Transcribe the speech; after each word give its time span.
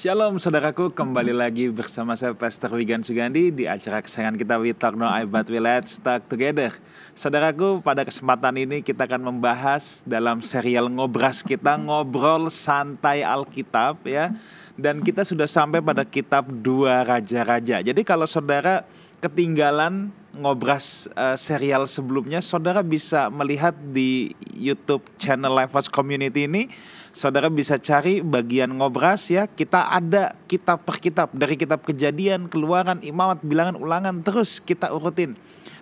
Shalom 0.00 0.40
saudaraku, 0.40 0.96
kembali 0.96 1.36
lagi 1.36 1.68
bersama 1.68 2.16
saya 2.16 2.32
Pastor 2.32 2.72
Wigan 2.72 3.04
Sugandi 3.04 3.52
di 3.52 3.68
acara 3.68 4.00
kesayangan 4.00 4.40
kita 4.40 4.56
We 4.56 4.72
Talk 4.72 4.96
No 4.96 5.04
I 5.04 5.28
But 5.28 5.52
We 5.52 5.60
Let's 5.60 6.00
Talk 6.00 6.24
Together. 6.24 6.72
Saudaraku, 7.12 7.84
pada 7.84 8.00
kesempatan 8.08 8.56
ini 8.56 8.80
kita 8.80 9.04
akan 9.04 9.28
membahas 9.28 10.00
dalam 10.08 10.40
serial 10.40 10.88
ngobras 10.88 11.44
kita 11.44 11.76
ngobrol 11.76 12.48
santai 12.48 13.20
Alkitab 13.20 14.00
ya. 14.08 14.32
Dan 14.72 15.04
kita 15.04 15.20
sudah 15.20 15.44
sampai 15.44 15.84
pada 15.84 16.08
kitab 16.08 16.48
dua 16.48 17.04
raja-raja. 17.04 17.84
Jadi 17.84 18.00
kalau 18.00 18.24
saudara 18.24 18.88
ketinggalan 19.20 20.08
ngobras 20.32 21.12
uh, 21.12 21.36
serial 21.36 21.84
sebelumnya, 21.84 22.40
saudara 22.40 22.80
bisa 22.80 23.28
melihat 23.28 23.76
di 23.76 24.32
YouTube 24.56 25.04
channel 25.20 25.52
Life 25.52 25.76
House 25.76 25.92
Community 25.92 26.48
ini 26.48 26.72
Saudara 27.10 27.50
bisa 27.50 27.74
cari 27.74 28.22
bagian 28.22 28.70
ngobras 28.70 29.34
ya. 29.34 29.50
Kita 29.50 29.90
ada 29.90 30.30
kitab 30.46 30.86
per 30.86 31.02
kitab. 31.02 31.34
Dari 31.34 31.58
kitab 31.58 31.82
kejadian, 31.82 32.46
keluaran, 32.46 33.02
imamat, 33.02 33.42
bilangan, 33.42 33.74
ulangan 33.74 34.22
terus 34.22 34.62
kita 34.62 34.94
urutin. 34.94 35.34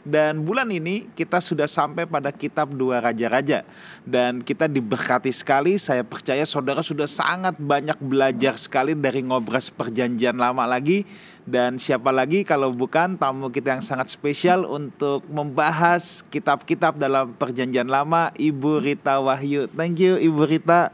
Dan 0.08 0.40
bulan 0.48 0.72
ini 0.72 1.04
kita 1.12 1.36
sudah 1.36 1.68
sampai 1.68 2.08
pada 2.08 2.32
kitab 2.32 2.72
dua 2.72 3.04
raja-raja. 3.04 3.60
Dan 4.08 4.40
kita 4.40 4.72
diberkati 4.72 5.28
sekali. 5.28 5.76
Saya 5.76 6.00
percaya 6.00 6.48
saudara 6.48 6.80
sudah 6.80 7.04
sangat 7.04 7.60
banyak 7.60 8.00
belajar 8.00 8.56
sekali 8.56 8.96
dari 8.96 9.20
ngobras 9.20 9.68
perjanjian 9.68 10.40
lama 10.40 10.64
lagi. 10.64 11.04
Dan 11.44 11.76
siapa 11.76 12.08
lagi 12.08 12.40
kalau 12.40 12.72
bukan 12.72 13.20
tamu 13.20 13.52
kita 13.52 13.72
yang 13.72 13.80
sangat 13.80 14.12
spesial 14.12 14.68
Untuk 14.68 15.24
membahas 15.32 16.20
kitab-kitab 16.28 16.96
dalam 16.96 17.36
perjanjian 17.36 17.88
lama 17.88 18.32
Ibu 18.32 18.80
Rita 18.80 19.20
Wahyu. 19.20 19.68
Thank 19.76 20.00
you 20.00 20.16
Ibu 20.16 20.44
Rita 20.48 20.88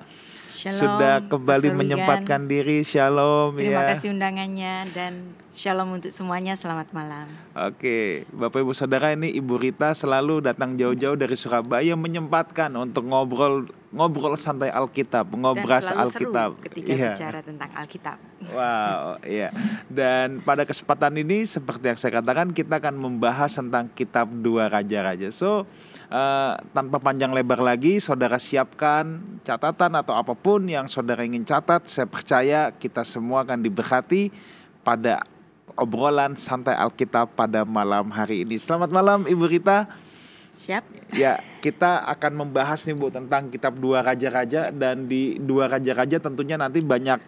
Shalom, 0.54 0.78
sudah 0.78 1.18
kembali 1.26 1.66
Pastor 1.66 1.80
menyempatkan 1.82 2.46
diri. 2.46 2.86
Shalom 2.86 3.58
Terima 3.58 3.82
ya. 3.82 3.90
kasih 3.90 4.14
undangannya 4.14 4.86
dan 4.94 5.34
shalom 5.50 5.98
untuk 5.98 6.14
semuanya. 6.14 6.54
Selamat 6.54 6.94
malam. 6.94 7.26
Oke, 7.58 8.22
Bapak 8.30 8.62
Ibu 8.62 8.70
Saudara 8.70 9.10
ini 9.10 9.34
Ibu 9.34 9.58
Rita 9.58 9.90
selalu 9.98 10.46
datang 10.46 10.78
jauh-jauh 10.78 11.18
dari 11.18 11.34
Surabaya 11.34 11.98
menyempatkan 11.98 12.70
untuk 12.78 13.02
ngobrol 13.02 13.66
ngobrol 13.90 14.38
santai 14.38 14.70
Alkitab, 14.70 15.26
ngobras 15.34 15.90
dan 15.90 16.06
Alkitab. 16.06 16.50
seru 16.54 16.64
ketika 16.70 16.90
Iya. 16.94 17.10
bicara 17.18 17.38
tentang 17.42 17.70
Alkitab. 17.74 18.18
Wow, 18.54 19.22
iya. 19.26 19.50
Dan 19.90 20.38
pada 20.38 20.62
kesempatan 20.62 21.18
ini 21.18 21.46
seperti 21.46 21.90
yang 21.90 21.98
saya 21.98 22.22
katakan 22.22 22.54
kita 22.54 22.78
akan 22.78 22.94
membahas 22.94 23.50
tentang 23.58 23.90
kitab 23.90 24.30
dua 24.30 24.70
raja-raja. 24.70 25.34
So, 25.34 25.66
eh, 26.14 26.54
tanpa 26.70 27.02
panjang 27.02 27.34
lebar 27.34 27.58
lagi, 27.58 27.98
saudara 27.98 28.38
siapkan 28.38 29.18
catatan 29.42 29.98
atau 29.98 30.14
apa 30.14 30.38
pun 30.38 30.62
yang 30.70 30.86
saudara 30.86 31.26
ingin 31.26 31.42
catat. 31.42 31.90
Saya 31.90 32.06
percaya 32.06 32.70
kita 32.70 33.02
semua 33.02 33.42
akan 33.42 33.58
diberkati 33.58 34.30
pada 34.86 35.26
obrolan 35.74 36.38
santai 36.38 36.78
Alkitab 36.78 37.34
pada 37.34 37.66
malam 37.66 38.14
hari 38.14 38.46
ini. 38.46 38.54
Selamat 38.62 38.94
malam 38.94 39.26
Ibu 39.26 39.44
Rita. 39.50 39.90
Siap? 40.54 40.86
Ya, 41.18 41.42
kita 41.58 42.06
akan 42.06 42.46
membahas 42.46 42.86
nih 42.86 42.94
Bu 42.94 43.10
tentang 43.10 43.50
kitab 43.50 43.74
Dua 43.74 44.06
Raja-Raja 44.06 44.70
dan 44.70 45.10
di 45.10 45.42
Dua 45.42 45.66
Raja-Raja 45.66 46.22
tentunya 46.22 46.54
nanti 46.54 46.78
banyak 46.78 47.18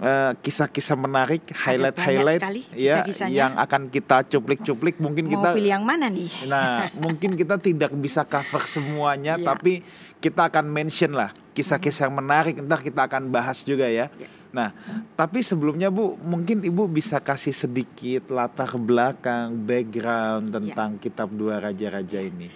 eh, 0.00 0.32
kisah-kisah 0.40 0.96
menarik, 0.96 1.44
highlight-highlight 1.52 2.40
sekali 2.40 2.62
ya 2.72 3.04
yang 3.28 3.54
akan 3.60 3.92
kita 3.92 4.24
cuplik-cuplik 4.26 4.96
mungkin 4.98 5.28
Mau 5.28 5.32
kita 5.38 5.48
pilih 5.52 5.72
yang 5.76 5.84
mana 5.84 6.08
nih? 6.08 6.32
Nah, 6.48 6.88
mungkin 6.96 7.36
kita 7.36 7.60
tidak 7.60 7.92
bisa 8.00 8.24
cover 8.24 8.64
semuanya 8.64 9.36
Iya. 9.36 9.46
tapi 9.54 9.84
kita 10.20 10.48
akan 10.48 10.66
mention 10.68 11.12
lah 11.16 11.32
kisah-kisah 11.52 12.08
yang 12.08 12.16
menarik 12.16 12.56
ntar 12.64 12.80
kita 12.80 13.04
akan 13.04 13.28
bahas 13.28 13.60
juga 13.62 13.84
ya. 13.86 14.08
Iya. 14.16 14.28
Nah, 14.50 14.74
tapi 15.14 15.44
sebelumnya 15.46 15.92
Bu, 15.94 16.18
mungkin 16.26 16.64
Ibu 16.64 16.90
bisa 16.90 17.22
kasih 17.22 17.54
sedikit 17.54 18.34
latar 18.34 18.74
belakang, 18.74 19.54
background 19.62 20.50
Iya. 20.50 20.54
tentang 20.58 20.90
kitab 20.98 21.28
Dua 21.30 21.62
Raja-Raja 21.62 22.18
ini. 22.18 22.50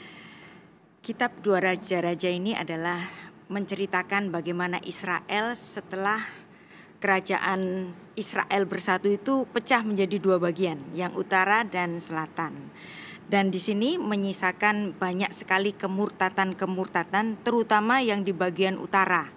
Kitab 1.04 1.36
Dua 1.44 1.60
Raja-Raja 1.60 2.32
ini 2.32 2.56
adalah 2.56 2.98
menceritakan 3.52 4.32
bagaimana 4.32 4.80
Israel 4.82 5.52
setelah 5.52 6.24
kerajaan 7.04 7.92
Israel 8.16 8.64
bersatu 8.64 9.12
itu 9.12 9.44
pecah 9.52 9.84
menjadi 9.84 10.16
dua 10.16 10.40
bagian, 10.40 10.80
yang 10.96 11.12
utara 11.12 11.60
dan 11.68 12.00
selatan. 12.00 12.72
Dan 13.28 13.52
di 13.52 13.60
sini 13.60 14.00
menyisakan 14.00 14.96
banyak 14.96 15.28
sekali 15.36 15.76
kemurtatan-kemurtatan 15.76 17.44
terutama 17.44 18.00
yang 18.00 18.24
di 18.24 18.32
bagian 18.32 18.80
utara. 18.80 19.28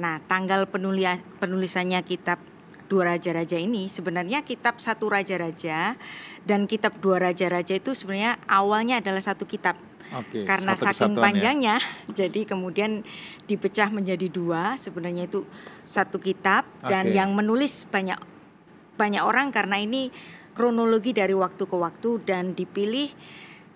Nah, 0.00 0.24
tanggal 0.24 0.64
penulia- 0.72 1.20
penulisannya 1.36 2.00
kitab 2.00 2.40
Dua 2.90 3.14
Raja-Raja 3.14 3.54
ini 3.54 3.86
sebenarnya 3.86 4.42
kitab 4.42 4.82
Satu 4.82 5.14
Raja-Raja 5.14 5.94
dan 6.42 6.66
kitab 6.66 6.98
Dua 6.98 7.22
Raja-Raja 7.22 7.78
itu 7.78 7.94
sebenarnya 7.94 8.34
awalnya 8.50 8.98
adalah 8.98 9.22
satu 9.22 9.46
kitab. 9.46 9.78
Oke, 10.10 10.42
Karena 10.42 10.74
saking 10.74 11.14
ya. 11.14 11.22
panjangnya, 11.22 11.76
jadi 12.18 12.42
kemudian 12.42 13.06
dipecah 13.46 13.94
menjadi 13.94 14.26
dua. 14.26 14.74
Sebenarnya 14.74 15.30
itu 15.30 15.46
satu 15.86 16.18
kitab 16.18 16.66
dan 16.82 17.10
Oke. 17.10 17.14
yang 17.14 17.30
menulis 17.30 17.86
banyak 17.86 18.18
banyak 18.98 19.22
orang 19.22 19.54
karena 19.54 19.78
ini 19.80 20.10
kronologi 20.52 21.14
dari 21.14 21.32
waktu 21.32 21.62
ke 21.62 21.76
waktu 21.78 22.10
dan 22.26 22.52
dipilih 22.58 23.08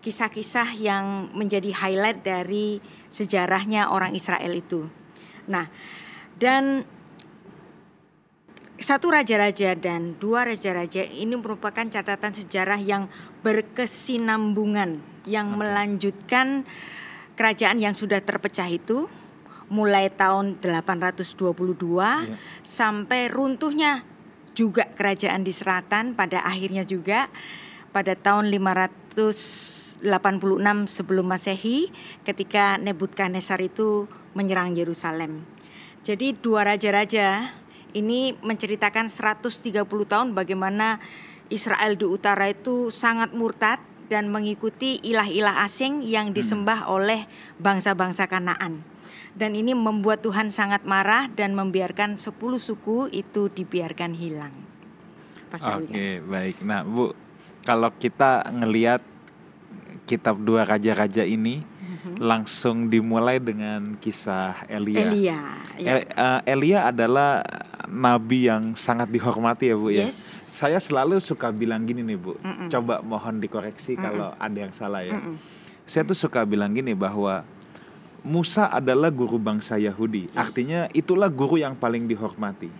kisah-kisah 0.04 0.76
yang 0.76 1.32
menjadi 1.32 1.72
highlight 1.72 2.20
dari 2.20 2.82
sejarahnya 3.08 3.88
orang 3.88 4.12
Israel 4.12 4.52
itu. 4.52 4.90
Nah, 5.48 5.70
dan 6.36 6.84
satu 8.76 9.08
raja-raja 9.08 9.72
dan 9.78 10.18
dua 10.20 10.44
raja-raja 10.44 11.06
ini 11.08 11.38
merupakan 11.40 11.88
catatan 11.88 12.36
sejarah 12.36 12.76
yang 12.82 13.08
berkesinambungan 13.40 15.13
yang 15.24 15.56
Oke. 15.56 15.64
melanjutkan 15.64 16.68
kerajaan 17.34 17.82
yang 17.82 17.96
sudah 17.96 18.22
terpecah 18.22 18.68
itu 18.70 19.08
mulai 19.72 20.12
tahun 20.12 20.60
822 20.60 22.28
Iya. 22.28 22.36
sampai 22.62 23.32
runtuhnya 23.32 24.04
juga 24.54 24.86
kerajaan 24.94 25.42
di 25.42 25.50
selatan 25.50 26.14
pada 26.14 26.46
akhirnya 26.46 26.86
juga 26.86 27.26
pada 27.90 28.14
tahun 28.14 28.54
586 28.54 30.86
sebelum 30.86 31.26
Masehi 31.26 31.90
ketika 32.22 32.78
Nebukadnezar 32.78 33.58
itu 33.64 34.06
menyerang 34.34 34.74
Yerusalem. 34.78 35.42
Jadi 36.04 36.36
dua 36.36 36.68
raja-raja 36.68 37.48
ini 37.96 38.36
menceritakan 38.44 39.08
130 39.08 39.72
tahun 40.04 40.36
bagaimana 40.36 41.00
Israel 41.48 41.96
di 41.96 42.04
utara 42.04 42.50
itu 42.50 42.90
sangat 42.90 43.32
murtad 43.32 43.80
dan 44.08 44.28
mengikuti 44.28 45.00
ilah-ilah 45.02 45.64
asing 45.64 46.04
yang 46.04 46.32
disembah 46.36 46.88
oleh 46.88 47.24
bangsa-bangsa 47.60 48.28
Kanaan. 48.28 48.84
Dan 49.34 49.58
ini 49.58 49.74
membuat 49.74 50.22
Tuhan 50.22 50.54
sangat 50.54 50.86
marah 50.86 51.26
dan 51.26 51.58
membiarkan 51.58 52.14
10 52.14 52.30
suku 52.62 53.10
itu 53.10 53.50
dibiarkan 53.50 54.14
hilang. 54.14 54.54
Pastor 55.50 55.82
Oke, 55.82 55.90
Wigan. 55.90 56.30
baik. 56.30 56.56
Nah, 56.62 56.86
Bu, 56.86 57.10
kalau 57.66 57.90
kita 57.90 58.46
ngelihat 58.54 59.02
kitab 60.06 60.38
Dua 60.38 60.62
Raja-Raja 60.62 61.26
ini 61.26 61.74
langsung 62.20 62.92
dimulai 62.92 63.40
dengan 63.40 63.96
kisah 63.98 64.68
Elia. 64.68 65.00
Elia. 65.08 65.40
ya. 65.80 65.90
El- 65.98 66.08
eh, 66.10 66.40
Elia 66.52 66.80
adalah 66.92 67.40
nabi 67.88 68.48
yang 68.48 68.74
sangat 68.74 69.10
dihormati 69.10 69.70
ya 69.70 69.76
Bu 69.76 69.88
ya. 69.92 70.08
Yes. 70.08 70.38
Saya 70.48 70.80
selalu 70.80 71.20
suka 71.20 71.50
bilang 71.50 71.84
gini 71.84 72.02
nih 72.04 72.18
Bu. 72.18 72.36
Mm-mm. 72.40 72.68
Coba 72.70 73.04
mohon 73.04 73.38
dikoreksi 73.38 73.96
kalau 73.98 74.32
ada 74.36 74.58
yang 74.58 74.72
salah 74.74 75.02
ya. 75.04 75.16
Mm-mm. 75.16 75.36
Saya 75.84 76.02
tuh 76.08 76.16
suka 76.16 76.42
bilang 76.48 76.72
gini 76.72 76.96
bahwa 76.96 77.44
Musa 78.24 78.72
adalah 78.72 79.12
guru 79.12 79.36
bangsa 79.36 79.76
Yahudi. 79.76 80.32
Yes. 80.32 80.40
Artinya 80.40 80.80
itulah 80.96 81.28
guru 81.28 81.60
yang 81.60 81.76
paling 81.76 82.08
dihormati. 82.08 82.72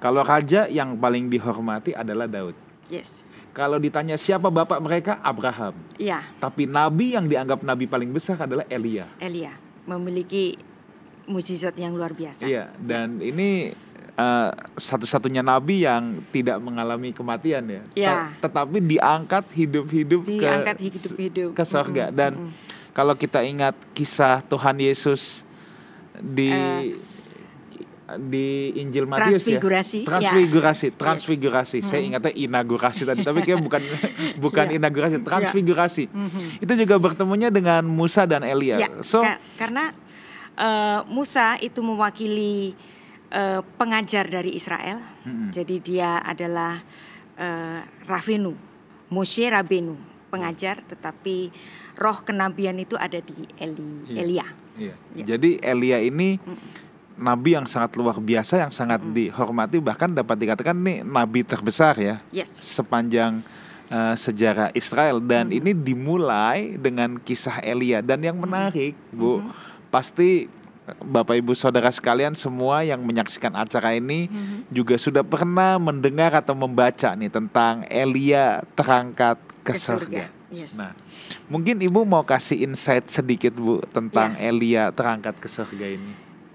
Kalau 0.00 0.24
raja 0.24 0.64
yang 0.72 0.96
paling 0.96 1.28
dihormati 1.28 1.92
adalah 1.92 2.24
Daud. 2.24 2.56
Yes. 2.88 3.28
Kalau 3.52 3.76
ditanya 3.76 4.16
siapa 4.16 4.48
bapak 4.48 4.80
mereka, 4.80 5.16
Abraham. 5.24 5.76
Iya, 5.96 6.24
Tapi 6.40 6.68
nabi 6.68 7.16
yang 7.16 7.24
dianggap 7.24 7.64
nabi 7.64 7.88
paling 7.88 8.12
besar 8.12 8.36
adalah 8.40 8.64
Elia. 8.68 9.08
Elia 9.20 9.56
memiliki 9.88 10.56
mujizat 11.26 11.74
yang 11.74 11.92
luar 11.92 12.10
biasa. 12.10 12.42
Iya, 12.42 12.70
dan 12.76 13.18
ini 13.18 13.74
eh, 14.12 14.50
satu-satunya 14.72 15.40
nabi 15.40 15.82
yang 15.82 16.22
tidak 16.26 16.56
mengalami 16.58 17.10
kematian 17.10 17.64
ya. 17.66 17.82
Iya. 17.92 18.12
Ta- 18.32 18.48
Tetapi 18.48 18.78
diangkat 18.80 19.44
hidup-hidup 19.52 20.20
ke 20.22 20.38
Diangkat 20.38 20.76
hidup-hidup. 20.80 21.50
ke 21.52 21.62
sorga. 21.62 22.08
Mm-mm, 22.08 22.16
Dan 22.16 22.32
mm-mm. 22.38 22.50
kalau 22.90 23.12
kita 23.12 23.42
ingat 23.42 23.76
kisah 23.92 24.40
Tuhan 24.42 24.78
Yesus 24.78 25.44
di 26.16 26.48
Eh, 26.48 26.96
di 28.06 28.70
Injil 28.76 29.02
Matius 29.02 29.42
Transfigurasi, 29.42 29.98
ya. 29.98 30.06
ya. 30.06 30.08
Transfigurasi, 30.08 30.86
transfigurasi. 30.94 31.78
Saya 31.82 32.06
ingatnya 32.06 32.30
inaugurasi 32.30 33.02
tadi, 33.02 33.20
tapi 33.20 33.42
kayak 33.42 33.58
bukan 33.58 33.82
bukan 34.38 34.66
Iya. 34.70 34.78
inaugurasi, 34.78 35.16
transfigurasi. 35.20 36.04
Mhm. 36.06 36.62
Itu 36.62 36.72
juga 36.78 36.96
bertemunya 36.96 37.50
dengan 37.50 37.82
Musa 37.82 38.22
dan 38.22 38.46
Elia. 38.46 38.78
Ya, 38.78 38.88
So, 39.02 39.20
ka- 39.20 39.42
karena 39.58 39.90
eh, 40.56 41.00
Musa 41.08 41.60
itu 41.60 41.80
mewakili 41.84 42.72
uh, 43.32 43.60
pengajar 43.76 44.26
dari 44.28 44.56
Israel. 44.56 45.00
Hmm. 45.24 45.52
Jadi 45.52 45.76
dia 45.82 46.20
adalah 46.22 46.80
uh, 47.36 47.80
Ravenu, 48.06 48.54
Moshe 49.12 49.46
Rabenu, 49.46 49.96
pengajar 50.32 50.82
tetapi 50.86 51.50
roh 51.96 52.18
kenabian 52.24 52.76
itu 52.76 52.94
ada 52.96 53.18
di 53.20 53.46
Eli, 53.56 53.88
iya. 54.08 54.20
Elia. 54.20 54.46
Iya. 54.76 54.94
Ya. 55.16 55.24
Jadi 55.36 55.60
Elia 55.60 55.98
ini 56.04 56.36
hmm 56.36 56.86
nabi 57.16 57.56
yang 57.56 57.64
sangat 57.64 57.96
luar 57.96 58.20
biasa 58.20 58.68
yang 58.68 58.72
sangat 58.72 59.00
mm. 59.00 59.12
dihormati 59.16 59.80
bahkan 59.80 60.12
dapat 60.12 60.36
dikatakan 60.36 60.76
nih 60.76 61.00
nabi 61.00 61.40
terbesar 61.42 61.96
ya 61.96 62.20
yes. 62.28 62.52
sepanjang 62.52 63.40
uh, 63.88 64.12
sejarah 64.12 64.68
Israel 64.76 65.18
dan 65.24 65.48
mm. 65.48 65.58
ini 65.58 65.72
dimulai 65.72 66.76
dengan 66.76 67.16
kisah 67.16 67.64
Elia 67.64 68.04
dan 68.04 68.20
yang 68.20 68.36
menarik 68.36 68.92
mm. 68.92 69.16
Bu 69.16 69.40
mm. 69.40 69.75
Pasti 69.96 70.52
Bapak 70.86 71.40
Ibu 71.40 71.56
Saudara 71.56 71.88
sekalian 71.88 72.36
semua 72.36 72.84
yang 72.84 73.00
menyaksikan 73.00 73.56
acara 73.56 73.96
ini 73.96 74.28
mm-hmm. 74.28 74.70
juga 74.70 74.94
sudah 75.00 75.24
pernah 75.24 75.80
mendengar 75.80 76.36
atau 76.36 76.52
membaca 76.52 77.16
nih 77.16 77.32
tentang 77.32 77.82
Elia 77.88 78.60
terangkat 78.76 79.40
ke, 79.64 79.72
ke 79.72 79.80
surga. 79.80 80.04
surga. 80.04 80.24
Yes. 80.54 80.78
Nah, 80.78 80.94
mungkin 81.50 81.82
Ibu 81.82 82.06
mau 82.06 82.22
kasih 82.22 82.62
insight 82.62 83.10
sedikit 83.10 83.56
Bu 83.58 83.82
tentang 83.90 84.38
yeah. 84.38 84.46
Elia 84.52 84.84
terangkat 84.94 85.34
ke 85.42 85.48
surga 85.50 85.86
ini. 85.98 86.12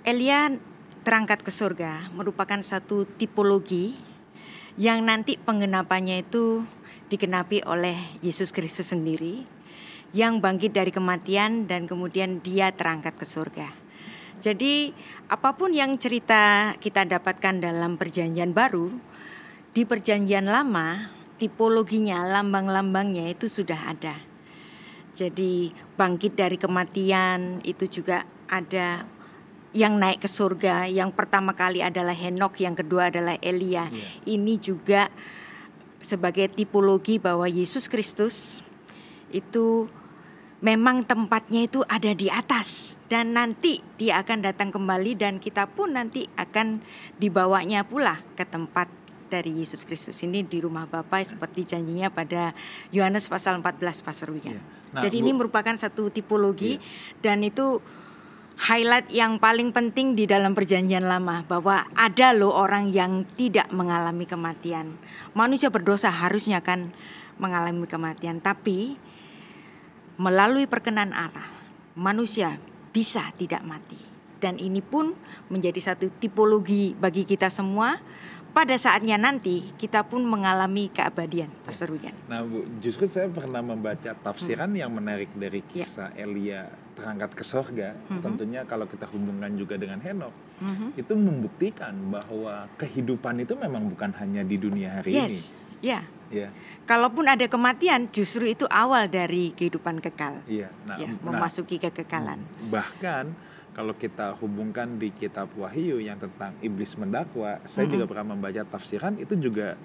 Elia 0.08 0.56
terangkat 1.04 1.44
ke 1.44 1.52
surga 1.52 2.14
merupakan 2.16 2.62
satu 2.64 3.04
tipologi 3.04 4.00
yang 4.80 5.04
nanti 5.04 5.36
penggenapannya 5.36 6.24
itu 6.24 6.64
digenapi 7.12 7.68
oleh 7.68 8.00
Yesus 8.24 8.56
Kristus 8.56 8.96
sendiri 8.96 9.44
yang 10.12 10.44
bangkit 10.44 10.76
dari 10.76 10.92
kematian 10.92 11.68
dan 11.68 11.88
kemudian 11.88 12.44
dia 12.44 12.72
terangkat 12.76 13.16
ke 13.16 13.24
surga. 13.24 13.68
Jadi 14.42 14.92
apa 15.30 15.54
pun 15.54 15.72
yang 15.72 15.96
cerita 16.02 16.74
kita 16.82 17.06
dapatkan 17.06 17.62
dalam 17.62 17.96
perjanjian 17.96 18.52
baru 18.52 18.90
di 19.72 19.86
perjanjian 19.86 20.50
lama 20.50 21.14
tipologinya 21.38 22.26
lambang-lambangnya 22.26 23.30
itu 23.32 23.48
sudah 23.48 23.94
ada. 23.94 24.18
Jadi 25.14 25.70
bangkit 25.96 26.34
dari 26.36 26.58
kematian 26.58 27.62
itu 27.64 28.02
juga 28.02 28.26
ada 28.50 29.06
yang 29.72 29.96
naik 29.96 30.24
ke 30.24 30.30
surga 30.30 30.92
yang 30.92 31.16
pertama 31.16 31.56
kali 31.56 31.80
adalah 31.80 32.12
Henok 32.12 32.60
yang 32.60 32.76
kedua 32.76 33.08
adalah 33.08 33.40
Elia 33.40 33.88
yeah. 33.88 34.28
ini 34.28 34.60
juga 34.60 35.08
sebagai 36.04 36.52
tipologi 36.52 37.16
bahwa 37.16 37.48
Yesus 37.48 37.88
Kristus 37.88 38.60
itu 39.32 39.88
memang 40.62 41.04
tempatnya 41.04 41.66
itu 41.66 41.82
ada 41.90 42.14
di 42.14 42.30
atas 42.30 42.96
dan 43.10 43.34
nanti 43.34 43.82
dia 43.98 44.22
akan 44.22 44.46
datang 44.46 44.70
kembali 44.70 45.18
dan 45.18 45.42
kita 45.42 45.66
pun 45.66 45.98
nanti 45.98 46.30
akan 46.38 46.86
dibawanya 47.18 47.82
pula 47.82 48.22
ke 48.38 48.46
tempat 48.46 48.88
dari 49.32 49.64
Yesus 49.64 49.88
Kristus 49.88 50.22
ini 50.22 50.46
di 50.46 50.62
rumah 50.62 50.86
Bapa 50.86 51.24
seperti 51.26 51.66
janjinya 51.66 52.14
pada 52.14 52.54
Yohanes 52.94 53.26
pasal 53.26 53.60
14 53.60 54.06
pasal 54.06 54.30
Yeah. 54.32 54.62
Nah, 54.92 55.02
Jadi 55.04 55.18
Bu, 55.20 55.24
ini 55.28 55.32
merupakan 55.36 55.76
satu 55.76 56.12
tipologi 56.12 56.78
yeah. 56.78 57.20
dan 57.24 57.44
itu 57.48 57.80
highlight 58.60 59.10
yang 59.10 59.40
paling 59.42 59.74
penting 59.74 60.14
di 60.14 60.28
dalam 60.30 60.54
perjanjian 60.54 61.08
lama 61.08 61.48
bahwa 61.48 61.88
ada 61.98 62.36
loh 62.36 62.54
orang 62.54 62.92
yang 62.94 63.26
tidak 63.34 63.72
mengalami 63.74 64.28
kematian. 64.28 65.00
Manusia 65.34 65.72
berdosa 65.72 66.12
harusnya 66.12 66.62
kan 66.62 66.92
mengalami 67.42 67.88
kematian, 67.88 68.44
tapi 68.44 69.00
melalui 70.22 70.70
perkenan 70.70 71.18
Allah 71.18 71.50
manusia 71.98 72.62
bisa 72.94 73.34
tidak 73.42 73.66
mati. 73.66 73.98
Dan 74.38 74.62
ini 74.62 74.82
pun 74.82 75.18
menjadi 75.50 75.94
satu 75.94 76.10
tipologi 76.18 76.94
bagi 76.98 77.26
kita 77.26 77.50
semua 77.50 77.98
pada 78.52 78.76
saatnya 78.76 79.16
nanti 79.16 79.64
kita 79.80 80.04
pun 80.04 80.28
mengalami 80.28 80.92
keabadian, 80.92 81.48
Pastor 81.64 81.94
Wigan. 81.94 82.14
Nah, 82.28 82.44
Bu, 82.44 82.68
justru 82.84 83.08
saya 83.08 83.32
pernah 83.32 83.64
membaca 83.64 84.12
tafsiran 84.12 84.70
hmm. 84.76 84.82
yang 84.82 84.92
menarik 84.92 85.30
dari 85.38 85.64
ya. 85.64 85.70
kisah 85.72 86.10
ya. 86.14 86.26
Elia 86.28 86.62
terangkat 86.98 87.32
ke 87.32 87.44
sorga. 87.48 87.96
Hmm. 88.12 88.20
Tentunya 88.22 88.68
kalau 88.68 88.86
kita 88.90 89.08
hubungkan 89.08 89.56
juga 89.56 89.80
dengan 89.80 90.04
Henok, 90.04 90.34
hmm. 90.60 91.00
itu 91.00 91.14
membuktikan 91.16 91.96
bahwa 92.12 92.68
kehidupan 92.76 93.40
itu 93.46 93.56
memang 93.56 93.88
bukan 93.88 94.12
hanya 94.20 94.44
di 94.44 94.60
dunia 94.60 95.00
hari 95.00 95.16
yes. 95.16 95.56
ini. 95.82 95.96
Ya. 95.96 96.02
Ya. 96.32 96.50
Kalaupun 96.88 97.28
ada 97.28 97.46
kematian, 97.46 98.08
justru 98.08 98.48
itu 98.48 98.64
awal 98.72 99.12
dari 99.12 99.52
kehidupan 99.52 100.00
kekal. 100.00 100.42
Iya. 100.48 100.72
Nah, 100.88 100.98
ya, 100.98 101.12
memasuki 101.20 101.78
nah, 101.78 101.92
kekekalan. 101.92 102.40
Bahkan 102.72 103.26
kalau 103.72 103.96
kita 103.96 104.36
hubungkan 104.40 105.00
di 105.00 105.16
kitab 105.16 105.48
Wahyu 105.56 106.04
yang 106.04 106.20
tentang 106.20 106.56
iblis 106.60 106.96
mendakwa, 107.00 107.60
saya 107.64 107.88
mm 107.88 107.88
-hmm. 107.88 107.92
juga 107.96 108.06
pernah 108.08 108.26
membaca 108.36 108.62
tafsiran 108.68 109.16
itu 109.16 109.34
juga 109.40 109.80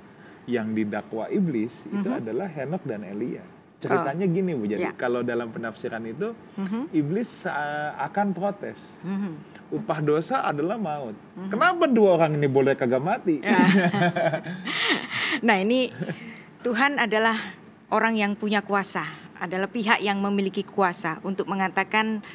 yang 0.46 0.74
didakwa 0.74 1.30
iblis 1.30 1.86
mm 1.86 1.90
-hmm. 1.90 1.98
itu 2.02 2.08
adalah 2.10 2.48
Henok 2.50 2.82
dan 2.82 3.02
Elia. 3.06 3.44
Ceritanya 3.76 4.24
oh. 4.24 4.32
gini 4.32 4.50
Bu, 4.56 4.64
jadi 4.64 4.88
yeah. 4.88 4.96
kalau 4.96 5.20
dalam 5.20 5.52
penafsiran 5.52 6.00
itu 6.08 6.32
mm 6.32 6.64
-hmm. 6.66 6.82
iblis 6.96 7.44
uh, 7.46 7.92
akan 8.02 8.32
protes. 8.34 8.96
Mm 9.04 9.16
-hmm. 9.16 9.32
Upah 9.66 9.98
dosa 10.02 10.42
adalah 10.42 10.80
maut. 10.80 11.12
Mm 11.12 11.20
-hmm. 11.22 11.50
Kenapa 11.52 11.84
dua 11.86 12.10
orang 12.18 12.34
ini 12.40 12.48
boleh 12.48 12.74
kagak 12.74 13.04
mati? 13.04 13.38
Yeah. 13.44 14.42
nah, 15.46 15.60
ini 15.60 15.92
Tuhan 16.66 16.98
adalah 16.98 17.38
orang 17.94 18.18
yang 18.18 18.34
punya 18.34 18.58
kuasa, 18.58 19.06
adalah 19.38 19.70
pihak 19.70 20.02
yang 20.02 20.18
memiliki 20.18 20.66
kuasa 20.66 21.22
untuk 21.22 21.46
mengatakan 21.46 22.26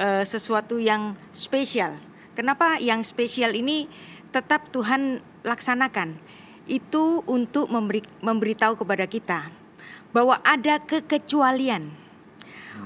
uh, 0.00 0.24
sesuatu 0.24 0.80
yang 0.80 1.20
spesial. 1.36 2.00
Kenapa 2.32 2.80
yang 2.80 3.04
spesial 3.04 3.52
ini 3.52 3.84
tetap 4.32 4.72
Tuhan 4.72 5.20
laksanakan? 5.44 6.16
Itu 6.64 7.28
untuk 7.28 7.68
memberi, 7.68 8.00
memberitahu 8.24 8.80
kepada 8.80 9.04
kita 9.04 9.52
bahwa 10.16 10.40
ada 10.48 10.80
kekecualian. 10.80 11.92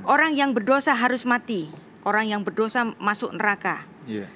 Orang 0.02 0.34
yang 0.34 0.50
berdosa 0.50 0.98
harus 0.98 1.22
mati. 1.22 1.70
Orang 2.02 2.26
yang 2.26 2.42
berdosa 2.42 2.90
masuk 2.98 3.38
neraka. 3.38 3.86
Yeah. 4.02 4.26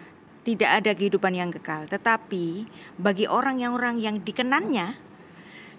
Tidak 0.46 0.70
ada 0.70 0.94
kehidupan 0.94 1.34
yang 1.34 1.50
kekal. 1.50 1.90
Tetapi 1.90 2.70
bagi 3.02 3.26
orang 3.26 3.58
yang 3.58 3.74
orang 3.74 3.98
yang 3.98 4.22
dikenannya, 4.22 5.11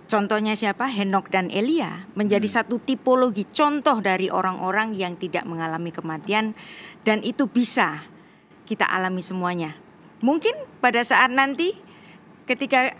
Contohnya 0.07 0.53
siapa? 0.53 0.91
Henok 0.91 1.31
dan 1.31 1.47
Elia 1.49 2.05
menjadi 2.13 2.45
hmm. 2.45 2.55
satu 2.59 2.75
tipologi 2.77 3.47
contoh 3.49 4.03
dari 4.03 4.27
orang-orang 4.27 4.93
yang 4.93 5.15
tidak 5.15 5.47
mengalami 5.47 5.89
kematian 5.89 6.53
dan 7.07 7.23
itu 7.23 7.47
bisa 7.47 8.03
kita 8.67 8.87
alami 8.87 9.23
semuanya. 9.23 9.75
Mungkin 10.23 10.53
pada 10.79 11.03
saat 11.03 11.31
nanti 11.31 11.75
ketika 12.47 12.95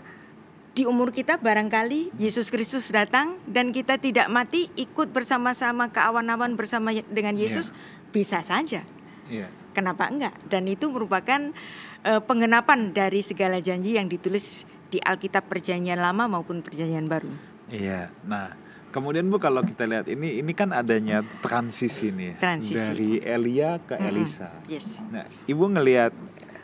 di 0.74 0.84
umur 0.84 1.14
kita 1.14 1.38
barangkali 1.38 2.18
Yesus 2.18 2.50
Kristus 2.50 2.90
datang 2.90 3.38
dan 3.46 3.70
kita 3.70 3.96
tidak 3.96 4.26
mati 4.26 4.68
ikut 4.74 5.14
bersama-sama 5.14 5.88
ke 5.94 6.02
awan-awan 6.02 6.58
bersama 6.58 6.90
dengan 6.90 7.38
Yesus 7.38 7.70
yeah. 7.70 8.10
bisa 8.10 8.38
saja. 8.42 8.82
Yeah. 9.30 9.48
Kenapa 9.70 10.10
enggak? 10.10 10.34
Dan 10.50 10.66
itu 10.66 10.90
merupakan 10.90 11.54
uh, 12.02 12.20
penggenapan 12.26 12.90
dari 12.90 13.22
segala 13.22 13.62
janji 13.62 13.94
yang 13.96 14.10
ditulis 14.10 14.66
di 14.88 14.98
Alkitab 15.00 15.46
Perjanjian 15.48 16.00
Lama 16.00 16.28
maupun 16.28 16.60
Perjanjian 16.60 17.06
Baru. 17.08 17.30
Iya. 17.70 18.12
Nah, 18.24 18.52
kemudian 18.94 19.26
Bu 19.26 19.40
kalau 19.42 19.64
kita 19.64 19.88
lihat 19.88 20.06
ini 20.06 20.38
ini 20.38 20.52
kan 20.54 20.70
adanya 20.70 21.24
transisi 21.42 22.14
nih 22.14 22.38
transisi. 22.38 22.76
dari 22.76 23.12
Elia 23.22 23.80
ke 23.82 23.98
Elisa. 23.98 24.48
Mm 24.48 24.58
-hmm. 24.60 24.70
Yes. 24.70 24.86
Nah, 25.10 25.24
Ibu 25.48 25.64
ngelihat 25.74 26.12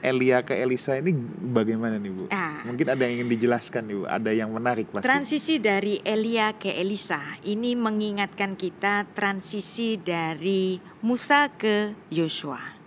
Elia 0.00 0.40
ke 0.40 0.56
Elisa 0.56 0.96
ini 0.96 1.12
bagaimana 1.52 2.00
nih 2.00 2.12
Bu? 2.12 2.24
Ah. 2.32 2.64
Mungkin 2.64 2.88
ada 2.88 3.04
yang 3.04 3.20
ingin 3.20 3.28
dijelaskan 3.36 3.84
nih 3.84 3.96
Bu, 4.00 4.04
ada 4.08 4.30
yang 4.32 4.48
menarik 4.48 4.88
pasti. 4.88 5.04
Transisi 5.04 5.60
dari 5.60 6.00
Elia 6.00 6.56
ke 6.56 6.72
Elisa 6.72 7.20
ini 7.44 7.76
mengingatkan 7.76 8.56
kita 8.56 9.04
transisi 9.12 10.00
dari 10.00 10.80
Musa 11.04 11.52
ke 11.52 11.92
Yosua. 12.08 12.80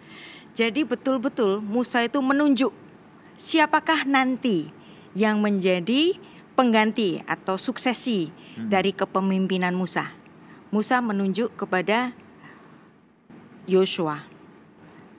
Jadi 0.53 0.85
betul-betul 0.85 1.61
Musa 1.61 2.01
itu 2.05 2.21
menunjuk 2.21 2.73
siapakah 3.37 4.05
nanti 4.05 4.69
yang 5.13 5.41
menjadi 5.41 6.17
pengganti 6.53 7.21
atau 7.25 7.57
suksesi 7.57 8.29
hmm. 8.29 8.69
dari 8.69 8.93
kepemimpinan 8.93 9.73
Musa. 9.73 10.13
Musa 10.73 11.01
menunjuk 11.01 11.53
kepada 11.53 12.13
Yosua. 13.69 14.25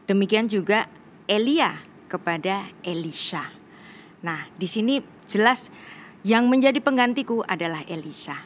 Demikian 0.04 0.50
juga 0.50 0.90
Elia 1.30 1.80
kepada 2.10 2.68
Elisha. 2.84 3.48
Nah, 4.22 4.46
di 4.54 4.68
sini 4.68 5.00
jelas 5.24 5.72
yang 6.24 6.48
menjadi 6.48 6.78
penggantiku 6.80 7.42
adalah 7.44 7.82
Elisha. 7.88 8.36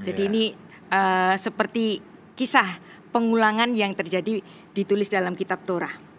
Jadi 0.00 0.22
yeah. 0.24 0.30
ini 0.30 0.44
uh, 0.92 1.34
seperti 1.36 2.00
kisah 2.38 2.80
pengulangan 3.10 3.74
yang 3.74 3.92
terjadi 3.92 4.40
ditulis 4.72 5.10
dalam 5.10 5.34
kitab 5.34 5.62
Torah. 5.66 6.09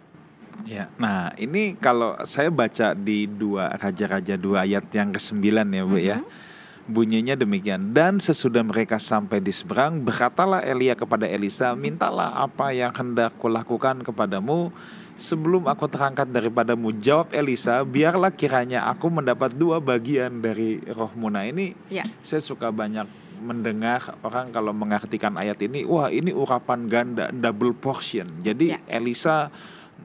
Ya, 0.62 0.86
nah 1.00 1.34
ini 1.40 1.74
kalau 1.74 2.14
saya 2.22 2.52
baca 2.52 2.94
di 2.94 3.26
dua 3.26 3.72
raja-raja 3.76 4.38
dua 4.38 4.62
ayat 4.68 4.86
yang 4.94 5.10
ke-9 5.10 5.42
ya 5.42 5.62
Bu 5.62 5.66
mm 5.66 5.72
-hmm. 5.72 5.98
ya. 5.98 6.18
Mm-hmm. 6.20 6.50
Bunyinya 6.82 7.38
demikian. 7.38 7.94
Dan 7.94 8.18
sesudah 8.18 8.66
mereka 8.66 8.98
sampai 8.98 9.38
di 9.38 9.54
seberang, 9.54 10.02
berkatalah 10.02 10.66
Elia 10.66 10.98
kepada 10.98 11.30
Elisa, 11.30 11.78
mintalah 11.78 12.34
apa 12.34 12.74
yang 12.74 12.90
hendak 12.90 13.38
kulakukan 13.38 14.02
kepadamu 14.02 14.74
sebelum 15.14 15.70
aku 15.70 15.86
terangkat 15.86 16.26
daripadamu. 16.34 16.90
Jawab 16.98 17.30
Elisa, 17.30 17.86
biarlah 17.86 18.34
kiranya 18.34 18.90
aku 18.90 19.14
mendapat 19.14 19.54
dua 19.54 19.78
bagian 19.78 20.42
dari 20.42 20.82
rohmu. 20.82 21.30
Nah 21.30 21.46
ini 21.46 21.78
Ya. 21.86 22.02
saya 22.18 22.42
suka 22.42 22.74
banyak 22.74 23.06
mendengar 23.42 24.18
orang 24.22 24.50
kalau 24.54 24.74
mengartikan 24.74 25.34
ayat 25.38 25.58
ini, 25.62 25.86
wah 25.86 26.10
ini 26.10 26.34
urapan 26.34 26.86
ganda, 26.86 27.30
double 27.30 27.74
portion. 27.78 28.26
Jadi 28.42 28.74
Ya. 28.74 28.78
Elisa 28.90 29.54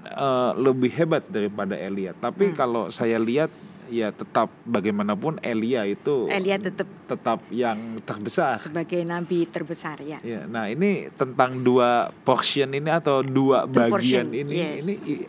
eh, 0.04 0.52
lebih 0.56 0.92
hebat 0.92 1.24
daripada 1.26 1.74
Elia. 1.74 2.14
Tapi 2.14 2.52
Hmm. 2.52 2.56
kalau 2.56 2.84
saya 2.88 3.18
lihat 3.18 3.50
ya 3.88 4.12
tetap 4.12 4.52
bagaimanapun 4.64 5.40
Elia 5.40 5.88
itu 5.88 6.28
Elia 6.28 6.60
tetap 6.60 6.84
tetap 7.08 7.40
yang 7.48 7.96
terbesar. 8.04 8.60
sebagai 8.60 9.00
nabi 9.02 9.48
terbesar 9.48 10.04
ya. 10.04 10.20
Ya, 10.20 10.44
nah 10.44 10.68
ini 10.68 11.08
tentang 11.16 11.64
dua 11.64 12.12
portion 12.22 12.68
ini 12.70 12.92
atau 12.92 13.24
dua 13.24 13.64
Two 13.64 13.80
bagian 13.80 13.92
portion, 13.92 14.26
ini, 14.36 14.54
yes. 14.54 14.84
ini 14.84 14.94
i- 15.08 15.28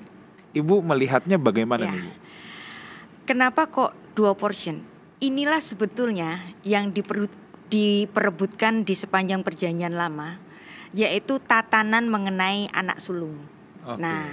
ibu 0.54 0.82
melihatnya 0.82 1.38
bagaimana 1.38 1.86
Ya. 1.86 1.92
nih? 1.94 2.02
Bu? 2.02 2.12
Kenapa 3.24 3.70
kok 3.70 3.94
dua 4.12 4.34
portion? 4.34 4.82
Inilah 5.18 5.62
sebetulnya 5.62 6.42
yang 6.62 6.90
diperu- 6.90 7.30
diperebutkan 7.68 8.82
di 8.82 8.94
sepanjang 8.94 9.44
perjanjian 9.44 9.92
lama, 9.92 10.40
yaitu 10.90 11.38
tatanan 11.38 12.08
mengenai 12.08 12.66
anak 12.72 12.98
sulung. 12.98 13.38
Oke. 13.88 14.04
Nah, 14.04 14.28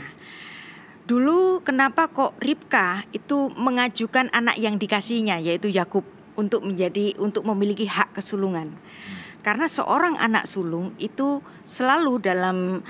dulu 1.07 1.63
kenapa 1.63 2.11
kok 2.11 2.35
Ribka 2.43 3.07
itu 3.15 3.47
mengajukan 3.55 4.27
anak 4.35 4.59
yang 4.59 4.75
dikasihnya, 4.75 5.39
yaitu 5.39 5.71
Yakub, 5.71 6.03
untuk 6.35 6.67
menjadi 6.67 7.15
untuk 7.15 7.47
memiliki 7.47 7.87
hak 7.87 8.11
kesulungan? 8.11 8.75
Karena 9.39 9.71
seorang 9.71 10.19
anak 10.19 10.49
sulung 10.49 10.91
itu 10.99 11.39
selalu 11.63 12.19
dalam 12.19 12.83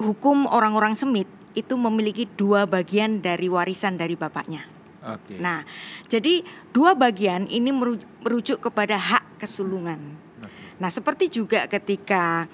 hukum 0.00 0.48
orang-orang 0.48 0.96
Semit 0.96 1.28
itu 1.52 1.74
memiliki 1.76 2.24
dua 2.38 2.64
bagian 2.64 3.20
dari 3.20 3.50
warisan 3.50 4.00
dari 4.00 4.16
bapaknya. 4.16 4.64
Oke. 5.02 5.36
Nah, 5.42 5.66
jadi 6.06 6.46
dua 6.70 6.94
bagian 6.94 7.50
ini 7.50 7.74
meru- 7.74 8.00
merujuk 8.22 8.62
kepada 8.70 8.96
hak 8.96 9.42
kesulungan. 9.42 9.98
Oke. 10.40 10.78
Nah, 10.78 10.88
seperti 10.88 11.28
juga 11.28 11.66
ketika 11.66 12.46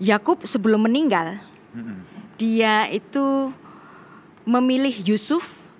Yakub 0.00 0.40
sebelum 0.48 0.88
meninggal, 0.88 1.44
Dia 2.40 2.88
itu 2.90 3.54
memilih 4.48 4.94
Yusuf 5.06 5.70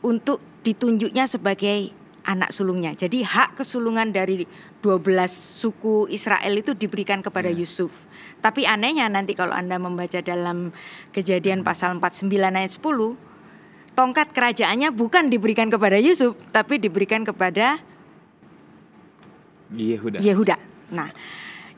untuk 0.00 0.40
ditunjuknya 0.62 1.28
sebagai 1.28 1.92
anak 2.22 2.54
sulungnya. 2.54 2.94
Jadi 2.94 3.26
hak 3.26 3.58
kesulungan 3.58 4.14
dari 4.14 4.46
12 4.82 5.02
suku 5.34 6.06
Israel 6.10 6.54
itu 6.54 6.74
diberikan 6.74 7.22
kepada 7.22 7.50
Ya. 7.50 7.58
Yusuf. 7.62 8.06
Tapi 8.42 8.66
anehnya 8.66 9.06
nanti 9.10 9.34
kalau 9.34 9.54
Anda 9.54 9.78
membaca 9.78 10.18
dalam 10.22 10.74
Kejadian 11.14 11.62
pasal 11.62 11.98
49 11.98 12.30
ayat 12.58 12.72
10, 12.74 13.18
tongkat 13.94 14.34
kerajaannya 14.34 14.90
bukan 14.94 15.30
diberikan 15.30 15.70
kepada 15.70 15.98
Yusuf, 15.98 16.34
tapi 16.50 16.78
diberikan 16.78 17.22
kepada 17.22 17.78
Yehuda. 19.72 20.20
Yehuda. 20.20 20.56
Nah, 20.92 21.08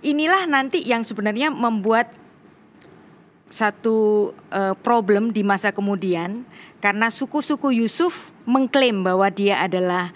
inilah 0.02 0.50
nanti 0.50 0.82
yang 0.82 1.06
sebenarnya 1.06 1.54
membuat 1.54 2.10
satu 3.54 4.30
eh, 4.50 4.74
problem 4.82 5.30
di 5.30 5.46
masa 5.46 5.70
kemudian 5.70 6.42
karena 6.82 7.06
suku-suku 7.06 7.70
Yusuf 7.70 8.34
mengklaim 8.50 9.06
bahwa 9.06 9.30
dia 9.30 9.62
adalah 9.62 10.10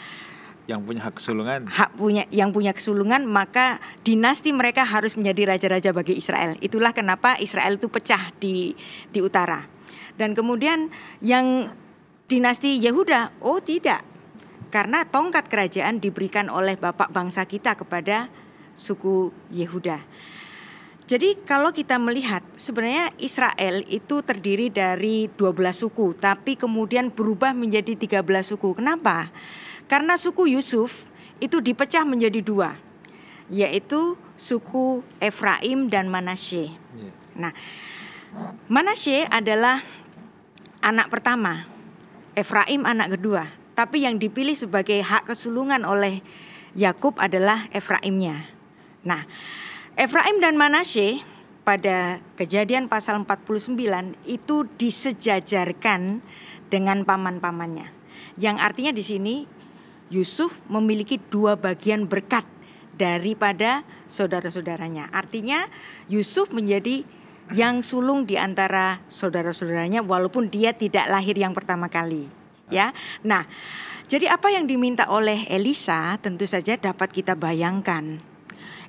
Yang 0.66 0.80
punya 0.84 1.00
hak 1.06 1.14
kesulungan. 1.16 1.60
hak 1.64 1.90
punya 1.96 2.22
yang 2.34 2.50
punya 2.50 2.74
kesulungan 2.74 3.24
maka 3.24 3.78
dinasti 4.02 4.50
mereka 4.52 4.82
harus 4.84 5.14
menjadi 5.14 5.54
raja-raja 5.54 5.94
bagi 5.94 6.18
Israel. 6.18 6.58
Itulah 6.60 6.92
kenapa 6.92 7.38
Israel 7.40 7.78
itu 7.78 7.86
pecah 7.88 8.34
di 8.36 8.76
di 9.08 9.22
utara. 9.22 9.64
Dan 10.18 10.34
kemudian 10.34 10.90
yang 11.22 11.72
dinasti 12.28 12.76
Yehuda, 12.76 13.38
oh 13.40 13.62
tidak. 13.62 14.04
Karena 14.68 15.08
tongkat 15.08 15.48
kerajaan 15.48 16.02
diberikan 16.02 16.52
oleh 16.52 16.76
bapak 16.76 17.08
bangsa 17.08 17.48
kita 17.48 17.72
kepada 17.72 18.28
suku 18.76 19.32
Yehuda. 19.48 20.04
Jadi 21.08 21.40
kalau 21.48 21.72
kita 21.72 21.96
melihat 21.96 22.44
sebenarnya 22.60 23.16
Israel 23.16 23.80
itu 23.88 24.20
terdiri 24.20 24.68
dari 24.68 25.32
12 25.32 25.56
suku 25.72 26.12
tapi 26.12 26.52
kemudian 26.52 27.08
berubah 27.08 27.56
menjadi 27.56 27.96
13 27.96 28.20
suku. 28.44 28.76
Kenapa? 28.76 29.32
Karena 29.88 30.20
suku 30.20 30.52
Yusuf 30.52 31.08
itu 31.40 31.64
dipecah 31.64 32.04
menjadi 32.04 32.44
dua 32.44 32.76
yaitu 33.48 34.20
suku 34.36 35.00
Efraim 35.16 35.88
dan 35.88 36.12
Manasye. 36.12 36.76
Iya. 36.76 37.12
Nah, 37.40 37.52
Manasye 38.68 39.24
adalah 39.32 39.80
anak 40.84 41.08
pertama, 41.08 41.64
Efraim 42.36 42.84
anak 42.84 43.16
kedua. 43.16 43.48
Tapi 43.72 44.04
yang 44.04 44.20
dipilih 44.20 44.52
sebagai 44.52 45.00
hak 45.00 45.32
kesulungan 45.32 45.88
oleh 45.88 46.20
Yakub 46.76 47.16
adalah 47.16 47.64
Efraimnya. 47.72 48.44
Nah, 49.08 49.24
Efraim 49.98 50.38
dan 50.38 50.54
Manasye 50.54 51.26
pada 51.66 52.22
kejadian 52.38 52.86
pasal 52.86 53.18
49 53.26 54.14
itu 54.30 54.62
disejajarkan 54.78 56.22
dengan 56.70 57.02
paman-pamannya. 57.02 57.90
Yang 58.38 58.56
artinya 58.62 58.92
di 58.94 59.02
sini 59.02 59.34
Yusuf 60.06 60.62
memiliki 60.70 61.18
dua 61.18 61.58
bagian 61.58 62.06
berkat 62.06 62.46
daripada 62.94 63.82
saudara-saudaranya. 64.06 65.10
Artinya 65.10 65.66
Yusuf 66.06 66.54
menjadi 66.54 67.02
yang 67.50 67.82
sulung 67.82 68.22
di 68.22 68.38
antara 68.38 69.02
saudara-saudaranya 69.10 70.06
walaupun 70.06 70.46
dia 70.46 70.78
tidak 70.78 71.10
lahir 71.10 71.34
yang 71.34 71.58
pertama 71.58 71.90
kali. 71.90 72.30
Ya. 72.70 72.94
Nah, 73.26 73.50
jadi 74.06 74.30
apa 74.30 74.46
yang 74.54 74.70
diminta 74.70 75.10
oleh 75.10 75.42
Elisa 75.50 76.14
tentu 76.22 76.46
saja 76.46 76.78
dapat 76.78 77.10
kita 77.10 77.34
bayangkan. 77.34 78.27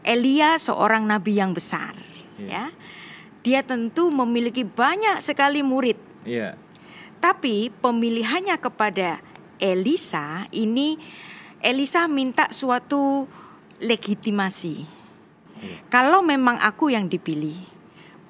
Elia 0.10 0.58
seorang 0.58 1.06
nabi 1.06 1.38
yang 1.38 1.54
besar, 1.54 1.94
ya. 2.42 2.74
Dia 3.46 3.62
tentu 3.62 4.10
memiliki 4.10 4.66
banyak 4.66 5.22
sekali 5.22 5.62
murid. 5.62 6.02
Iya. 6.26 6.58
Tapi 7.22 7.70
pemilihannya 7.70 8.58
kepada 8.58 9.22
Elisa 9.62 10.50
ini 10.50 10.98
Elisa 11.62 12.10
minta 12.10 12.50
suatu 12.50 13.30
legitimasi. 13.78 14.98
Kalau 15.92 16.24
memang 16.24 16.56
aku 16.56 16.88
yang 16.90 17.12
dipilih, 17.12 17.60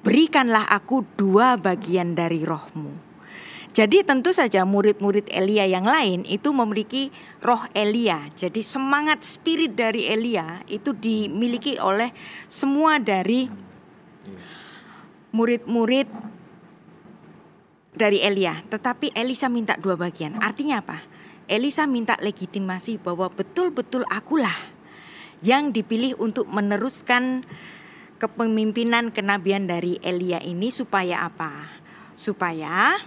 berikanlah 0.02 0.66
aku 0.66 1.06
dua 1.14 1.54
bagian 1.54 2.18
dari 2.18 2.42
rohmu. 2.42 3.09
Jadi 3.70 4.02
tentu 4.02 4.34
saja 4.34 4.66
murid-murid 4.66 5.30
Elia 5.30 5.62
yang 5.62 5.86
lain 5.86 6.26
itu 6.26 6.50
memiliki 6.50 7.14
roh 7.38 7.62
Elia. 7.70 8.26
Jadi 8.34 8.66
semangat 8.66 9.22
spirit 9.22 9.78
dari 9.78 10.10
Elia 10.10 10.58
itu 10.66 10.90
dimiliki 10.90 11.78
oleh 11.78 12.10
semua 12.50 12.98
dari 12.98 13.46
murid-murid 15.30 16.10
dari 17.94 18.18
Elia. 18.26 18.58
Tetapi 18.66 19.14
Elisa 19.14 19.46
minta 19.46 19.78
dua 19.78 19.94
bagian. 19.94 20.34
Artinya 20.42 20.82
apa? 20.82 20.98
Elisa 21.46 21.86
minta 21.86 22.18
legitimasi 22.18 22.98
bahwa 22.98 23.30
betul-betul 23.30 24.02
akulah 24.10 24.54
yang 25.46 25.70
dipilih 25.70 26.18
untuk 26.18 26.50
meneruskan 26.50 27.46
kepemimpinan 28.18 29.14
kenabian 29.14 29.70
dari 29.70 29.98
Elia 30.02 30.42
ini 30.42 30.74
supaya 30.74 31.22
apa? 31.26 31.70
Supaya 32.18 32.98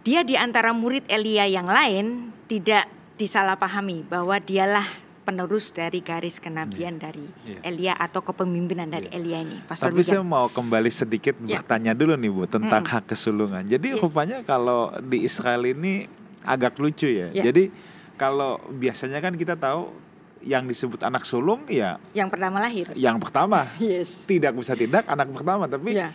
dia 0.00 0.22
di 0.22 0.34
antara 0.34 0.70
murid 0.70 1.04
Elia 1.06 1.44
yang 1.44 1.66
lain 1.66 2.06
tidak 2.46 2.86
disalahpahami 3.18 4.06
bahwa 4.06 4.38
dialah 4.38 4.86
penerus 5.22 5.68
dari 5.68 6.00
garis 6.00 6.40
kenabian 6.40 6.96
dari 6.96 7.28
Iya. 7.44 7.60
Elia 7.62 7.94
atau 7.94 8.22
kepemimpinan 8.22 8.88
dari 8.88 9.10
Elia 9.10 9.44
ini. 9.44 9.60
Pastor 9.60 9.92
Tapi 9.92 10.00
Wigan. 10.00 10.10
saya 10.10 10.22
mau 10.24 10.48
kembali 10.48 10.88
sedikit 10.88 11.36
Ya. 11.38 11.60
bertanya 11.60 11.92
dulu 11.92 12.16
nih 12.16 12.30
Bu 12.30 12.42
tentang 12.46 12.80
Mm-mm. 12.80 12.94
hak 12.94 13.04
kesulungan. 13.06 13.60
Jadi 13.62 13.92
Yes. 13.92 14.00
rupanya 14.00 14.40
kalau 14.40 14.88
di 14.98 15.22
Israel 15.22 15.60
ini 15.62 16.08
agak 16.42 16.80
lucu 16.80 17.04
ya. 17.06 17.28
Ya. 17.28 17.44
Jadi 17.44 17.68
kalau 18.16 18.56
biasanya 18.72 19.20
kan 19.20 19.36
kita 19.36 19.52
tahu 19.54 19.92
yang 20.40 20.64
disebut 20.64 21.02
anak 21.02 21.26
sulung 21.26 21.66
ya 21.66 21.98
yang 22.14 22.30
pertama 22.30 22.56
lahir. 22.58 22.88
yang 22.96 23.20
pertama. 23.20 23.68
Yes. 23.82 24.24
Tidak 24.24 24.54
bisa 24.54 24.72
tidak 24.72 25.04
anak 25.04 25.28
pertama, 25.28 25.68
tapi 25.68 25.92
Ya, 25.92 26.08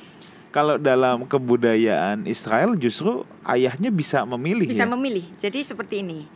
kalau 0.53 0.77
dalam 0.77 1.25
kebudayaan 1.25 2.29
Israel 2.29 2.77
justru 2.77 3.25
ayahnya 3.41 3.89
bisa 3.89 4.21
memilih 4.23 4.69
bisa 4.69 4.85
ya. 4.85 4.91
memilih. 4.93 5.25
Jadi 5.41 5.65
seperti 5.65 6.05
ini. 6.05 6.29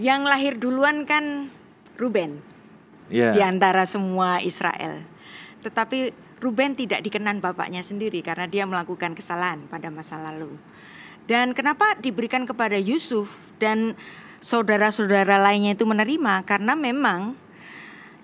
Yang 0.00 0.20
lahir 0.24 0.52
duluan 0.56 1.04
kan 1.04 1.52
Ruben 2.00 2.40
Iya. 3.12 3.36
di 3.36 3.44
antara 3.44 3.84
semua 3.84 4.40
Israel. 4.40 5.04
Tetapi 5.60 6.16
Ruben 6.40 6.72
tidak 6.74 7.04
dikenan 7.04 7.38
bapaknya 7.38 7.84
sendiri 7.84 8.24
karena 8.24 8.48
dia 8.48 8.64
melakukan 8.64 9.12
kesalahan 9.12 9.68
pada 9.68 9.92
masa 9.92 10.16
lalu. 10.18 10.56
Dan 11.28 11.54
kenapa 11.54 11.94
diberikan 12.00 12.48
kepada 12.48 12.74
Yusuf 12.80 13.54
dan 13.62 13.94
saudara-saudara 14.42 15.38
lainnya 15.38 15.78
itu 15.78 15.86
menerima 15.86 16.42
karena 16.42 16.74
memang 16.74 17.38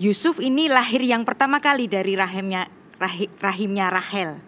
Yusuf 0.03 0.43
ini 0.43 0.67
lahir 0.67 0.99
yang 1.05 1.23
pertama 1.23 1.63
kali 1.63 1.87
dari 1.87 2.19
rahimnya 2.19 2.67
rahimnya 3.39 3.87
Rahel, 3.95 4.43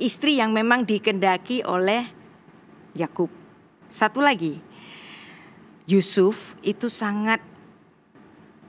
istri 0.00 0.40
yang 0.40 0.56
memang 0.56 0.88
dikendaki 0.88 1.60
oleh 1.62 2.08
Yakub. 2.96 3.28
Satu 3.86 4.24
lagi, 4.24 4.58
Yusuf 5.84 6.56
itu 6.64 6.88
sangat 6.88 7.38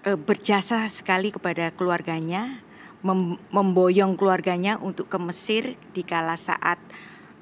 e, 0.04 0.14
berjasa 0.20 0.86
sekali 0.92 1.32
kepada 1.32 1.72
keluarganya, 1.74 2.62
mem 3.02 3.40
memboyong 3.50 4.20
keluarganya 4.20 4.78
untuk 4.78 5.10
ke 5.10 5.18
Mesir 5.18 5.80
di 5.96 6.04
kala 6.06 6.38
saat 6.38 6.78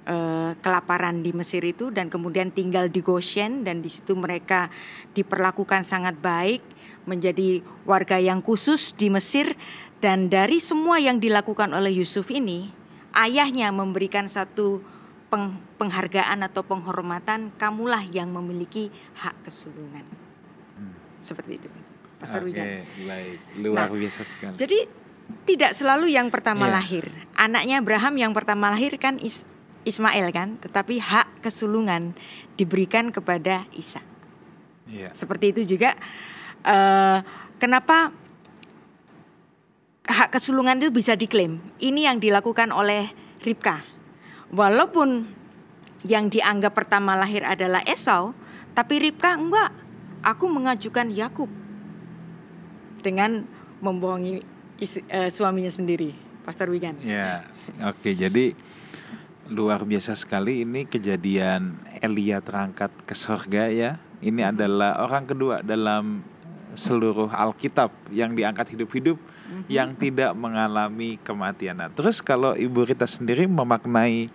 e, 0.05 0.15
kelaparan 0.60 1.25
di 1.25 1.31
Mesir 1.36 1.63
itu 1.65 1.89
dan 1.89 2.08
kemudian 2.08 2.53
tinggal 2.53 2.88
di 2.88 3.01
Goshen 3.03 3.65
dan 3.65 3.81
di 3.81 3.89
situ 3.91 4.15
mereka 4.15 4.72
diperlakukan 5.15 5.84
sangat 5.88 6.19
baik, 6.19 6.62
menjadi 7.08 7.63
warga 7.89 8.19
yang 8.22 8.43
khusus 8.43 8.93
di 8.93 9.10
Mesir 9.10 9.55
dan 10.00 10.31
dari 10.31 10.63
semua 10.63 11.00
yang 11.00 11.19
dilakukan 11.19 11.75
oleh 11.75 11.91
Yusuf 11.91 12.31
ini, 12.31 12.78
ayahnya 13.15 13.69
memberikan 13.73 14.29
satu 14.29 14.81
peng, 15.29 15.57
penghargaan 15.77 16.45
atau 16.45 16.65
penghormatan, 16.65 17.53
kamulah 17.55 18.03
yang 18.09 18.33
memiliki 18.33 18.89
hak 19.17 19.37
kesulungan. 19.45 20.05
Hmm. 20.75 20.93
Seperti 21.21 21.61
itu. 21.61 21.69
Pastor 22.19 22.43
Oke, 22.43 22.59
okay, 22.59 22.83
baik. 23.07 23.37
Luar 23.63 23.87
nah, 23.87 23.95
biasa 23.95 24.21
sekali. 24.27 24.55
Jadi 24.59 24.79
tidak 25.47 25.71
selalu 25.71 26.11
yang 26.11 26.27
pertama 26.27 26.67
yeah. 26.67 26.75
lahir. 26.75 27.05
Anaknya 27.37 27.79
Abraham 27.79 28.15
yang 28.19 28.33
pertama 28.35 28.73
lahir 28.73 28.99
kan 28.99 29.21
Is 29.23 29.47
Ismail 29.87 30.35
kan, 30.35 30.59
tetapi 30.59 30.99
hak 30.99 31.39
kesulungan 31.39 32.11
diberikan 32.59 33.15
kepada 33.15 33.63
Isa. 33.71 34.03
Yeah. 34.91 35.15
Seperti 35.15 35.55
itu 35.55 35.77
juga 35.77 35.95
uh, 36.67 37.23
kenapa 37.61 38.11
hak 40.09 40.33
kesulungan 40.33 40.81
itu 40.81 40.89
bisa 40.89 41.13
diklaim. 41.13 41.61
Ini 41.77 42.09
yang 42.09 42.17
dilakukan 42.17 42.73
oleh 42.73 43.13
Ribka. 43.45 43.85
Walaupun 44.49 45.29
yang 46.03 46.33
dianggap 46.33 46.73
pertama 46.73 47.13
lahir 47.13 47.45
adalah 47.45 47.85
Esau, 47.85 48.33
tapi 48.73 48.97
Ribka 48.97 49.37
enggak. 49.37 49.71
Aku 50.19 50.51
mengajukan 50.51 51.07
Yakub 51.15 51.47
dengan 52.99 53.47
membohongi 53.79 54.43
isi, 54.83 54.99
uh, 55.07 55.31
suaminya 55.31 55.71
sendiri, 55.71 56.11
Pastor 56.43 56.67
Wigan. 56.67 56.99
Ya, 56.99 57.47
oke. 57.79 58.03
Okay, 58.03 58.13
jadi 58.19 58.51
luar 59.47 59.87
biasa 59.87 60.19
sekali 60.19 60.67
ini 60.67 60.83
kejadian 60.83 61.79
Elia 62.03 62.43
terangkat 62.43 62.91
ke 63.07 63.15
surga 63.15 63.71
ya. 63.71 63.91
Ini 64.19 64.43
hmm. 64.43 64.51
adalah 64.51 64.99
orang 65.07 65.23
kedua 65.23 65.63
dalam 65.63 66.19
seluruh 66.77 67.29
Alkitab 67.29 67.89
yang 68.13 68.33
diangkat 68.38 68.77
hidup-hidup 68.77 69.17
mm-hmm. 69.17 69.63
yang 69.69 69.93
tidak 69.97 70.31
mengalami 70.38 71.17
kematian. 71.21 71.81
Nah, 71.81 71.89
terus 71.89 72.21
kalau 72.21 72.53
Ibu 72.53 72.89
Rita 72.89 73.09
sendiri 73.09 73.49
memaknai 73.49 74.29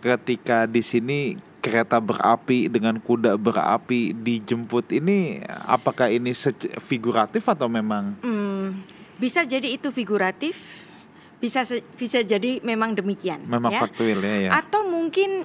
ketika 0.00 0.64
di 0.64 0.80
sini 0.80 1.18
kereta 1.60 2.00
berapi 2.00 2.72
dengan 2.72 2.96
kuda 2.96 3.36
berapi 3.36 4.16
dijemput 4.16 4.88
ini 4.96 5.44
apakah 5.68 6.08
ini 6.08 6.32
figuratif 6.80 7.44
atau 7.44 7.68
memang 7.68 8.16
hmm, 8.24 8.80
bisa 9.20 9.44
jadi 9.44 9.68
itu 9.68 9.92
figuratif 9.92 10.88
bisa 11.36 11.64
bisa 12.00 12.24
jadi 12.24 12.64
memang 12.64 12.96
demikian 12.96 13.44
memang 13.44 13.76
ya? 13.76 13.80
faktual 13.84 14.24
ya, 14.24 14.36
ya 14.48 14.50
atau 14.56 14.88
mungkin 14.88 15.44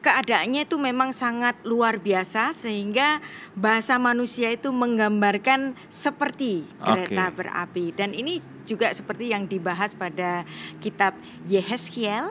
keadaannya 0.00 0.68
itu 0.68 0.76
memang 0.78 1.10
sangat 1.10 1.58
luar 1.66 1.98
biasa 1.98 2.54
sehingga 2.54 3.18
bahasa 3.58 3.98
manusia 3.98 4.52
itu 4.54 4.70
menggambarkan 4.70 5.74
seperti 5.90 6.68
kereta 6.78 7.30
okay. 7.30 7.36
berapi 7.36 7.86
dan 7.96 8.14
ini 8.14 8.38
juga 8.62 8.92
seperti 8.94 9.32
yang 9.34 9.50
dibahas 9.50 9.98
pada 9.98 10.46
kitab 10.78 11.18
Yehezkiel 11.50 12.30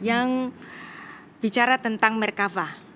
yang 0.00 0.52
bicara 1.40 1.78
tentang 1.78 2.18
Merkava. 2.18 2.86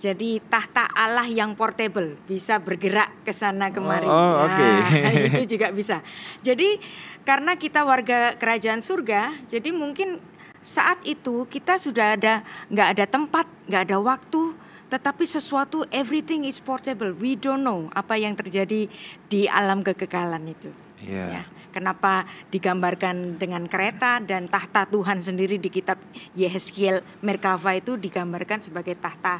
Jadi 0.00 0.40
tahta 0.40 0.88
Allah 0.96 1.28
yang 1.28 1.52
portable 1.52 2.16
bisa 2.24 2.56
bergerak 2.56 3.12
ke 3.20 3.36
sana 3.36 3.68
kemari. 3.68 4.08
Oh, 4.08 4.16
oh. 4.16 4.48
Okay. 4.48 4.72
Nah, 4.96 5.12
itu 5.28 5.42
juga 5.56 5.68
bisa. 5.76 6.00
Jadi 6.40 6.80
karena 7.28 7.60
kita 7.60 7.84
warga 7.84 8.32
kerajaan 8.40 8.80
surga, 8.80 9.44
jadi 9.44 9.68
mungkin 9.76 10.24
saat 10.60 11.00
itu 11.08 11.48
kita 11.48 11.80
sudah 11.80 12.16
ada 12.16 12.44
nggak 12.68 12.88
ada 12.96 13.04
tempat, 13.08 13.46
nggak 13.68 13.82
ada 13.88 13.96
waktu, 14.00 14.52
tetapi 14.92 15.24
sesuatu 15.24 15.88
everything 15.88 16.44
is 16.44 16.60
portable. 16.60 17.16
We 17.16 17.38
don't 17.38 17.64
know 17.64 17.88
apa 17.96 18.20
yang 18.20 18.36
terjadi 18.36 18.90
di 19.30 19.40
alam 19.48 19.80
kekekalan 19.80 20.50
itu. 20.52 20.70
Yeah. 21.00 21.40
Ya. 21.40 21.42
Kenapa 21.70 22.26
digambarkan 22.50 23.38
dengan 23.38 23.70
kereta 23.70 24.18
dan 24.18 24.50
tahta 24.50 24.90
Tuhan 24.90 25.22
sendiri 25.22 25.54
di 25.54 25.70
kitab 25.70 26.02
Yehezkiel 26.34 27.06
Merkava 27.22 27.78
itu 27.78 27.94
digambarkan 27.94 28.58
sebagai 28.58 28.98
tahta 28.98 29.38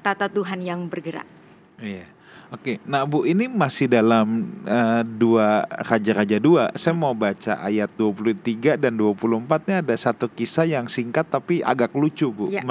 tahta 0.00 0.32
Tuhan 0.32 0.64
yang 0.64 0.88
bergerak. 0.88 1.28
Iya. 1.78 2.02
Yeah. 2.02 2.08
Oke, 2.50 2.82
nah 2.82 3.06
Bu 3.06 3.22
ini 3.22 3.46
masih 3.46 3.86
dalam 3.86 4.50
uh, 4.66 5.06
dua 5.06 5.70
Raja-Raja 5.70 6.42
dua. 6.42 6.66
Saya 6.74 6.98
mau 6.98 7.14
baca 7.14 7.54
ayat 7.62 7.94
23 7.94 8.74
dan 8.74 8.98
24-nya 8.98 9.86
ada 9.86 9.94
satu 9.94 10.26
kisah 10.26 10.66
yang 10.66 10.90
singkat 10.90 11.30
tapi 11.30 11.62
agak 11.62 11.94
lucu 11.94 12.26
Bu. 12.34 12.50
Ya. 12.50 12.66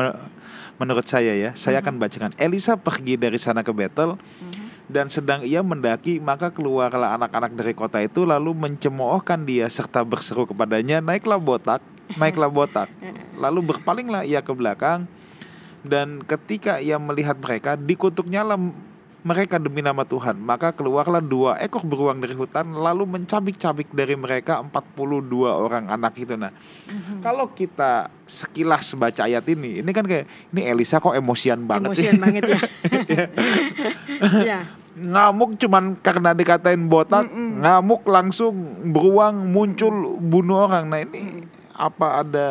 menurut 0.80 1.08
saya 1.08 1.32
ya, 1.32 1.56
saya 1.56 1.80
akan 1.80 1.96
mhm. 1.96 2.02
bacakan. 2.04 2.32
Elisa 2.36 2.76
pergi 2.76 3.16
dari 3.16 3.40
sana 3.40 3.64
ke 3.64 3.72
Betel 3.72 4.20
mhm. 4.20 4.92
dan 4.92 5.08
sedang 5.08 5.48
ia 5.48 5.64
mendaki 5.64 6.20
maka 6.20 6.52
keluarlah 6.52 7.16
anak-anak 7.16 7.56
dari 7.56 7.72
kota 7.72 8.04
itu 8.04 8.28
lalu 8.28 8.52
mencemoohkan 8.52 9.48
dia 9.48 9.72
serta 9.72 10.04
berseru 10.04 10.44
kepadanya 10.44 11.00
naiklah 11.00 11.40
botak, 11.40 11.80
naiklah 12.20 12.52
botak. 12.52 12.92
Lalu 13.44 13.72
berpalinglah 13.72 14.28
ia 14.28 14.44
ke 14.44 14.52
belakang 14.52 15.08
dan 15.88 16.20
ketika 16.28 16.84
ia 16.84 17.00
melihat 17.00 17.40
mereka 17.40 17.80
dikutuknya 17.80 18.44
mereka 19.20 19.60
demi 19.60 19.84
nama 19.84 20.08
Tuhan. 20.08 20.40
Maka 20.40 20.72
keluarlah 20.72 21.20
dua 21.20 21.60
ekor 21.60 21.84
beruang 21.84 22.24
dari 22.24 22.32
hutan 22.36 22.72
lalu 22.72 23.04
mencabik-cabik 23.20 23.92
dari 23.92 24.16
mereka 24.16 24.64
42 24.64 25.28
orang 25.44 25.92
anak 25.92 26.16
itu. 26.16 26.40
Nah, 26.40 26.56
mm-hmm. 26.56 27.20
kalau 27.20 27.52
kita 27.52 28.08
sekilas 28.24 28.96
baca 28.96 29.28
ayat 29.28 29.44
ini, 29.52 29.84
ini 29.84 29.92
kan 29.92 30.08
kayak 30.08 30.26
ini 30.56 30.62
Elisa 30.72 31.04
kok 31.04 31.16
emosian 31.16 31.68
banget. 31.68 31.92
Emosian 31.92 32.16
ya? 32.16 32.22
banget 32.24 32.44
ya. 32.48 32.60
ya. 34.56 34.60
Ngamuk 35.00 35.56
cuman 35.60 35.96
karena 36.00 36.32
dikatain 36.36 36.88
botak, 36.88 37.28
Mm-mm. 37.28 37.64
ngamuk 37.64 38.04
langsung 38.08 38.56
beruang 38.92 39.52
muncul 39.52 40.16
bunuh 40.20 40.68
orang. 40.68 40.88
Nah, 40.88 41.00
ini 41.04 41.44
apa 41.76 42.24
ada 42.24 42.48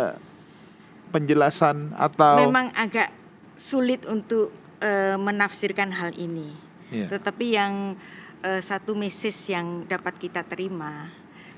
penjelasan 1.13 1.97
atau 1.97 2.45
Memang 2.45 2.69
agak 2.77 3.09
sulit 3.57 4.05
untuk 4.05 4.53
uh, 4.83 5.17
menafsirkan 5.19 5.95
hal 5.95 6.15
ini. 6.15 6.55
Yeah. 6.89 7.13
Tetapi 7.13 7.47
yang 7.53 7.99
uh, 8.43 8.61
satu 8.63 8.97
message 8.97 9.53
yang 9.53 9.85
dapat 9.85 10.17
kita 10.17 10.45
terima, 10.47 11.13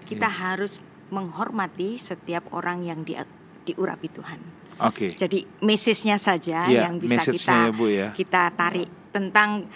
kita 0.08 0.26
yeah. 0.28 0.38
harus 0.52 0.82
menghormati 1.10 1.98
setiap 1.98 2.50
orang 2.54 2.86
yang 2.86 3.02
di, 3.02 3.18
diurapi 3.66 4.08
Tuhan. 4.10 4.40
Oke. 4.80 4.94
Okay. 4.94 5.10
Jadi 5.18 5.38
message-nya 5.60 6.16
saja 6.16 6.66
yeah, 6.70 6.88
yang 6.88 6.96
bisa 6.96 7.20
kita 7.20 7.68
ya, 7.68 7.74
Bu, 7.74 7.86
ya. 7.90 8.08
kita 8.16 8.48
tarik 8.56 8.88
tentang 9.12 9.68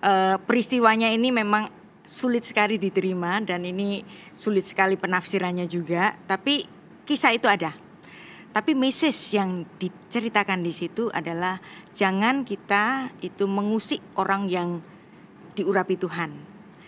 uh, 0.00 0.36
peristiwanya 0.40 1.12
ini 1.12 1.28
memang 1.28 1.68
sulit 2.06 2.46
sekali 2.46 2.78
diterima 2.78 3.42
dan 3.42 3.66
ini 3.66 4.06
sulit 4.30 4.62
sekali 4.64 4.94
penafsirannya 4.94 5.66
juga, 5.66 6.14
tapi 6.30 6.64
kisah 7.02 7.34
itu 7.34 7.50
ada. 7.50 7.74
Tapi 8.56 8.72
message 8.72 9.36
yang 9.36 9.68
diceritakan 9.76 10.64
di 10.64 10.72
situ 10.72 11.12
adalah 11.12 11.60
jangan 11.92 12.40
kita 12.40 13.12
itu 13.20 13.44
mengusik 13.44 14.00
orang 14.16 14.48
yang 14.48 14.80
diurapi 15.52 16.00
Tuhan. 16.00 16.32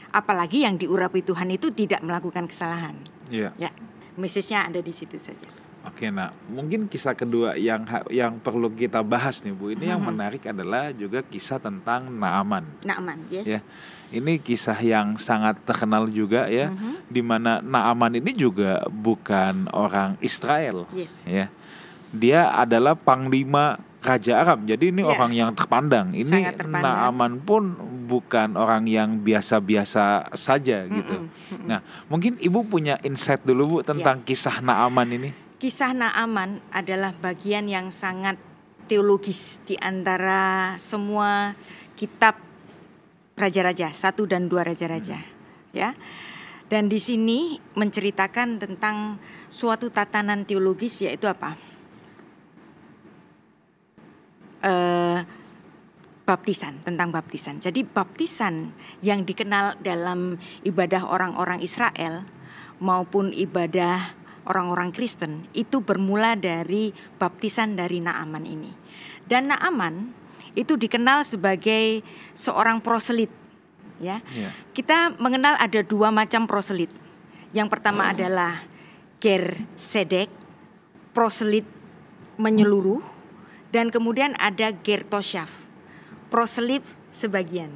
Apalagi 0.08 0.64
yang 0.64 0.80
diurapi 0.80 1.20
Tuhan 1.20 1.52
itu 1.52 1.68
tidak 1.68 2.00
melakukan 2.00 2.48
kesalahan. 2.48 2.96
Iya. 3.28 3.52
Ya, 3.60 3.68
message-nya 4.16 4.64
ada 4.64 4.80
di 4.80 4.96
situ 4.96 5.20
saja. 5.20 5.44
Oke, 5.84 6.08
nah 6.08 6.32
mungkin 6.48 6.88
kisah 6.88 7.12
kedua 7.12 7.60
yang 7.60 7.84
yang 8.08 8.40
perlu 8.40 8.72
kita 8.72 9.04
bahas 9.04 9.44
nih 9.44 9.52
Bu. 9.52 9.68
Ini 9.76 9.84
hmm. 9.84 9.92
yang 9.92 10.00
menarik 10.00 10.48
adalah 10.48 10.88
juga 10.96 11.20
kisah 11.20 11.60
tentang 11.60 12.08
Naaman. 12.08 12.64
Naaman, 12.80 13.28
yes. 13.28 13.44
Ya, 13.44 13.60
ini 14.08 14.40
kisah 14.40 14.78
yang 14.80 15.20
sangat 15.20 15.60
terkenal 15.68 16.08
juga 16.08 16.48
ya, 16.48 16.72
hmm. 16.72 17.08
di 17.12 17.20
mana 17.20 17.60
Naaman 17.60 18.16
ini 18.16 18.32
juga 18.32 18.80
bukan 18.88 19.68
orang 19.76 20.16
Israel. 20.24 20.88
Yes. 20.96 21.12
Ya, 21.28 21.52
dia 22.08 22.48
adalah 22.56 22.96
panglima 22.96 23.76
Raja 23.98 24.40
Aram. 24.40 24.64
Jadi 24.64 24.94
ini 24.94 25.02
ya. 25.04 25.10
orang 25.12 25.32
yang 25.34 25.50
terpandang. 25.52 26.14
Ini 26.14 26.54
terpandang. 26.54 26.80
Naaman 26.80 27.32
pun 27.42 27.76
bukan 28.08 28.56
orang 28.56 28.88
yang 28.88 29.20
biasa-biasa 29.20 30.32
saja 30.32 30.86
mm 30.86 30.88
-mm, 30.88 30.96
gitu. 30.96 31.16
Mm 31.18 31.28
-mm. 31.28 31.66
Nah, 31.68 31.80
mungkin 32.08 32.40
Ibu 32.40 32.64
punya 32.64 32.96
insight 33.04 33.44
dulu 33.44 33.68
Bu 33.68 33.78
tentang 33.84 34.22
ya. 34.22 34.26
kisah 34.32 34.64
Naaman 34.64 35.08
ini. 35.12 35.30
Kisah 35.58 35.92
Naaman 35.92 36.62
adalah 36.72 37.12
bagian 37.12 37.66
yang 37.68 37.90
sangat 37.90 38.38
teologis 38.88 39.60
di 39.68 39.76
antara 39.76 40.72
semua 40.80 41.52
kitab 41.98 42.47
raja-raja, 43.38 43.94
satu 43.94 44.26
dan 44.26 44.50
dua 44.50 44.66
raja-raja, 44.66 45.22
ya. 45.70 45.94
Dan 46.68 46.92
di 46.92 47.00
sini 47.00 47.56
menceritakan 47.78 48.60
tentang 48.60 49.16
suatu 49.48 49.88
tatanan 49.88 50.44
teologis 50.44 51.00
yaitu 51.00 51.24
apa? 51.24 51.56
Uh, 54.60 55.24
baptisan, 56.28 56.84
tentang 56.84 57.08
baptisan. 57.08 57.56
Jadi 57.56 57.88
baptisan 57.88 58.76
yang 59.00 59.24
dikenal 59.24 59.80
dalam 59.80 60.36
ibadah 60.60 61.08
orang-orang 61.08 61.64
Israel 61.64 62.28
maupun 62.84 63.32
ibadah 63.32 64.12
orang-orang 64.44 64.92
Kristen 64.92 65.48
itu 65.56 65.80
bermula 65.80 66.36
dari 66.36 66.92
baptisan 67.16 67.80
dari 67.80 68.04
Naaman 68.04 68.44
ini. 68.44 68.72
Dan 69.24 69.48
Naaman 69.48 70.12
itu 70.58 70.74
dikenal 70.74 71.22
sebagai 71.22 72.02
seorang 72.34 72.82
proselit 72.82 73.30
ya. 74.02 74.18
Yeah. 74.34 74.52
Kita 74.74 75.14
mengenal 75.22 75.54
ada 75.58 75.80
dua 75.86 76.10
macam 76.10 76.50
proselit. 76.50 76.90
Yang 77.54 77.68
pertama 77.70 78.10
adalah 78.10 78.60
ger 79.22 79.62
sedek, 79.78 80.28
proselit 81.14 81.64
menyeluruh 82.38 83.02
dan 83.70 83.88
kemudian 83.88 84.34
ada 84.38 84.70
ger 84.70 85.06
toshaf 85.06 85.68
proselip 86.28 86.84
sebagian. 87.10 87.72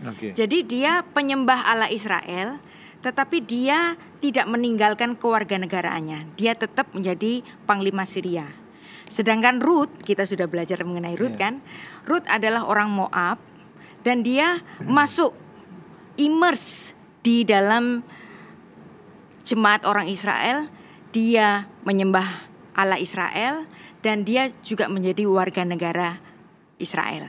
Okay. 0.00 0.32
Jadi 0.32 0.64
dia 0.64 1.04
penyembah 1.04 1.68
Allah 1.68 1.92
Israel, 1.92 2.56
tetapi 3.04 3.44
dia 3.44 4.00
tidak 4.24 4.48
meninggalkan 4.48 5.12
kewarganegaraannya. 5.16 6.36
Dia 6.40 6.56
tetap 6.56 6.88
menjadi 6.96 7.44
panglima 7.68 8.08
Syria. 8.08 8.48
Sedangkan 9.10 9.58
Ruth, 9.58 9.90
kita 10.06 10.22
sudah 10.22 10.46
belajar 10.46 10.86
mengenai 10.86 11.18
Ruth 11.18 11.34
yeah. 11.34 11.50
kan? 11.50 11.54
Ruth 12.06 12.24
adalah 12.30 12.62
orang 12.62 12.94
Moab 12.94 13.42
dan 14.06 14.22
dia 14.22 14.62
masuk 14.86 15.34
immerse 16.14 16.94
di 17.26 17.42
dalam 17.42 18.06
jemaat 19.42 19.82
orang 19.82 20.06
Israel. 20.06 20.70
Dia 21.10 21.66
menyembah 21.82 22.46
Allah 22.78 23.02
Israel 23.02 23.66
dan 23.98 24.22
dia 24.22 24.54
juga 24.62 24.86
menjadi 24.86 25.26
warga 25.26 25.66
negara 25.66 26.22
Israel. 26.78 27.26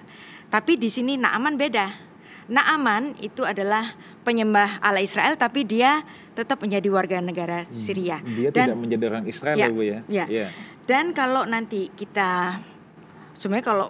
Tapi 0.53 0.77
di 0.77 0.93
sini 0.93 1.17
Naaman 1.17 1.57
beda. 1.57 2.13
Naaman 2.51 3.17
itu 3.25 3.41
adalah 3.41 3.95
penyembah 4.21 4.83
Allah 4.85 5.01
Israel 5.01 5.33
tapi 5.33 5.65
dia 5.65 6.05
tetap 6.31 6.63
menjadi 6.63 6.87
warga 6.87 7.17
negara 7.19 7.67
hmm. 7.67 7.73
Syria. 7.75 8.23
Dia 8.23 8.49
Dan, 8.53 8.71
tidak 8.71 8.79
menjadi 8.79 9.03
orang 9.11 9.25
Israel 9.27 9.57
ya, 9.57 9.67
Bu 9.67 9.83
ya. 9.83 9.99
ya. 10.07 10.25
ya. 10.29 10.47
Dan 10.91 11.15
kalau 11.15 11.47
nanti 11.47 11.87
kita 11.87 12.59
sebenarnya 13.31 13.63
kalau 13.63 13.87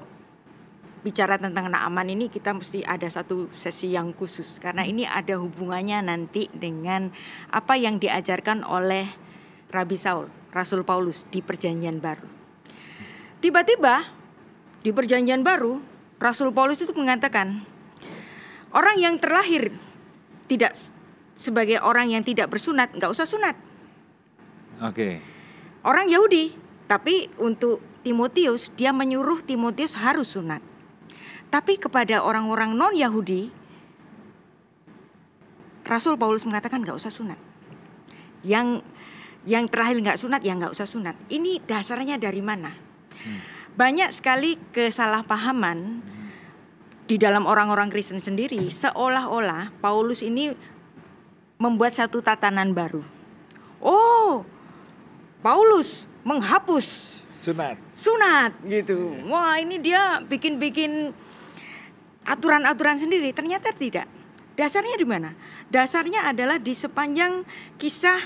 bicara 1.01 1.41
tentang 1.41 1.73
Naaman 1.73 2.13
ini 2.13 2.29
kita 2.29 2.53
mesti 2.53 2.85
ada 2.85 3.09
satu 3.09 3.49
sesi 3.49 3.89
yang 3.97 4.13
khusus 4.13 4.61
karena 4.61 4.85
ini 4.85 5.09
ada 5.09 5.41
hubungannya 5.41 5.97
nanti 6.05 6.45
dengan 6.53 7.09
apa 7.49 7.73
yang 7.73 7.97
diajarkan 7.97 8.61
oleh 8.61 9.09
Rabi 9.73 9.97
Saul, 9.97 10.29
Rasul 10.53 10.85
Paulus 10.85 11.25
di 11.25 11.41
Perjanjian 11.41 11.97
Baru. 11.97 12.29
Tiba-tiba 13.41 14.05
di 14.85 14.93
Perjanjian 14.93 15.41
Baru 15.41 15.81
Rasul 16.21 16.53
Paulus 16.53 16.85
itu 16.85 16.93
mengatakan 16.93 17.65
orang 18.77 19.01
yang 19.01 19.17
terlahir 19.17 19.73
tidak 20.45 20.77
sebagai 21.33 21.81
orang 21.81 22.13
yang 22.13 22.21
tidak 22.21 22.53
bersunat 22.53 22.93
nggak 22.93 23.09
usah 23.09 23.25
sunat. 23.25 23.57
Oke. 24.85 24.93
Okay. 24.93 25.13
Orang 25.81 26.13
Yahudi, 26.13 26.60
tapi 26.91 27.31
untuk 27.39 27.79
Timotius 28.03 28.67
dia 28.75 28.91
menyuruh 28.91 29.39
Timotius 29.39 29.95
harus 29.95 30.35
sunat. 30.35 30.59
Tapi 31.47 31.79
kepada 31.79 32.19
orang-orang 32.19 32.75
non 32.75 32.91
Yahudi, 32.91 33.47
Rasul 35.87 36.19
Paulus 36.19 36.43
mengatakan 36.43 36.83
nggak 36.83 36.99
usah 36.99 37.11
sunat. 37.11 37.39
Yang 38.43 38.83
yang 39.47 39.71
terakhir 39.71 40.03
nggak 40.03 40.19
sunat 40.19 40.43
ya 40.43 40.51
nggak 40.59 40.75
usah 40.75 40.83
sunat. 40.83 41.15
Ini 41.31 41.63
dasarnya 41.63 42.19
dari 42.19 42.43
mana? 42.43 42.75
Hmm 43.23 43.61
banyak 43.71 44.11
sekali 44.11 44.59
kesalahpahaman 44.75 46.03
di 47.07 47.15
dalam 47.15 47.47
orang-orang 47.47 47.87
Kristen 47.87 48.19
sendiri 48.19 48.67
seolah-olah 48.67 49.71
Paulus 49.79 50.23
ini 50.23 50.51
membuat 51.55 51.95
satu 51.95 52.19
tatanan 52.19 52.75
baru. 52.75 53.03
Oh, 53.79 54.43
Paulus 55.39 56.07
menghapus 56.21 57.17
sunat. 57.41 57.75
Sunat 57.89 58.51
gitu. 58.65 59.17
Wah, 59.25 59.57
ini 59.57 59.81
dia 59.81 60.21
bikin-bikin 60.21 61.09
aturan-aturan 62.25 63.01
sendiri. 63.01 63.33
Ternyata 63.33 63.73
tidak. 63.73 64.05
Dasarnya 64.53 64.95
di 64.99 65.07
mana? 65.07 65.33
Dasarnya 65.73 66.29
adalah 66.29 66.61
di 66.61 66.75
sepanjang 66.77 67.41
kisah 67.81 68.19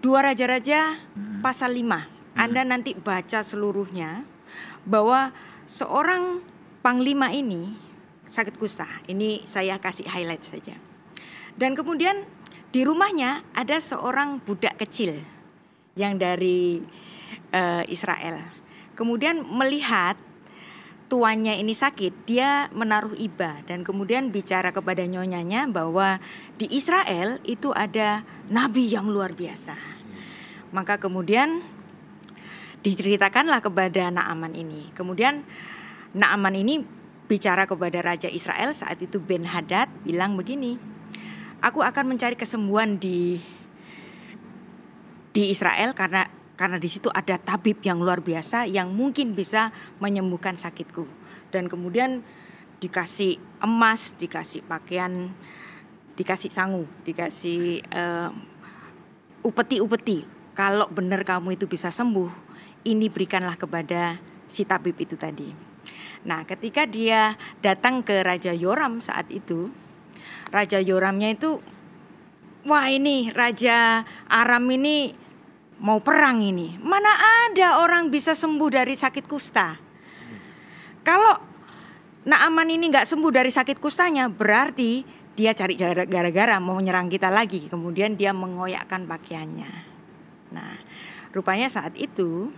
dua 0.00 0.24
raja-raja 0.24 0.96
hmm. 0.96 1.44
pasal 1.44 1.76
5. 1.76 2.38
Anda 2.40 2.62
hmm. 2.64 2.70
nanti 2.70 2.90
baca 2.96 3.44
seluruhnya 3.44 4.24
bahwa 4.88 5.34
seorang 5.68 6.40
panglima 6.80 7.32
ini 7.36 7.76
sakit 8.28 8.56
kusta. 8.56 8.88
Ini 9.04 9.44
saya 9.44 9.76
kasih 9.76 10.08
highlight 10.08 10.44
saja. 10.46 10.76
Dan 11.54 11.76
kemudian 11.76 12.24
di 12.74 12.82
rumahnya 12.82 13.44
ada 13.54 13.78
seorang 13.78 14.42
budak 14.42 14.74
kecil 14.80 15.22
yang 15.94 16.18
dari 16.18 16.82
uh, 17.54 17.82
Israel. 17.86 18.42
Kemudian 18.98 19.46
melihat 19.46 20.18
tuannya 21.06 21.62
ini 21.62 21.70
sakit, 21.70 22.26
dia 22.26 22.66
menaruh 22.74 23.14
iba 23.14 23.62
dan 23.70 23.86
kemudian 23.86 24.34
bicara 24.34 24.74
kepada 24.74 25.06
nyonyanya 25.06 25.70
bahwa 25.70 26.18
di 26.58 26.66
Israel 26.74 27.38
itu 27.46 27.70
ada 27.70 28.26
nabi 28.50 28.90
yang 28.90 29.06
luar 29.06 29.30
biasa. 29.30 29.78
Maka 30.74 30.98
kemudian 30.98 31.62
diceritakanlah 32.82 33.62
kepada 33.62 34.10
Naaman 34.10 34.58
ini. 34.58 34.90
Kemudian 34.92 35.46
Naaman 36.14 36.54
ini 36.58 36.82
bicara 37.24 37.64
kepada 37.64 38.04
Raja 38.04 38.28
Israel 38.28 38.74
saat 38.76 39.00
itu 39.00 39.22
Ben 39.22 39.46
Hadad 39.46 39.88
bilang 40.02 40.34
begini, 40.34 40.76
aku 41.62 41.80
akan 41.80 42.14
mencari 42.14 42.36
kesembuhan 42.36 42.98
di 43.00 43.40
di 45.34 45.50
Israel 45.50 45.96
karena 45.98 46.30
karena 46.54 46.78
di 46.78 46.86
situ 46.86 47.10
ada 47.10 47.34
tabib 47.34 47.82
yang 47.82 47.98
luar 47.98 48.22
biasa 48.22 48.70
yang 48.70 48.94
mungkin 48.94 49.34
bisa 49.34 49.74
menyembuhkan 49.98 50.54
sakitku. 50.54 51.06
Dan 51.50 51.66
kemudian 51.66 52.22
dikasih 52.78 53.38
emas, 53.62 54.14
dikasih 54.14 54.62
pakaian, 54.66 55.34
dikasih 56.14 56.50
sangu, 56.54 56.86
dikasih 57.02 57.82
uh, 57.90 58.30
upeti-upeti. 59.42 60.26
Kalau 60.54 60.86
benar 60.86 61.26
kamu 61.26 61.58
itu 61.58 61.66
bisa 61.66 61.90
sembuh, 61.90 62.30
ini 62.86 63.10
berikanlah 63.10 63.58
kepada 63.58 64.22
si 64.46 64.62
tabib 64.62 64.94
itu 65.02 65.18
tadi. 65.18 65.50
Nah, 66.24 66.46
ketika 66.46 66.86
dia 66.86 67.34
datang 67.58 68.06
ke 68.06 68.22
Raja 68.22 68.54
Yoram 68.54 69.02
saat 69.02 69.28
itu, 69.34 69.74
Raja 70.54 70.78
Yoramnya 70.78 71.34
itu, 71.34 71.58
wah 72.64 72.86
ini 72.86 73.34
Raja 73.34 74.06
Aram 74.30 74.70
ini 74.70 75.23
mau 75.80 75.98
perang 76.02 76.42
ini. 76.44 76.76
Mana 76.78 77.10
ada 77.48 77.82
orang 77.82 78.12
bisa 78.12 78.36
sembuh 78.36 78.70
dari 78.70 78.94
sakit 78.94 79.24
kusta? 79.26 79.78
Kalau 81.04 81.54
Naaman 82.24 82.72
ini 82.72 82.88
nggak 82.88 83.04
sembuh 83.04 83.28
dari 83.28 83.52
sakit 83.52 83.76
kustanya, 83.76 84.32
berarti 84.32 85.04
dia 85.36 85.52
cari 85.52 85.76
gara-gara 86.08 86.56
mau 86.56 86.80
menyerang 86.80 87.12
kita 87.12 87.28
lagi. 87.28 87.68
Kemudian 87.68 88.16
dia 88.16 88.32
mengoyakkan 88.32 89.04
pakaiannya. 89.04 89.72
Nah, 90.56 90.72
rupanya 91.36 91.68
saat 91.68 91.92
itu 92.00 92.48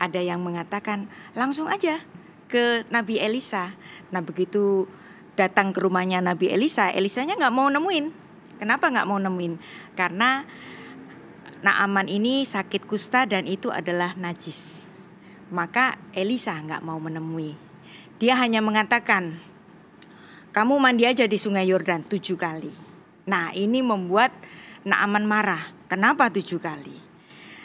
ada 0.00 0.24
yang 0.24 0.40
mengatakan 0.40 1.12
langsung 1.36 1.68
aja 1.68 2.00
ke 2.48 2.88
Nabi 2.88 3.20
Elisa. 3.20 3.76
Nah 4.08 4.24
begitu 4.24 4.88
datang 5.34 5.74
ke 5.74 5.82
rumahnya 5.82 6.22
Nabi 6.22 6.48
Elisa, 6.48 6.88
Elisanya 6.88 7.36
nggak 7.36 7.54
mau 7.54 7.68
nemuin. 7.68 8.06
Kenapa 8.56 8.88
nggak 8.88 9.04
mau 9.04 9.18
nemuin? 9.18 9.58
Karena 9.98 10.46
Naaman 11.64 12.12
ini 12.12 12.44
sakit 12.44 12.84
kusta 12.84 13.24
dan 13.24 13.48
itu 13.48 13.72
adalah 13.72 14.12
najis. 14.20 14.84
Maka 15.48 15.96
Elisa 16.12 16.52
nggak 16.60 16.84
mau 16.84 17.00
menemui. 17.00 17.56
Dia 18.20 18.36
hanya 18.36 18.60
mengatakan, 18.60 19.40
kamu 20.52 20.76
mandi 20.76 21.08
aja 21.08 21.24
di 21.24 21.40
sungai 21.40 21.64
Yordan 21.64 22.04
tujuh 22.04 22.36
kali. 22.36 22.68
Nah 23.24 23.56
ini 23.56 23.80
membuat 23.80 24.28
Naaman 24.84 25.24
marah. 25.24 25.72
Kenapa 25.88 26.28
tujuh 26.28 26.60
kali? 26.60 27.00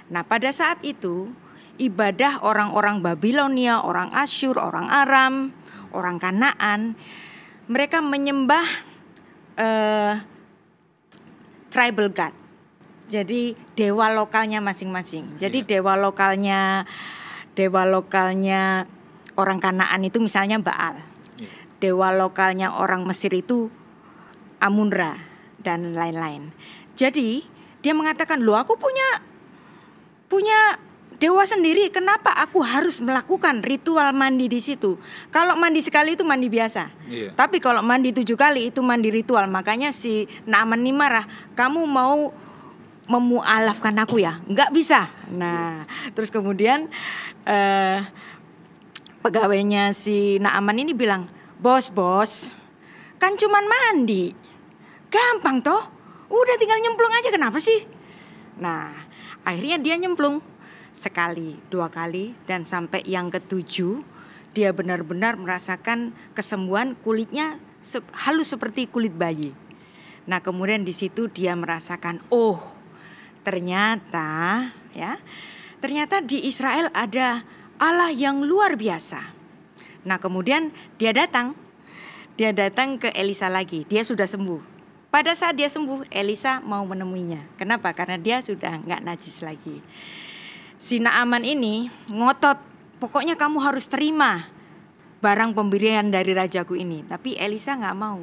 Nah 0.08 0.24
pada 0.24 0.48
saat 0.56 0.80
itu 0.88 1.36
ibadah 1.76 2.40
orang-orang 2.40 3.04
Babilonia, 3.04 3.84
orang 3.84 4.16
Asyur, 4.16 4.56
orang 4.64 4.88
Aram, 4.88 5.52
orang 5.92 6.24
Kanaan, 6.24 6.96
mereka 7.68 8.00
menyembah 8.00 8.64
uh, 9.60 10.14
tribal 11.68 12.08
god. 12.16 12.39
Jadi 13.10 13.58
dewa 13.74 14.14
lokalnya 14.14 14.62
masing-masing. 14.62 15.42
Jadi 15.42 15.66
yeah. 15.66 15.70
dewa 15.82 15.98
lokalnya 15.98 16.86
dewa 17.58 17.84
lokalnya 17.90 18.86
orang 19.34 19.58
Kanaan 19.58 20.06
itu 20.06 20.22
misalnya 20.22 20.62
Baal. 20.62 21.02
Yeah. 21.42 21.52
Dewa 21.82 22.14
lokalnya 22.14 22.70
orang 22.78 23.04
Mesir 23.10 23.34
itu 23.34 23.74
Amunra 24.62 25.18
dan 25.58 25.98
lain-lain. 25.98 26.54
Jadi 26.94 27.42
dia 27.82 27.98
mengatakan, 27.98 28.44
"Loh, 28.46 28.60
aku 28.60 28.78
punya 28.78 29.24
punya 30.30 30.78
dewa 31.20 31.44
sendiri, 31.44 31.92
kenapa 31.92 32.32
aku 32.32 32.64
harus 32.64 33.04
melakukan 33.04 33.60
ritual 33.66 34.16
mandi 34.16 34.48
di 34.48 34.64
situ? 34.64 34.96
Kalau 35.34 35.60
mandi 35.60 35.84
sekali 35.84 36.16
itu 36.16 36.24
mandi 36.24 36.48
biasa, 36.48 36.94
Iya. 37.12 37.36
tapi 37.36 37.60
kalau 37.60 37.84
mandi 37.84 38.16
tujuh 38.16 38.40
kali 38.40 38.72
itu 38.72 38.80
mandi 38.80 39.12
ritual. 39.12 39.50
Makanya 39.52 39.92
si 39.92 40.32
Naaman 40.48 40.80
ini 40.80 40.96
marah, 40.96 41.28
kamu 41.60 41.84
mau 41.84 42.32
memualafkan 43.10 43.98
aku 43.98 44.22
ya? 44.22 44.38
Nggak 44.46 44.70
bisa. 44.70 45.10
Nah, 45.34 45.90
terus 46.14 46.30
kemudian 46.30 46.88
eh, 47.50 48.00
pegawainya 49.26 49.92
si 49.92 50.38
Naaman 50.38 50.78
ini 50.78 50.94
bilang, 50.94 51.26
bos 51.58 51.90
bos, 51.90 52.54
kan 53.18 53.34
cuman 53.36 53.66
mandi, 53.66 54.32
gampang 55.10 55.66
toh, 55.66 55.84
udah 56.30 56.56
tinggal 56.62 56.80
nyemplung 56.80 57.12
aja 57.18 57.34
kenapa 57.34 57.58
sih? 57.58 57.84
Nah, 58.62 58.94
akhirnya 59.42 59.82
dia 59.82 59.98
nyemplung 59.98 60.46
sekali, 60.94 61.58
dua 61.74 61.90
kali, 61.90 62.38
dan 62.46 62.62
sampai 62.62 63.02
yang 63.10 63.34
ketujuh 63.34 64.06
dia 64.54 64.74
benar-benar 64.74 65.38
merasakan 65.38 66.14
kesembuhan 66.34 66.98
kulitnya 67.06 67.62
halus 68.26 68.54
seperti 68.54 68.90
kulit 68.90 69.14
bayi. 69.14 69.54
Nah, 70.30 70.42
kemudian 70.46 70.86
di 70.86 70.94
situ 70.94 71.26
dia 71.32 71.58
merasakan, 71.58 72.22
oh, 72.30 72.79
ternyata 73.42 74.70
ya, 74.92 75.20
ternyata 75.80 76.20
di 76.24 76.44
Israel 76.48 76.92
ada 76.92 77.44
Allah 77.80 78.12
yang 78.12 78.44
luar 78.44 78.76
biasa. 78.76 79.40
Nah, 80.04 80.20
kemudian 80.20 80.72
dia 81.00 81.16
datang, 81.16 81.56
dia 82.36 82.52
datang 82.52 83.00
ke 83.00 83.12
Elisa 83.16 83.52
lagi. 83.52 83.84
Dia 83.88 84.04
sudah 84.04 84.28
sembuh. 84.28 84.80
Pada 85.10 85.34
saat 85.34 85.58
dia 85.58 85.68
sembuh, 85.68 86.06
Elisa 86.14 86.62
mau 86.62 86.86
menemuinya. 86.86 87.58
Kenapa? 87.58 87.92
Karena 87.98 88.20
dia 88.22 88.46
sudah 88.46 88.78
nggak 88.84 89.02
najis 89.02 89.42
lagi. 89.42 89.82
Si 90.80 91.02
Naaman 91.02 91.44
ini 91.44 91.90
ngotot, 92.08 92.62
pokoknya 93.02 93.36
kamu 93.36 93.58
harus 93.60 93.90
terima 93.90 94.48
barang 95.20 95.52
pemberian 95.52 96.08
dari 96.14 96.32
rajaku 96.32 96.80
ini. 96.80 97.04
Tapi 97.04 97.36
Elisa 97.36 97.76
nggak 97.76 97.98
mau. 97.98 98.22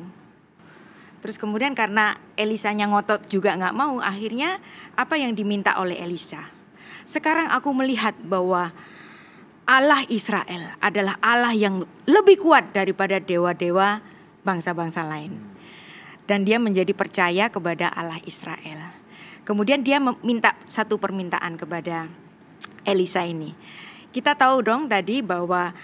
Terus 1.26 1.42
kemudian 1.42 1.74
karena 1.74 2.14
Elisanya 2.38 2.86
ngotot 2.86 3.26
juga 3.26 3.58
nggak 3.58 3.74
mau, 3.74 3.98
akhirnya 3.98 4.62
apa 4.94 5.18
yang 5.18 5.34
diminta 5.34 5.74
oleh 5.74 5.98
Elisa? 5.98 6.38
Sekarang 7.02 7.50
aku 7.50 7.74
melihat 7.74 8.14
bahwa 8.22 8.70
Allah 9.66 10.06
Israel 10.06 10.78
adalah 10.78 11.18
Allah 11.18 11.50
yang 11.50 11.82
lebih 12.06 12.38
kuat 12.38 12.70
daripada 12.70 13.18
dewa-dewa 13.18 13.98
bangsa-bangsa 14.46 15.02
lain. 15.02 15.34
Dan 16.30 16.46
dia 16.46 16.62
menjadi 16.62 16.94
percaya 16.94 17.50
kepada 17.50 17.90
Allah 17.90 18.22
Israel. 18.22 18.94
Kemudian 19.42 19.82
dia 19.82 19.98
meminta 19.98 20.54
satu 20.70 20.94
permintaan 20.94 21.58
kepada 21.58 22.06
Elisa 22.86 23.26
ini. 23.26 23.50
Kita 24.14 24.38
tahu 24.38 24.62
dong 24.62 24.86
tadi 24.86 25.26
bahwa 25.26 25.74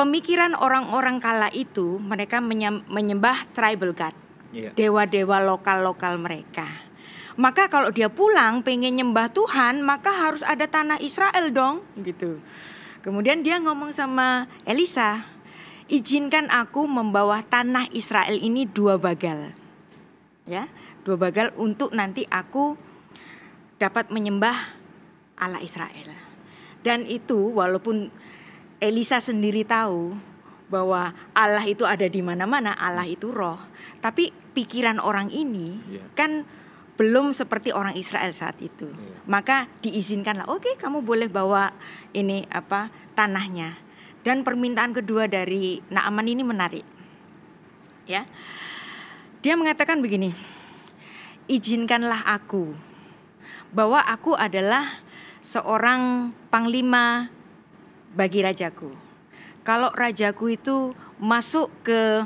pemikiran 0.00 0.56
orang-orang 0.56 1.20
kala 1.20 1.52
itu 1.52 2.00
mereka 2.00 2.40
menyem- 2.40 2.80
menyembah 2.88 3.44
tribal 3.52 3.92
god, 3.92 4.16
Iya. 4.48 4.72
dewa-dewa 4.72 5.44
lokal-lokal 5.44 6.16
mereka. 6.16 6.88
Maka 7.36 7.68
kalau 7.68 7.92
dia 7.92 8.08
pulang 8.08 8.64
pengen 8.64 8.96
nyembah 8.96 9.28
Tuhan, 9.28 9.84
maka 9.84 10.08
harus 10.08 10.40
ada 10.40 10.64
tanah 10.64 11.04
Israel 11.04 11.52
dong, 11.52 11.84
gitu. 12.00 12.40
Kemudian 13.04 13.44
dia 13.44 13.60
ngomong 13.60 13.92
sama 13.92 14.48
Elisa, 14.64 15.28
izinkan 15.92 16.48
aku 16.48 16.88
membawa 16.88 17.44
tanah 17.44 17.92
Israel 17.92 18.40
ini 18.40 18.64
dua 18.64 18.96
bagal, 18.96 19.52
ya, 20.48 20.64
dua 21.04 21.20
bagal 21.20 21.52
untuk 21.60 21.92
nanti 21.92 22.24
aku 22.28 22.72
dapat 23.76 24.08
menyembah 24.08 24.56
Allah 25.36 25.60
Israel. 25.60 26.08
Dan 26.80 27.04
itu 27.04 27.52
walaupun 27.52 28.08
Elisa 28.80 29.20
sendiri 29.20 29.62
tahu 29.62 30.16
bahwa 30.72 31.12
Allah 31.36 31.66
itu 31.68 31.84
ada 31.84 32.06
di 32.08 32.24
mana-mana, 32.24 32.72
Allah 32.78 33.04
itu 33.04 33.28
roh. 33.28 33.58
Tapi 34.00 34.32
pikiran 34.56 35.02
orang 35.02 35.28
ini 35.28 35.76
Iya. 35.90 36.04
kan 36.16 36.48
belum 36.96 37.32
seperti 37.32 37.72
orang 37.72 37.96
Israel 37.98 38.32
saat 38.32 38.56
itu. 38.62 38.88
Iya. 38.88 39.14
Maka 39.28 39.68
diizinkanlah, 39.84 40.48
oke 40.48 40.78
kamu 40.80 41.04
boleh 41.04 41.28
bawa 41.28 41.74
ini 42.16 42.46
apa 42.48 42.88
tanahnya. 43.12 43.76
Dan 44.20 44.44
permintaan 44.44 44.92
kedua 44.92 45.28
dari 45.28 45.80
Naaman 45.88 46.28
ini 46.28 46.44
menarik. 46.44 46.84
Ya. 48.04 48.28
Dia 49.40 49.56
mengatakan 49.56 50.04
begini, 50.04 50.36
izinkanlah 51.48 52.20
aku 52.28 52.76
bahwa 53.72 54.04
aku 54.04 54.36
adalah 54.36 55.00
seorang 55.40 56.32
panglima 56.52 57.32
bagi 58.14 58.42
rajaku. 58.42 58.90
Kalau 59.62 59.92
rajaku 59.92 60.56
itu 60.56 60.96
masuk 61.20 61.68
ke 61.84 62.24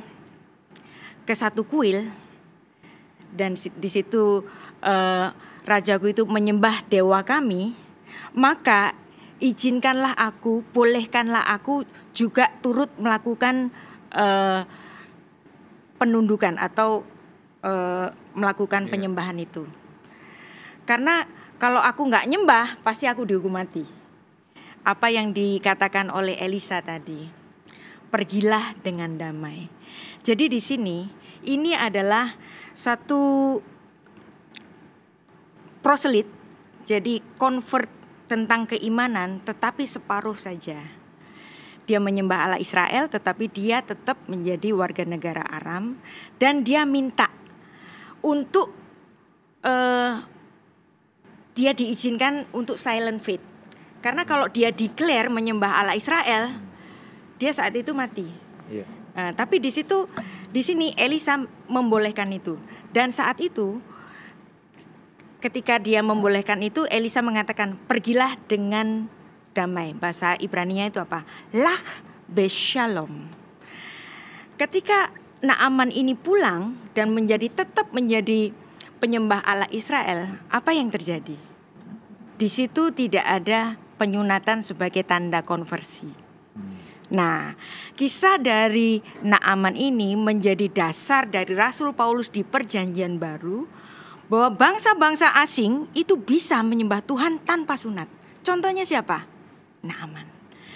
ke 1.24 1.34
satu 1.34 1.64
kuil 1.64 2.08
dan 3.34 3.58
di 3.58 3.88
situ 3.90 4.46
eh, 4.84 5.26
rajaku 5.64 6.14
itu 6.14 6.22
menyembah 6.28 6.86
dewa 6.86 7.24
kami, 7.26 7.74
maka 8.36 8.94
izinkanlah 9.42 10.14
aku, 10.14 10.62
bolehkanlah 10.70 11.42
aku 11.42 11.82
juga 12.14 12.52
turut 12.62 12.92
melakukan 13.00 13.74
eh, 14.14 14.62
penundukan 15.98 16.54
atau 16.60 17.02
eh, 17.64 18.08
melakukan 18.36 18.86
Iya. 18.86 18.92
penyembahan 18.92 19.38
itu. 19.40 19.66
Karena 20.84 21.24
kalau 21.56 21.80
aku 21.80 22.06
nggak 22.06 22.28
nyembah, 22.28 22.78
pasti 22.84 23.08
aku 23.08 23.24
dihukum 23.24 23.56
mati. 23.56 24.03
Apa 24.84 25.08
yang 25.08 25.32
dikatakan 25.32 26.12
oleh 26.12 26.36
Elisa 26.36 26.84
tadi, 26.84 27.24
pergilah 28.12 28.76
dengan 28.84 29.16
damai. 29.16 29.64
Jadi 30.20 30.52
di 30.52 30.60
sini 30.60 31.08
ini 31.48 31.72
adalah 31.72 32.36
satu 32.76 33.56
proselit, 35.80 36.28
jadi 36.84 37.20
convert 37.40 37.88
tentang 38.28 38.68
keimanan, 38.68 39.40
tetapi 39.44 39.88
separuh 39.88 40.36
saja. 40.36 40.80
Dia 41.84 42.00
menyembah 42.00 42.48
Allah 42.48 42.60
Israel, 42.60 43.08
tetapi 43.08 43.48
dia 43.52 43.84
tetap 43.84 44.16
menjadi 44.28 44.72
warga 44.72 45.04
negara 45.04 45.44
Aram, 45.44 46.00
dan 46.40 46.64
dia 46.64 46.88
minta 46.88 47.28
untuk 48.24 48.72
eh, 49.60 50.12
dia 51.56 51.72
diizinkan 51.76 52.48
untuk 52.56 52.80
silent 52.80 53.20
faith. 53.20 53.53
Karena 54.04 54.28
kalau 54.28 54.52
dia 54.52 54.68
declare 54.68 55.32
menyembah 55.32 55.80
Allah 55.80 55.96
Israel, 55.96 56.52
dia 57.40 57.56
saat 57.56 57.72
itu 57.72 57.96
mati. 57.96 58.28
Iya. 58.68 58.84
Nah, 59.16 59.32
tapi 59.32 59.64
di 59.64 59.72
situ 59.72 60.04
di 60.52 60.60
sini 60.60 60.92
Elisa 60.92 61.40
membolehkan 61.72 62.28
itu. 62.28 62.60
Dan 62.92 63.08
saat 63.08 63.40
itu 63.40 63.80
ketika 65.40 65.80
dia 65.80 66.04
membolehkan 66.04 66.60
itu 66.60 66.84
Elisa 66.92 67.24
mengatakan 67.24 67.80
pergilah 67.88 68.36
dengan 68.44 69.08
damai. 69.56 69.96
Bahasa 69.96 70.36
Ibrani-nya 70.36 70.92
itu 70.92 71.00
apa? 71.00 71.24
Lach 71.56 72.04
beshalom. 72.28 73.32
Ketika 74.60 75.16
Naaman 75.40 75.88
ini 75.88 76.12
pulang 76.12 76.76
dan 76.92 77.08
menjadi 77.12 77.48
tetap 77.48 77.88
menjadi 77.96 78.52
penyembah 79.00 79.40
Allah 79.44 79.68
Israel, 79.72 80.40
apa 80.52 80.76
yang 80.76 80.92
terjadi? 80.92 81.36
Di 82.34 82.48
situ 82.48 82.88
tidak 82.90 83.24
ada 83.24 83.76
penyunatan 84.04 84.60
sebagai 84.60 85.00
tanda 85.00 85.40
konversi. 85.40 86.12
Nah, 87.08 87.56
kisah 87.96 88.36
dari 88.36 89.00
Naaman 89.24 89.72
ini 89.72 90.12
menjadi 90.12 90.68
dasar 90.68 91.24
dari 91.24 91.56
Rasul 91.56 91.96
Paulus 91.96 92.28
di 92.28 92.44
Perjanjian 92.44 93.16
Baru 93.16 93.64
bahwa 94.28 94.52
bangsa-bangsa 94.52 95.32
asing 95.40 95.88
itu 95.96 96.20
bisa 96.20 96.60
menyembah 96.60 97.00
Tuhan 97.00 97.40
tanpa 97.40 97.80
sunat. 97.80 98.08
Contohnya 98.44 98.84
siapa? 98.84 99.24
Naaman. 99.80 100.28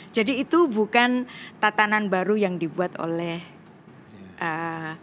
Jadi 0.09 0.41
itu 0.41 0.73
bukan 0.73 1.29
tatanan 1.61 2.09
baru 2.09 2.33
yang 2.41 2.57
dibuat 2.57 2.97
oleh 2.97 3.45
uh, 4.41 4.97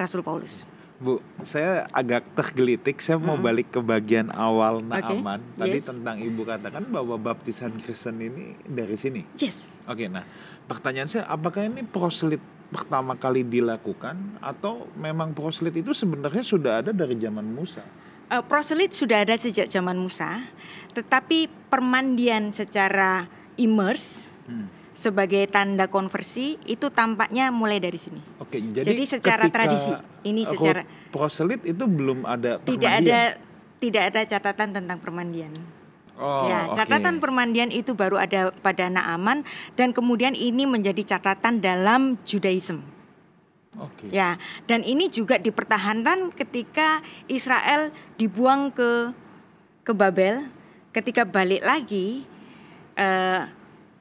Rasul 0.00 0.24
Paulus. 0.24 0.69
Bu, 1.00 1.16
saya 1.40 1.88
agak 1.96 2.28
tergelitik. 2.36 3.00
Saya 3.00 3.16
mau 3.16 3.40
balik 3.40 3.72
ke 3.72 3.80
bagian 3.80 4.28
awal 4.36 4.84
Naaman. 4.84 5.40
Tadi 5.56 5.80
yes. 5.80 5.88
tentang 5.88 6.20
Ibu 6.20 6.44
katakan 6.44 6.84
bahwa 6.92 7.16
baptisan 7.16 7.72
Kristen 7.80 8.20
ini 8.20 8.52
dari 8.68 9.00
sini. 9.00 9.24
Yes. 9.40 9.72
Oke, 9.88 10.12
nah 10.12 10.28
pertanyaan 10.68 11.08
saya, 11.08 11.24
apakah 11.24 11.64
ini 11.64 11.88
proslit 11.88 12.44
pertama 12.68 13.16
kali 13.16 13.48
dilakukan 13.48 14.44
atau 14.44 14.92
memang 14.94 15.32
proslit 15.32 15.72
itu 15.72 15.96
sebenarnya 15.96 16.44
sudah 16.44 16.84
ada 16.84 16.92
dari 16.92 17.16
zaman 17.16 17.48
Musa? 17.48 17.80
Uh, 18.28 18.44
proselit 18.44 18.92
sudah 18.92 19.24
ada 19.24 19.34
sejak 19.40 19.72
zaman 19.72 19.96
Musa, 19.96 20.44
tetapi 20.94 21.48
permandian 21.72 22.52
secara 22.52 23.26
immerse 23.58 24.30
Hmm. 24.50 24.66
Sebagai 25.00 25.48
tanda 25.48 25.88
konversi 25.88 26.60
itu 26.68 26.92
tampaknya 26.92 27.48
mulai 27.48 27.80
dari 27.80 27.96
sini. 27.96 28.20
Oke, 28.36 28.60
jadi, 28.60 28.84
Jadi 28.92 29.04
secara 29.08 29.48
tradisi, 29.48 29.96
ini 30.28 30.44
secara- 30.44 30.84
proselit 31.08 31.64
itu 31.64 31.88
belum 31.88 32.28
ada 32.28 32.60
Tidak 32.60 32.76
permandian? 32.76 33.08
ada 33.08 33.20
tidak 33.80 34.02
ada 34.12 34.20
catatan 34.28 34.68
tentang 34.76 35.00
permandian. 35.00 35.56
Oh, 36.20 36.44
ya, 36.44 36.68
catatan 36.76 37.16
permandian 37.16 37.72
itu 37.72 37.96
baru 37.96 38.20
ada 38.20 38.52
pada 38.60 38.92
Naaman 38.92 39.40
dan 39.72 39.96
kemudian 39.96 40.36
ini 40.36 40.68
menjadi 40.68 41.16
catatan 41.16 41.64
dalam 41.64 42.20
Judaism. 42.28 42.84
Oke. 43.80 44.12
Ya, 44.12 44.36
dan 44.68 44.84
ini 44.84 45.08
juga 45.08 45.40
dipertahankan 45.40 46.36
ketika 46.36 47.00
Israel 47.24 47.88
dibuang 48.20 48.68
ke 48.68 49.16
ke 49.80 49.96
Babel, 49.96 50.52
ketika 50.92 51.24
balik 51.24 51.64
lagi 51.64 52.28
eh, 53.00 53.48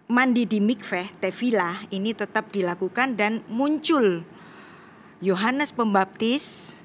mandi 0.09 0.49
di 0.49 0.57
mikveh 0.57 1.21
tevilah 1.21 1.85
ini 1.93 2.17
tetap 2.17 2.49
dilakukan 2.49 3.13
dan 3.13 3.45
muncul 3.45 4.25
Yohanes 5.21 5.69
Pembaptis 5.69 6.77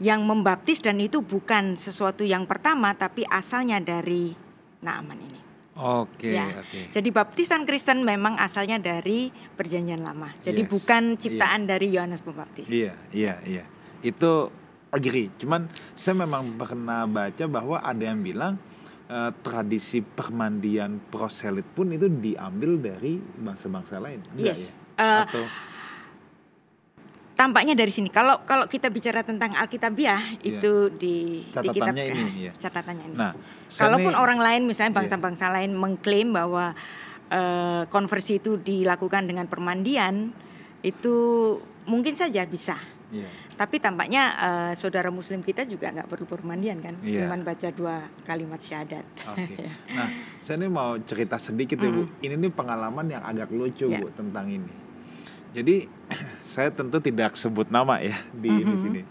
yang 0.00 0.24
membaptis 0.24 0.80
dan 0.80 0.96
itu 0.96 1.20
bukan 1.20 1.76
sesuatu 1.76 2.24
yang 2.24 2.48
pertama 2.48 2.96
tapi 2.96 3.28
asalnya 3.28 3.76
dari 3.84 4.32
Naaman 4.80 5.20
ini. 5.20 5.40
Oke, 5.76 6.32
Ya. 6.32 6.60
oke. 6.60 6.88
Jadi 6.92 7.08
baptisan 7.12 7.68
Kristen 7.68 8.00
memang 8.04 8.36
asalnya 8.40 8.80
dari 8.80 9.28
Perjanjian 9.28 10.00
Lama. 10.00 10.32
Jadi 10.40 10.64
Yes. 10.64 10.70
bukan 10.72 11.02
ciptaan 11.20 11.68
dari 11.68 11.92
Yohanes 11.92 12.24
Pembaptis. 12.24 12.68
Iya, 12.68 12.96
iya, 13.12 13.36
iya. 13.44 13.64
Itu 14.00 14.48
agree. 14.88 15.28
Cuman 15.36 15.68
saya 15.92 16.16
memang 16.16 16.56
pernah 16.56 17.04
baca 17.04 17.44
bahwa 17.44 17.76
ada 17.80 18.00
yang 18.08 18.20
bilang 18.24 18.56
eh, 19.10 19.32
tradisi 19.42 19.98
permandian 20.00 21.02
proselit 21.10 21.66
pun 21.66 21.90
itu 21.90 22.06
diambil 22.06 22.78
dari 22.78 23.18
bangsa-bangsa 23.18 23.98
lain. 23.98 24.22
Enggak 24.30 24.46
Yes. 24.54 24.62
ya? 24.94 25.02
Eh, 25.02 25.22
Atau 25.26 25.44
tampaknya 27.34 27.72
dari 27.72 27.88
sini. 27.88 28.12
Kalau 28.12 28.44
kalau 28.44 28.68
kita 28.68 28.92
bicara 28.92 29.24
tentang 29.24 29.56
Alkitabiah 29.56 30.36
Iya. 30.44 30.60
itu 30.60 30.72
di 30.92 31.14
di 31.40 31.68
kitab 31.72 31.72
Catatannya 31.72 32.04
ini, 32.04 32.24
iya. 32.44 32.52
catatannya 32.52 33.04
ini. 33.08 33.16
nah, 33.16 33.32
Kalaupun 33.66 34.12
orang 34.12 34.38
lain 34.38 34.62
misalnya 34.68 34.92
Iya. 34.92 34.98
bangsa-bangsa 35.00 35.46
lain 35.48 35.72
mengklaim 35.72 36.36
bahwa 36.36 36.76
eh, 37.30 37.82
konversi 37.88 38.42
itu 38.42 38.58
dilakukan 38.58 39.24
dengan 39.24 39.46
permandian 39.46 40.34
itu 40.82 41.14
mungkin 41.86 42.12
saja 42.12 42.44
bisa. 42.44 42.76
Iya. 43.08 43.30
Tapi 43.60 43.76
tampaknya 43.76 44.22
eh, 44.32 44.72
saudara 44.72 45.12
Muslim 45.12 45.44
kita 45.44 45.68
juga 45.68 45.92
nggak 45.92 46.08
perlu 46.08 46.24
permandian 46.24 46.80
kan, 46.80 46.96
Iya. 46.98 47.28
cuman 47.28 47.44
baca 47.44 47.68
dua 47.68 47.96
kalimat 48.24 48.56
syahadat. 48.56 49.04
Oke. 49.28 49.68
Nah, 49.92 50.08
saya 50.40 50.64
nih 50.64 50.72
mau 50.72 50.96
cerita 50.98 51.36
sedikit 51.36 51.76
ya 51.76 51.92
Bu. 51.92 52.08
Ini 52.18 52.40
nih 52.40 52.48
pengalaman 52.48 53.04
yang 53.06 53.20
agak 53.20 53.52
lucu 53.52 53.84
Ya. 53.86 54.00
Bu 54.00 54.08
tentang 54.10 54.48
ini. 54.48 54.72
Jadi 55.52 55.84
saya 56.46 56.72
tentu 56.72 56.96
tidak 56.98 57.36
sebut 57.36 57.68
nama 57.68 58.00
ya 58.00 58.16
di 58.32 58.48
ini 58.48 58.64
Mhm. 58.66 58.80
sini. 58.80 59.02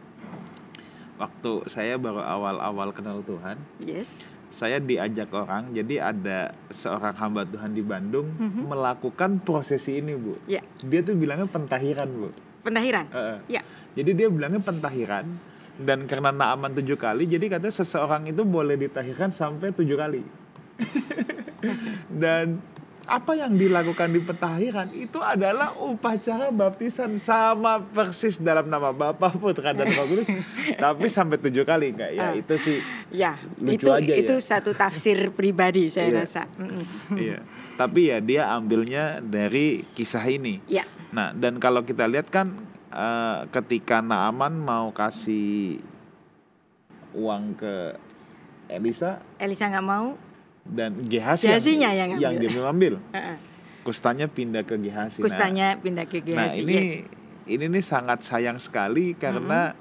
Waktu 1.15 1.51
saya 1.67 1.99
baru 1.99 2.23
awal-awal 2.23 2.89
kenal 2.89 3.21
Tuhan, 3.21 3.59
Yes. 3.77 4.17
saya 4.47 4.79
diajak 4.79 5.29
orang. 5.29 5.69
Jadi 5.69 5.99
ada 5.99 6.55
seorang 6.69 7.13
hamba 7.13 7.43
Tuhan 7.43 7.69
di 7.69 7.83
Bandung 7.83 8.33
Mhm. 8.33 8.65
melakukan 8.65 9.37
prosesi 9.37 9.99
ini 9.99 10.15
Bu. 10.15 10.41
Ya, 10.47 10.65
Dia 10.81 11.03
tuh 11.03 11.13
bilangnya 11.13 11.45
pentahiran 11.45 12.09
Bu. 12.09 12.29
Pendahiran. 12.59 13.05
Heeh. 13.07 13.37
Ya. 13.49 13.61
Jadi 13.91 14.11
dia 14.13 14.27
bilangnya 14.27 14.59
pentahiran 14.59 15.25
dan 15.75 16.03
karena 16.05 16.29
naaman 16.29 16.71
tujuh 16.73 16.95
kali, 16.95 17.23
jadi 17.25 17.45
katanya 17.49 17.71
seseorang 17.73 18.25
itu 18.25 18.43
boleh 18.43 18.75
ditahirkan 18.77 19.29
sampai 19.29 19.71
tujuh 19.71 19.95
kali. 19.95 20.21
dan 22.13 22.59
apa 23.03 23.33
yang 23.33 23.57
dilakukan 23.57 24.05
di 24.07 24.21
pentahiran 24.21 24.87
itu 24.93 25.17
adalah 25.17 25.73
upacara 25.75 26.53
baptisan 26.53 27.17
sama 27.17 27.81
persis 27.81 28.37
dalam 28.37 28.69
nama 28.69 28.93
Bapa 28.93 29.33
Putra 29.33 29.73
dan 29.73 29.89
Roh 29.89 30.05
Kudus, 30.05 30.29
tapi 30.77 31.09
sampai 31.09 31.41
tujuh 31.41 31.65
kali 31.65 31.89
kak 31.91 32.11
ya 32.13 32.21
Ah. 32.23 32.33
itu 32.37 32.53
sih 32.55 32.77
Ya, 33.09 33.33
Lucu 33.57 33.73
itu 33.81 33.89
aja 33.89 34.05
ya. 34.05 34.17
itu 34.21 34.35
satu 34.37 34.71
tafsir 34.71 35.33
pribadi 35.33 35.89
saya 35.89 36.13
Iya. 36.13 36.17
rasa. 36.21 36.43
Iya. 37.11 37.41
Tapi 37.73 37.99
ya 38.05 38.19
dia 38.19 38.43
ambilnya 38.51 39.17
dari 39.19 39.81
kisah 39.89 40.21
ini. 40.27 40.61
Ya, 40.69 40.85
Nah, 41.09 41.33
dan 41.33 41.57
kalau 41.57 41.81
kita 41.81 42.05
lihat 42.05 42.29
kan 42.29 42.53
eh, 42.89 43.39
ketika 43.49 43.99
Naaman 43.99 44.57
mau 44.57 44.93
kasih 44.93 45.81
uang 47.11 47.57
ke 47.57 47.97
Elisa 48.69 49.17
Elisa 49.37 49.65
nggak 49.67 49.85
mau. 49.85 50.13
dan 50.69 50.93
Gehazi 51.09 51.49
yang 51.49 51.57
yang 51.81 52.09
ngambil. 52.13 52.37
dia 52.37 52.49
mengambil. 52.53 52.93
Heeh. 53.17 53.37
Kustanya 53.81 54.29
pindah 54.29 54.61
ke 54.61 54.77
Gehazi. 54.77 55.17
Nah, 55.17 55.25
Kustanya 55.25 55.67
pindah 55.81 56.05
ke 56.05 56.21
Nah, 56.29 56.45
Gehazi. 56.53 56.61
ini 56.61 56.75
yes. 56.77 56.93
ini 57.49 57.65
nih 57.65 57.81
sangat 57.81 58.21
sayang 58.21 58.61
sekali 58.61 59.17
karena 59.17 59.73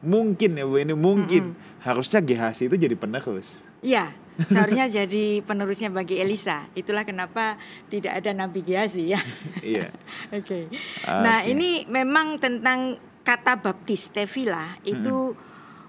mungkin 0.00 0.56
ya 0.56 0.64
Bu 0.64 0.80
ini 0.80 0.96
mungkin 0.96 1.52
harusnya 1.84 2.24
Gehazi 2.24 2.72
itu 2.72 2.80
jadi 2.80 2.96
penerus. 2.96 3.60
Iya, 3.84 4.14
seharusnya 4.40 4.88
jadi 4.88 5.44
penerusnya 5.44 5.92
bagi 5.92 6.18
Elisa. 6.18 6.68
Itulah 6.72 7.04
kenapa 7.04 7.60
tidak 7.92 8.16
ada 8.22 8.32
Nabi 8.32 8.64
Gehazi 8.64 9.12
ya. 9.12 9.20
iya. 9.60 9.92
Oke. 10.38 10.72
Nah, 11.04 11.44
Oke. 11.44 11.52
ini 11.52 11.84
memang 11.88 12.40
tentang 12.40 12.96
kata 13.22 13.60
baptis 13.60 14.10
tefila 14.10 14.76
itu 14.82 15.36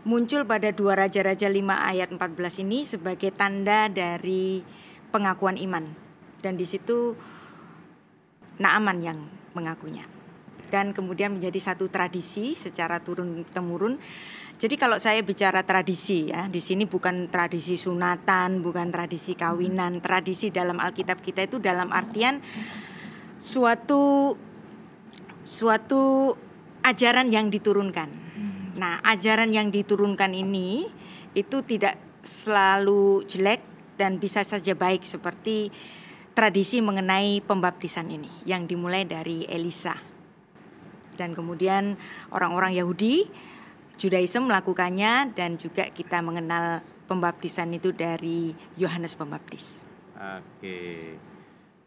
muncul 0.04 0.44
pada 0.44 0.70
dua 0.70 1.00
raja-raja 1.00 1.48
5 1.50 1.64
ayat 1.66 2.10
14 2.12 2.64
ini 2.68 2.84
sebagai 2.84 3.32
tanda 3.32 3.88
dari 3.88 4.62
pengakuan 5.10 5.56
iman. 5.58 5.88
Dan 6.44 6.60
di 6.60 6.68
situ 6.68 7.16
Naaman 8.60 9.00
yang 9.02 9.20
mengakunya. 9.58 10.06
Dan 10.70 10.94
kemudian 10.94 11.38
menjadi 11.38 11.74
satu 11.74 11.90
tradisi 11.90 12.54
secara 12.58 13.02
turun 13.02 13.46
temurun. 13.50 13.98
Jadi 14.58 14.80
kalau 14.80 14.96
saya 14.96 15.20
bicara 15.20 15.66
tradisi 15.68 16.32
ya, 16.32 16.48
di 16.48 16.64
sini 16.64 16.88
bukan 16.88 17.28
tradisi 17.28 17.76
sunatan, 17.76 18.64
bukan 18.64 18.94
tradisi 18.94 19.36
kawinan, 19.36 20.00
tradisi 20.00 20.54
dalam 20.54 20.80
Alkitab 20.80 21.20
kita 21.20 21.44
itu 21.44 21.60
dalam 21.60 21.92
artian 21.92 22.40
suatu 23.36 24.34
suatu 25.44 26.32
ajaran 26.80 27.28
yang 27.28 27.52
diturunkan. 27.52 28.10
Nah, 28.80 29.04
ajaran 29.04 29.52
yang 29.52 29.68
diturunkan 29.68 30.32
ini 30.32 30.88
itu 31.36 31.62
tidak 31.68 32.00
selalu 32.24 33.28
jelek 33.28 33.62
dan 34.00 34.18
bisa 34.18 34.42
saja 34.42 34.74
baik 34.74 35.04
seperti 35.04 35.70
tradisi 36.34 36.82
mengenai 36.82 37.44
pembaptisan 37.46 38.10
ini 38.10 38.32
yang 38.48 38.66
dimulai 38.66 39.06
dari 39.06 39.46
Elisa. 39.46 39.94
Dan 41.14 41.38
kemudian 41.38 41.94
orang-orang 42.34 42.74
Yahudi 42.74 43.30
Judaism 43.98 44.50
melakukannya 44.50 45.32
dan 45.34 45.56
juga 45.56 45.88
kita 45.90 46.20
mengenal 46.20 46.82
pembaptisan 47.06 47.70
itu 47.76 47.94
dari 47.94 48.52
Yohanes 48.76 49.14
Pembaptis. 49.14 49.86
Oke. 50.18 51.14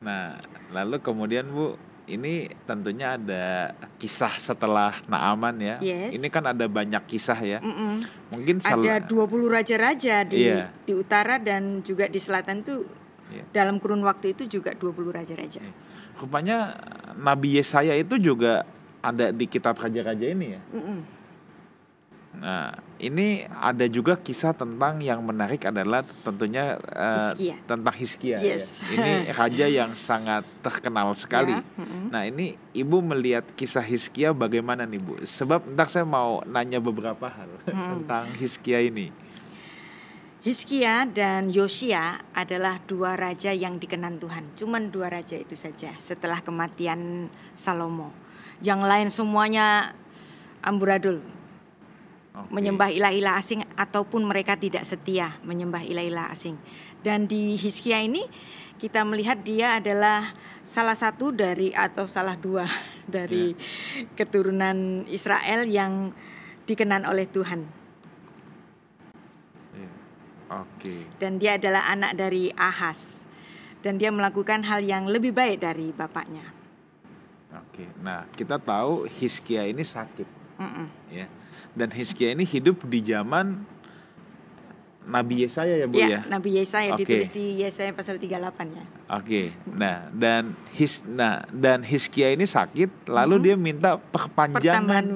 Nah, 0.00 0.38
lalu 0.70 1.00
kemudian 1.00 1.48
Bu, 1.48 1.74
ini 2.06 2.46
tentunya 2.68 3.18
ada 3.18 3.74
kisah 3.98 4.38
setelah 4.38 5.02
Naaman 5.10 5.58
ya. 5.58 5.76
Yes. 5.82 6.14
Ini 6.14 6.28
kan 6.30 6.46
ada 6.46 6.70
banyak 6.70 7.02
kisah 7.10 7.38
ya. 7.42 7.58
Mm-mm. 7.58 8.06
Mungkin 8.30 8.62
Ada 8.62 8.78
salah 8.78 9.02
20 9.02 9.50
raja-raja 9.50 10.22
di 10.22 10.46
Iya. 10.46 10.70
di 10.86 10.92
utara 10.94 11.42
dan 11.42 11.82
juga 11.82 12.06
di 12.06 12.20
selatan 12.22 12.62
tuh 12.62 12.86
Iya. 13.26 13.42
dalam 13.50 13.82
kurun 13.82 14.06
waktu 14.06 14.38
itu 14.38 14.46
juga 14.46 14.72
20 14.78 15.10
raja-raja. 15.10 15.60
rupanya 16.16 16.72
Nabi 17.12 17.60
Yesaya 17.60 17.92
itu 17.92 18.16
juga 18.16 18.64
ada 19.04 19.28
di 19.28 19.44
kitab 19.44 19.76
raja-raja 19.76 20.24
ini 20.24 20.56
ya. 20.56 20.60
Mm-mm. 20.72 20.98
Nah, 22.36 22.76
ini 23.00 23.48
ada 23.48 23.88
juga 23.88 24.16
kisah 24.16 24.52
tentang 24.52 25.00
yang 25.00 25.20
menarik 25.24 25.64
adalah 25.64 26.04
tentunya 26.24 26.76
eh, 26.92 27.32
Hizkia. 27.32 27.56
tentang 27.64 27.94
Hizkia. 27.96 28.36
Yes. 28.40 28.80
Ya. 28.84 28.92
Ini 28.92 29.12
raja 29.40 29.66
yang 29.68 29.92
sangat 29.96 30.44
terkenal 30.60 31.12
sekali. 31.16 31.56
Ya, 31.56 31.64
mm-mm. 31.64 32.12
Nah, 32.12 32.22
ini 32.28 32.56
Ibu 32.76 33.00
melihat 33.00 33.44
kisah 33.56 33.84
Hizkia 33.84 34.36
bagaimana 34.36 34.84
nih, 34.84 35.00
Bu? 35.00 35.20
Sebab 35.24 35.64
ntar 35.72 35.88
saya 35.88 36.04
mau 36.04 36.44
nanya 36.44 36.80
beberapa 36.80 37.28
hal 37.28 37.50
tentang 37.96 38.32
Hizkia 38.36 38.84
ini. 38.84 39.12
Hizkia 40.46 41.10
dan 41.10 41.50
Yosia 41.50 42.22
adalah 42.30 42.78
dua 42.86 43.18
raja 43.18 43.50
yang 43.50 43.82
dikenan 43.82 44.22
Tuhan. 44.22 44.46
Cuman 44.54 44.94
dua 44.94 45.10
raja 45.10 45.34
itu 45.34 45.58
saja 45.58 45.90
setelah 45.98 46.38
kematian 46.38 47.26
Salomo. 47.58 48.14
Yang 48.62 48.80
lain 48.86 49.08
semuanya 49.10 49.98
amburadul, 50.62 51.18
Oke. 52.36 52.52
menyembah 52.52 52.92
ilah-ilah 52.92 53.40
asing 53.40 53.64
ataupun 53.80 54.28
mereka 54.28 54.60
tidak 54.60 54.84
setia 54.84 55.40
menyembah 55.40 55.80
ilah-ilah 55.80 56.28
asing. 56.28 56.60
Dan 57.00 57.24
di 57.24 57.56
Hizkia 57.56 58.04
ini 58.04 58.20
kita 58.76 59.08
melihat 59.08 59.40
dia 59.40 59.80
adalah 59.80 60.36
salah 60.60 60.92
satu 60.92 61.32
dari 61.32 61.72
atau 61.72 62.04
salah 62.04 62.36
dua 62.36 62.68
dari 63.08 63.56
keturunan 64.12 65.08
Israel 65.08 65.64
yang 65.64 66.12
dikenan 66.68 67.08
oleh 67.08 67.24
Tuhan. 67.24 67.64
Iya. 69.72 69.90
Oke. 70.60 71.08
dan 71.16 71.40
dia 71.40 71.56
adalah 71.56 71.88
anak 71.88 72.14
dari 72.20 72.52
Ahas. 72.52 73.24
dan 73.84 74.02
dia 74.02 74.10
melakukan 74.10 74.66
hal 74.66 74.82
yang 74.82 75.06
lebih 75.06 75.30
baik 75.30 75.62
dari 75.62 75.94
bapaknya. 75.94 76.42
Oke, 77.54 77.86
nah 78.02 78.26
kita 78.34 78.58
tahu 78.58 79.06
Hiskia 79.06 79.62
ini 79.62 79.86
sakit, 79.86 80.26
Mm-mm. 80.58 80.86
ya, 81.14 81.30
dan 81.76 81.92
Hiskia 81.92 82.32
ini 82.32 82.42
hidup 82.42 82.82
di 82.82 83.04
zaman 83.04 83.60
Nabi 85.06 85.46
Yesaya 85.46 85.78
ya 85.78 85.86
bu 85.86 85.94
Ya, 85.96 86.08
ya. 86.08 86.20
Nabi 86.26 86.58
Yesaya 86.58 86.90
Oke. 86.90 87.06
ditulis 87.06 87.30
di 87.30 87.62
Yesaya 87.62 87.94
pasal 87.94 88.18
38 88.18 88.42
ya. 88.74 88.82
Oke, 89.06 89.54
nah 89.70 90.10
dan 90.10 90.50
his, 90.74 91.06
nah 91.06 91.46
dan 91.46 91.86
Hiskia 91.86 92.34
ini 92.34 92.42
sakit, 92.42 93.06
lalu 93.06 93.38
dia 93.40 93.54
minta 93.54 93.94
perpanjangan 93.94 94.82
Pertambahan 94.82 95.06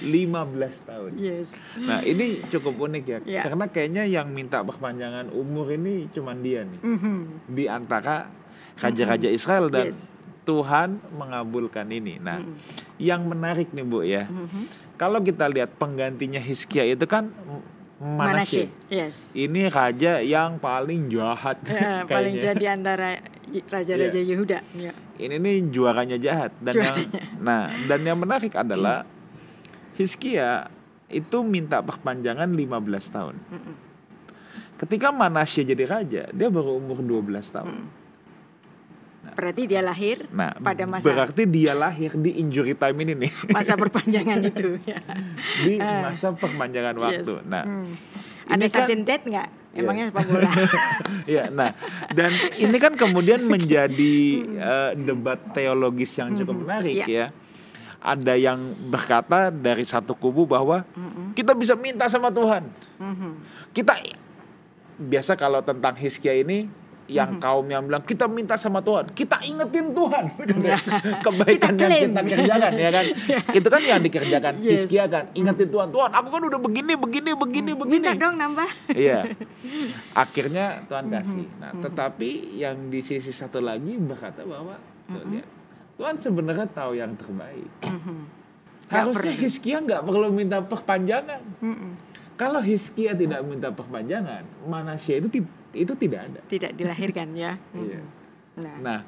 15 0.00 0.88
tahun. 0.88 1.10
yes. 1.20 1.52
Nah 1.76 2.00
ini 2.00 2.40
cukup 2.48 2.80
unik 2.80 3.04
ya, 3.04 3.18
Ya. 3.28 3.42
karena 3.44 3.68
kayaknya 3.68 4.08
yang 4.08 4.32
minta 4.32 4.64
perpanjangan 4.64 5.28
umur 5.28 5.68
ini 5.68 6.08
cuman 6.08 6.40
dia 6.40 6.64
nih 6.64 6.80
Mhm. 6.80 7.16
di 7.52 7.68
antara 7.68 8.32
raja-raja 8.74 9.28
Israel 9.28 9.68
dan 9.68 9.92
Yes. 9.92 10.08
Tuhan 10.46 11.02
mengabulkan 11.10 11.90
ini. 11.90 12.22
Nah, 12.22 12.38
Mhm. 12.38 12.54
yang 13.02 13.26
menarik 13.26 13.74
nih 13.74 13.82
bu 13.82 14.00
ya, 14.00 14.30
Mhm. 14.30 14.94
kalau 14.94 15.18
kita 15.18 15.50
lihat 15.50 15.74
penggantinya 15.74 16.38
Hiskia 16.38 16.86
itu 16.86 17.02
kan 17.04 17.34
Manasye. 17.96 18.68
Manasye. 18.68 18.92
Yes. 18.92 19.32
Ini 19.32 19.72
raja 19.72 20.20
yang 20.20 20.60
paling 20.60 21.08
jahat 21.08 21.56
Ya, 21.64 22.04
paling 22.14 22.36
jahat 22.36 22.60
di 22.60 22.68
antara 22.68 23.18
raja-raja 23.72 24.20
Iya. 24.20 24.36
Yehuda. 24.36 24.58
Ya. 24.76 24.92
Ini 25.16 25.40
nih 25.40 25.72
juaranya 25.72 26.20
jahat 26.20 26.52
dan 26.60 26.74
yang 26.76 26.96
nah 27.46 27.72
dan 27.88 28.04
yang 28.04 28.20
menarik 28.20 28.52
adalah 28.52 29.08
Hiskia 29.96 30.68
itu 31.08 31.40
minta 31.40 31.80
perpanjangan 31.80 32.52
15 32.52 33.08
tahun. 33.08 33.36
Mm-mm. 33.48 33.74
Ketika 34.76 35.08
Manasye 35.08 35.64
jadi 35.64 35.84
raja, 35.88 36.22
dia 36.28 36.48
baru 36.52 36.76
umur 36.76 37.00
12 37.00 37.48
tahun. 37.48 37.80
Mm. 37.80 37.88
Berarti 39.36 39.68
dia 39.68 39.84
lahir 39.84 40.24
Nah, 40.32 40.56
pada 40.56 40.88
masa 40.88 41.04
berarti 41.04 41.44
dia 41.44 41.76
lahir 41.76 42.16
di 42.16 42.40
injury 42.40 42.72
time 42.72 42.96
ini 43.04 43.12
nih, 43.18 43.32
masa 43.52 43.76
perpanjangan 43.82 44.40
itu. 44.40 44.80
Ya. 44.82 44.98
di 45.60 45.76
masa 45.76 46.32
perpanjangan 46.32 46.96
waktu. 46.96 47.34
Yes. 47.36 47.44
Nah, 47.44 47.62
Hmm. 47.62 47.92
ini 48.48 48.52
Ada 48.56 48.66
kan- 48.66 48.74
sudden 48.82 49.00
death 49.04 49.24
nggak? 49.24 49.48
Emangnya 49.76 50.08
sepak 50.08 50.24
bola? 50.24 50.48
ya, 51.28 51.52
nah, 51.52 51.76
dan 52.10 52.32
ini 52.56 52.76
kan 52.76 52.96
kemudian 52.96 53.44
menjadi 53.44 54.16
eh, 54.48 54.90
debat 54.96 55.36
teologis 55.52 56.16
yang 56.16 56.32
cukup 56.32 56.56
menarik 56.58 56.96
Iya. 56.96 57.06
ya. 57.06 57.26
Ada 57.98 58.34
yang 58.34 58.56
berkata 58.86 59.50
dari 59.50 59.82
satu 59.82 60.14
kubu 60.14 60.46
bahwa 60.46 60.80
kita 61.32 61.52
bisa 61.52 61.76
minta 61.76 62.08
sama 62.08 62.30
Tuhan. 62.30 62.64
Mhm. 62.96 63.30
Kita 63.70 64.00
biasa 64.96 65.34
kalau 65.34 65.60
tentang 65.60 65.92
Hiskia 65.92 66.32
ini 66.32 66.72
yang 67.06 67.38
kaum 67.38 67.66
yang 67.70 67.86
bilang 67.86 68.02
kita 68.02 68.26
minta 68.26 68.58
sama 68.58 68.82
Tuhan, 68.82 69.14
kita 69.14 69.38
ingetin 69.46 69.94
Tuhan 69.94 70.24
kebaikan 71.26 71.72
Kita 71.78 71.86
yang 71.86 72.12
kita 72.12 72.22
kerjakan 72.22 72.72
ya 72.74 72.90
kan. 72.90 73.04
Itu 73.58 73.68
kan 73.70 73.82
yang 73.82 74.00
dikerjakan 74.02 74.52
Yes. 74.56 74.88
Hiskia 74.88 75.06
kan, 75.06 75.30
ingetin 75.36 75.68
Tuhan, 75.70 75.88
Tuhan 75.94 76.10
aku 76.10 76.28
kan 76.32 76.42
udah 76.48 76.60
begini 76.60 76.92
begini 76.98 77.30
begini 77.36 77.70
begini. 77.76 78.02
Minta 78.02 78.12
dong 78.18 78.34
nambah. 78.38 78.70
Iya. 78.90 79.30
Akhirnya 80.16 80.82
Tuhan 80.90 81.06
kasih. 81.12 81.46
Nah, 81.62 81.72
tetapi 81.82 82.56
yang 82.58 82.90
di 82.90 83.00
sisi 83.04 83.30
satu 83.30 83.62
lagi 83.62 83.94
berkata 84.00 84.42
bahwa 84.42 84.74
tuh 85.06 85.22
lihat, 85.30 85.46
Tuhan 86.00 86.16
sebenarnya 86.18 86.66
tahu 86.72 86.98
yang 86.98 87.14
terbaik. 87.14 87.70
Mhm. 87.86 88.18
Harusnya 88.86 89.34
Hiskia 89.34 89.82
nggak 89.82 90.02
perlu 90.06 90.30
minta 90.30 90.62
perpanjangan. 90.62 91.42
Mm-mm. 91.58 91.92
Kalau 92.36 92.60
Hiskia 92.60 93.16
tidak 93.16 93.42
minta 93.48 93.72
perpanjangan, 93.72 94.44
Manasya 94.68 95.24
itu 95.24 95.42
itu 95.76 95.92
tidak 95.94 96.32
ada. 96.32 96.40
Tidak 96.48 96.72
dilahirkan 96.72 97.28
ya. 97.36 97.52
Iya. 97.76 98.00
Mhm. 98.00 98.14
Nah, 98.56 98.76
Nah, 98.80 99.00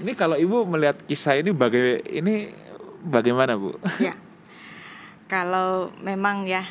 ini 0.00 0.16
kalau 0.16 0.32
ibu 0.32 0.64
melihat 0.64 0.96
kisah 1.04 1.36
ini 1.36 1.52
baga 1.52 1.76
ini 2.08 2.48
bagaimana 3.04 3.52
bu? 3.52 3.76
ya. 4.00 4.16
Kalau 5.28 5.92
memang 6.00 6.48
ya 6.48 6.64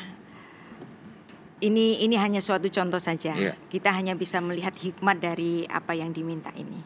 ini 1.62 2.02
ini 2.02 2.18
hanya 2.18 2.42
suatu 2.42 2.66
contoh 2.68 2.98
saja. 2.98 3.38
Iya. 3.38 3.54
Kita 3.70 3.94
hanya 3.94 4.18
bisa 4.18 4.42
melihat 4.42 4.74
hikmat 4.74 5.22
dari 5.22 5.62
apa 5.70 5.94
yang 5.94 6.10
diminta 6.10 6.50
ini. 6.58 6.82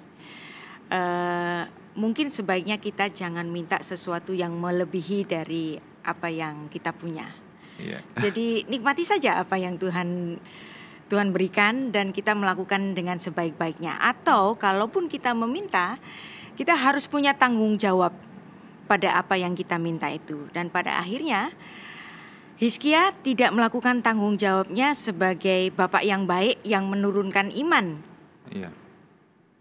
Eh, 0.88 1.62
mungkin 1.96 2.28
sebaiknya 2.28 2.76
kita 2.76 3.08
jangan 3.08 3.48
minta 3.48 3.80
sesuatu 3.80 4.36
yang 4.36 4.52
melebihi 4.52 5.24
dari 5.24 5.80
apa 6.04 6.28
yang 6.28 6.68
kita 6.68 6.92
punya. 6.92 7.26
Iya. 7.78 8.00
Jadi 8.18 8.68
nikmati 8.68 9.04
saja 9.06 9.38
apa 9.40 9.56
yang 9.56 9.78
Tuhan 9.78 10.38
Tuhan 11.09 11.32
berikan 11.32 11.88
dan 11.88 12.12
kita 12.12 12.36
melakukan 12.36 12.92
dengan 12.92 13.16
sebaik-baiknya. 13.16 13.96
Atau 13.98 14.61
kalaupun 14.61 15.09
kita 15.09 15.32
meminta, 15.32 15.96
kita 16.54 16.76
harus 16.76 17.09
punya 17.09 17.32
tanggung 17.32 17.80
jawab 17.80 18.12
pada 18.84 19.16
apa 19.16 19.40
yang 19.40 19.56
kita 19.56 19.80
minta 19.80 20.09
itu. 20.12 20.48
Dan 20.52 20.68
pada 20.68 21.00
akhirnya 21.00 21.52
Hizkia 22.59 23.14
tidak 23.22 23.54
melakukan 23.54 24.02
tanggung 24.02 24.34
jawabnya 24.34 24.90
sebagai 24.92 25.70
bapak 25.72 26.02
yang 26.02 26.26
baik 26.26 26.59
yang 26.66 26.90
menurunkan 26.90 27.54
iman 27.54 28.02
Iya. 28.50 28.74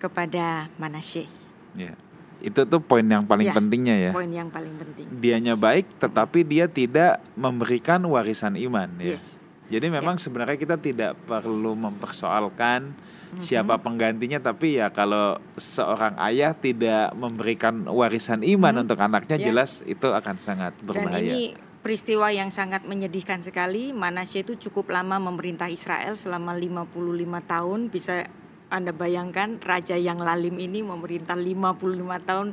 kepada 0.02 0.66
Manasye. 0.82 1.30
Iya. 1.78 1.94
Itu 2.42 2.66
tuh 2.66 2.82
poin 2.82 3.06
yang 3.06 3.22
paling 3.26 3.50
Iya. 3.50 3.54
pentingnya 3.54 3.96
ya. 4.10 4.12
Poin 4.18 4.30
yang 4.30 4.50
paling 4.50 4.74
penting. 4.82 5.06
Dianya 5.14 5.54
baik, 5.54 5.90
tetapi 6.02 6.42
dia 6.42 6.66
tidak 6.66 7.22
memberikan 7.38 8.02
warisan 8.10 8.58
iman. 8.58 8.90
Ya. 8.98 9.14
Yes. 9.14 9.38
Jadi 9.68 9.88
memang 9.92 10.16
sebenarnya 10.16 10.56
kita 10.56 10.80
tidak 10.80 11.20
perlu 11.28 11.76
mempersoalkan 11.76 12.96
siapa 13.44 13.76
penggantinya, 13.84 14.40
tapi 14.40 14.80
ya 14.80 14.88
kalau 14.88 15.36
seorang 15.60 16.16
ayah 16.24 16.56
tidak 16.56 17.12
memberikan 17.12 17.84
warisan 17.84 18.40
iman 18.48 18.88
untuk 18.88 18.96
anaknya, 19.04 19.36
Ya. 19.36 19.52
jelas 19.52 19.84
itu 19.84 20.08
akan 20.08 20.40
sangat 20.40 20.72
Dan 20.80 20.88
berbahaya. 20.88 21.36
ini 21.36 21.52
peristiwa 21.84 22.32
yang 22.32 22.48
sangat 22.48 22.88
menyedihkan 22.88 23.44
sekali. 23.44 23.92
Manasye 23.92 24.48
itu 24.48 24.56
cukup 24.56 24.96
lama 24.96 25.20
memerintah 25.20 25.68
Israel 25.68 26.16
selama 26.16 26.56
55 26.56 27.44
tahun. 27.44 27.92
Bisa 27.92 28.28
Anda 28.68 28.92
bayangkan 28.92 29.64
raja 29.64 29.96
yang 29.96 30.20
lalim 30.20 30.60
ini 30.60 30.84
memerintah 30.84 31.36
55 31.40 32.20
tahun. 32.24 32.52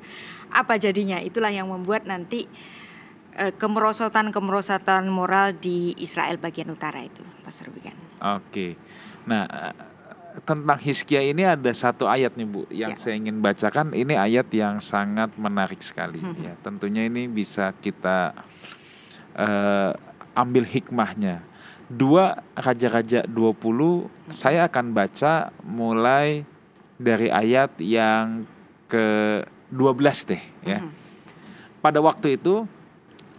Apa 0.54 0.78
jadinya? 0.78 1.18
Itulah 1.18 1.50
yang 1.50 1.66
membuat 1.66 2.06
nanti 2.06 2.46
kemerosotan-kemerosotan 3.34 5.10
moral 5.10 5.54
di 5.56 5.92
Israel 5.98 6.38
bagian 6.38 6.70
utara 6.70 7.02
itu, 7.02 7.22
Pastor 7.42 7.70
Wigan. 7.74 7.96
Oke. 8.22 8.78
Nah, 9.26 9.44
eh, 9.48 9.74
tentang 10.42 10.78
Hizkia 10.78 11.22
ini 11.22 11.46
ada 11.46 11.70
satu 11.70 12.10
ayat 12.10 12.34
nih 12.34 12.46
Bu 12.46 12.66
yang 12.70 12.94
Ya. 12.94 12.98
saya 12.98 13.14
ingin 13.14 13.38
bacakan. 13.38 13.94
Ini 13.94 14.18
ayat 14.18 14.50
yang 14.50 14.82
sangat 14.82 15.30
menarik 15.38 15.78
sekali 15.78 16.18
ya. 16.42 16.58
Tentunya 16.62 17.06
ini 17.06 17.30
bisa 17.30 17.70
kita 17.78 18.34
eh, 19.34 19.92
ambil 20.34 20.62
hikmahnya. 20.66 21.42
Dua 21.86 22.38
Raja-raja 22.56 23.26
20 23.28 24.08
saya 24.32 24.66
akan 24.66 24.90
baca 24.94 25.52
mulai 25.62 26.42
dari 26.96 27.28
ayat 27.28 27.76
yang 27.82 28.46
ke 28.86 29.42
12 29.70 30.30
deh 30.30 30.42
ya. 30.64 30.80
Pada 31.78 31.98
waktu 32.00 32.38
itu 32.40 32.64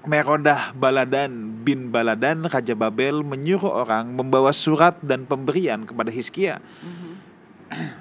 Merodah 0.05 0.71
Baladan 0.77 1.33
bin 1.65 1.89
Baladan 1.89 2.45
Raja 2.45 2.77
Babel 2.77 3.25
menyuruh 3.25 3.85
orang 3.85 4.05
membawa 4.13 4.53
surat 4.53 4.93
dan 5.01 5.25
pemberian 5.25 5.83
kepada 5.83 6.13
Hizkia 6.13 6.61
Mhm. 6.61 7.11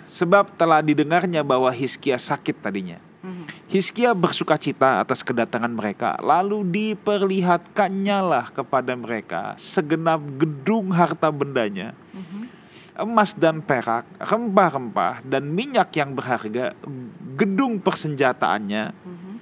sebab 0.05 0.52
telah 0.55 0.84
didengarnya 0.84 1.40
bahwa 1.40 1.72
Hizkia 1.72 2.20
sakit 2.20 2.61
tadinya. 2.61 3.00
Mhm. 3.24 3.44
Hizkia 3.72 4.12
bersuka 4.12 4.61
cita 4.61 5.00
atas 5.00 5.24
kedatangan 5.24 5.72
mereka, 5.72 6.20
lalu 6.20 6.61
diperlihatkannya 6.68 8.18
lah 8.20 8.52
kepada 8.52 8.92
mereka 8.92 9.57
segenap 9.57 10.20
gedung 10.36 10.92
harta 10.92 11.32
bendanya, 11.32 11.96
Mhm. 12.12 12.52
emas 13.00 13.32
dan 13.32 13.64
perak, 13.64 14.05
rempah-rempah 14.20 15.24
dan 15.24 15.48
minyak 15.48 15.90
yang 15.96 16.12
berharga, 16.12 16.76
gedung 17.34 17.80
persenjataannya, 17.80 18.92
Mhm. 18.92 19.34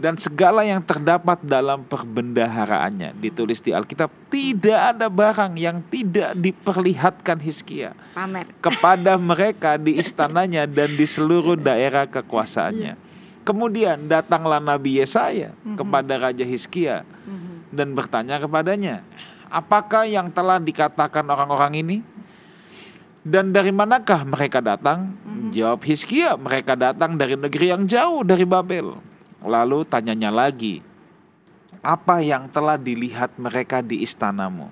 Dan 0.00 0.16
segala 0.16 0.64
yang 0.64 0.80
terdapat 0.80 1.36
dalam 1.44 1.84
perbendaharaannya. 1.84 3.12
Ditulis 3.20 3.60
di 3.60 3.76
Alkitab, 3.76 4.08
tidak 4.32 4.96
ada 4.96 5.12
barang 5.12 5.52
yang 5.60 5.84
tidak 5.92 6.32
diperlihatkan 6.40 7.36
Hizkia 7.36 7.92
Pamer. 8.16 8.48
kepada 8.64 9.20
mereka 9.20 9.76
di 9.76 10.00
istananya 10.00 10.64
dan 10.64 10.96
di 10.96 11.04
seluruh 11.04 11.60
daerah 11.60 12.08
kekuasaannya. 12.08 12.96
Kemudian 13.44 14.08
datanglah 14.08 14.60
Nabi 14.60 15.04
Yesaya 15.04 15.52
kepada 15.76 16.16
Raja 16.16 16.44
Hizkia 16.44 17.04
Mhm. 17.04 17.72
dan 17.72 17.88
bertanya 17.92 18.40
kepadanya, 18.40 19.04
apakah 19.52 20.08
yang 20.08 20.32
telah 20.32 20.56
dikatakan 20.56 21.24
orang-orang 21.28 21.76
ini? 21.76 21.98
Dan 23.20 23.52
dari 23.52 23.68
manakah 23.68 24.24
mereka 24.24 24.64
datang? 24.64 25.12
Jawab 25.52 25.84
Hizkia, 25.84 26.40
mereka 26.40 26.72
datang 26.72 27.20
dari 27.20 27.36
negeri 27.36 27.68
yang 27.68 27.84
jauh 27.84 28.24
dari 28.24 28.48
Babel. 28.48 29.09
Lalu 29.40 29.88
tanyanya 29.88 30.28
lagi, 30.28 30.84
apa 31.80 32.20
yang 32.20 32.44
telah 32.52 32.76
dilihat 32.76 33.40
mereka 33.40 33.80
di 33.80 34.04
istanamu? 34.04 34.68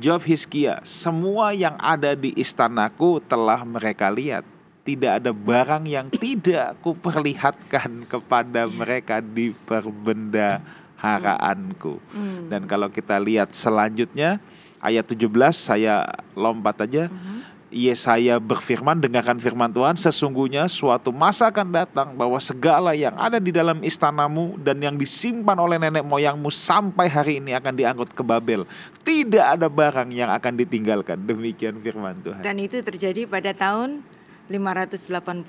Jawab 0.00 0.24
Hizkia, 0.24 0.80
semua 0.82 1.52
yang 1.52 1.76
ada 1.76 2.16
di 2.16 2.32
istanaku 2.34 3.20
telah 3.22 3.62
mereka 3.62 4.10
lihat. 4.10 4.42
tidak 4.82 5.22
ada 5.22 5.30
barang 5.30 5.86
yang 5.86 6.10
tidak 6.10 6.74
kuperlihatkan 6.82 8.02
kepada 8.10 8.66
mereka 8.66 9.22
di 9.22 9.54
perbendaharaanku. 9.54 12.02
Hmm. 12.02 12.50
Dan 12.50 12.66
kalau 12.66 12.90
kita 12.90 13.14
lihat 13.22 13.54
selanjutnya 13.54 14.42
ayat 14.82 15.06
17 15.06 15.30
saya 15.54 16.02
lompat 16.34 16.82
aja. 16.82 17.06
Mhm. 17.06 17.61
Yesaya 17.72 18.36
berfirman 18.36 19.00
dengarkan 19.00 19.40
firman 19.40 19.72
Tuhan 19.72 19.96
sesungguhnya 19.96 20.68
suatu 20.68 21.08
masa 21.08 21.48
akan 21.48 21.72
datang 21.72 22.08
bahwa 22.12 22.36
segala 22.36 22.92
yang 22.92 23.16
ada 23.16 23.40
di 23.40 23.48
dalam 23.48 23.80
istanamu 23.80 24.60
dan 24.60 24.76
yang 24.78 24.94
disimpan 25.00 25.56
oleh 25.56 25.80
nenek 25.80 26.04
moyangmu 26.04 26.52
sampai 26.52 27.08
hari 27.08 27.40
ini 27.40 27.56
akan 27.56 27.72
diangkut 27.72 28.12
ke 28.12 28.20
Babel 28.20 28.68
tidak 29.00 29.56
ada 29.58 29.72
barang 29.72 30.12
yang 30.12 30.28
akan 30.28 30.52
ditinggalkan 30.60 31.24
demikian 31.24 31.80
firman 31.80 32.20
Tuhan 32.20 32.44
Dan 32.44 32.60
itu 32.60 32.78
terjadi 32.84 33.24
pada 33.24 33.56
tahun 33.56 34.04
586 34.52 35.48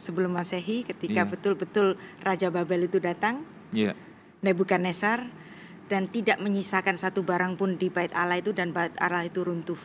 sebelum 0.00 0.30
Masehi 0.32 0.88
ketika 0.88 1.22
Iya. 1.22 1.28
betul-betul 1.28 2.00
Raja 2.24 2.48
Babel 2.48 2.88
itu 2.88 2.96
datang, 2.96 3.44
Iya 3.74 3.92
Nebukadnezar 4.40 5.24
dan 5.88 6.08
tidak 6.08 6.40
menyisakan 6.40 6.96
satu 6.96 7.24
barang 7.24 7.56
pun 7.60 7.76
di 7.76 7.92
bait 7.92 8.12
Allah 8.16 8.40
itu 8.40 8.52
dan 8.56 8.72
bait 8.72 8.92
Allah 9.00 9.24
itu 9.24 9.40
runtuh. 9.44 9.76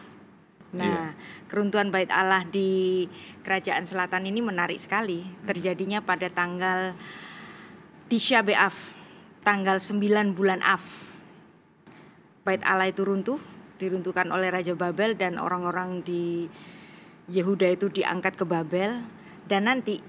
Nah, 0.69 1.17
keruntuhan 1.49 1.89
bait 1.89 2.09
Allah 2.13 2.45
di 2.45 3.09
kerajaan 3.41 3.89
selatan 3.89 4.29
ini 4.29 4.41
menarik 4.45 4.77
sekali. 4.77 5.25
Terjadinya 5.45 6.05
pada 6.05 6.29
tanggal 6.29 6.93
Tisha 8.05 8.45
B'Av, 8.45 8.73
tanggal 9.41 9.81
9 9.81 10.37
bulan 10.37 10.61
Av. 10.61 10.81
Bait 12.45 12.61
Allah 12.65 12.89
itu 12.89 13.01
runtuh, 13.01 13.41
diruntuhkan 13.81 14.29
oleh 14.29 14.53
Raja 14.53 14.77
Babel 14.77 15.17
dan 15.17 15.41
orang-orang 15.41 16.05
di 16.05 16.45
Yehuda 17.29 17.69
itu 17.73 17.89
diangkat 17.89 18.37
ke 18.37 18.45
Babel 18.45 19.05
dan 19.45 19.69
nanti 19.69 20.01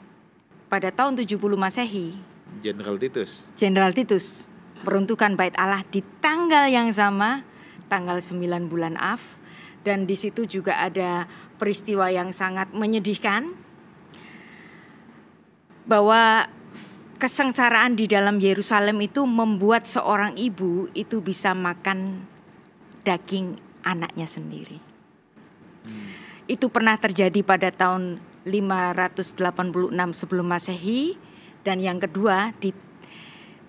pada 0.73 0.89
tahun 0.89 1.21
70 1.21 1.37
Masehi 1.57 2.17
Jenderal 2.65 2.97
Titus 2.97 3.45
Jenderal 3.61 3.93
Titus 3.93 4.49
meruntuhkan 4.81 5.37
bait 5.37 5.53
Allah 5.61 5.85
di 5.93 6.01
tanggal 6.25 6.73
yang 6.73 6.89
sama, 6.97 7.45
tanggal 7.93 8.25
9 8.25 8.73
bulan 8.73 8.97
Av 8.97 9.21
dan 9.81 10.05
di 10.05 10.17
situ 10.17 10.45
juga 10.45 10.81
ada 10.81 11.25
peristiwa 11.57 12.13
yang 12.13 12.33
sangat 12.37 12.73
menyedihkan 12.77 13.57
bahwa 15.89 16.47
kesengsaraan 17.21 17.97
di 17.97 18.09
dalam 18.09 18.41
Yerusalem 18.41 19.01
itu 19.05 19.25
membuat 19.29 19.85
seorang 19.85 20.37
ibu 20.41 20.89
itu 20.97 21.21
bisa 21.21 21.53
makan 21.53 22.25
daging 23.05 23.61
anaknya 23.85 24.25
sendiri. 24.29 24.81
Itu 26.49 26.69
pernah 26.73 26.97
terjadi 26.97 27.41
pada 27.45 27.69
tahun 27.73 28.21
586 28.45 29.37
sebelum 30.17 30.47
Masehi 30.49 31.21
dan 31.61 31.81
yang 31.85 32.01
kedua 32.01 32.57
di 32.57 32.73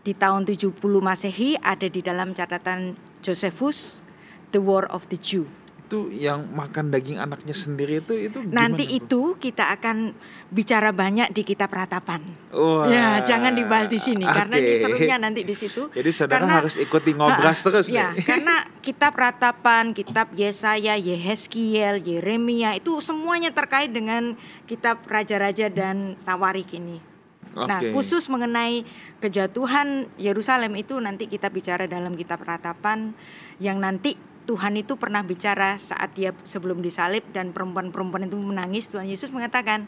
di 0.02 0.18
tahun 0.18 0.48
70 0.50 0.80
Masehi 0.82 1.60
ada 1.62 1.86
di 1.86 2.02
dalam 2.02 2.34
catatan 2.34 2.98
Josephus 3.22 4.02
The 4.50 4.64
War 4.64 4.90
of 4.90 5.06
the 5.14 5.20
Jew. 5.20 5.61
Itu 5.92 6.08
yang 6.16 6.48
makan 6.48 6.88
daging 6.88 7.20
anaknya 7.20 7.52
sendiri 7.52 8.00
itu 8.00 8.16
itu 8.16 8.40
Nanti 8.48 8.88
gimana, 8.88 8.96
Bu? 8.96 9.00
itu 9.04 9.22
kita 9.44 9.76
akan 9.76 10.16
bicara 10.48 10.96
banyak 10.96 11.36
di 11.36 11.44
kitab 11.44 11.68
ratapan. 11.68 12.24
Wah, 12.56 12.88
Ya, 12.88 13.20
jangan 13.20 13.52
dibahas 13.52 13.92
di 13.92 14.00
sini 14.00 14.24
karena 14.24 14.56
ini 14.56 14.80
serunya 14.80 15.20
nanti 15.20 15.44
di 15.44 15.52
situ. 15.52 15.92
Jadi 16.00 16.10
saudara 16.16 16.48
Karena- 16.48 16.56
harus 16.64 16.80
ikuti 16.80 17.12
ngobras 17.12 17.60
Ha, 17.60 17.64
terus 17.68 17.86
Ya, 17.92 18.16
nih. 18.16 18.24
karena 18.32 18.64
kitab 18.80 19.20
ratapan, 19.20 19.92
kitab 19.92 20.32
Yesaya, 20.32 20.96
Yehezkiel, 20.96 22.00
Yeremia 22.00 22.80
itu 22.80 22.96
semuanya 23.04 23.52
terkait 23.52 23.92
dengan 23.92 24.40
kitab 24.64 25.04
raja-raja 25.12 25.68
dan 25.68 26.16
Tawarik 26.24 26.72
ini. 26.72 27.04
Nah, 27.52 27.84
Oke. 27.84 27.92
khusus 27.92 28.32
mengenai 28.32 28.88
kejatuhan 29.20 30.08
Yerusalem 30.16 30.72
itu 30.80 30.96
nanti 31.04 31.28
kita 31.28 31.52
bicara 31.52 31.84
dalam 31.84 32.16
kitab 32.16 32.40
ratapan 32.48 33.12
yang 33.60 33.84
nanti 33.84 34.16
Tuhan 34.52 34.76
itu 34.76 35.00
pernah 35.00 35.24
bicara 35.24 35.80
saat 35.80 36.12
dia 36.12 36.36
sebelum 36.44 36.84
disalib 36.84 37.24
dan 37.32 37.56
perempuan-perempuan 37.56 38.28
itu 38.28 38.36
menangis 38.36 38.92
Tuhan 38.92 39.08
Yesus 39.08 39.32
mengatakan 39.32 39.88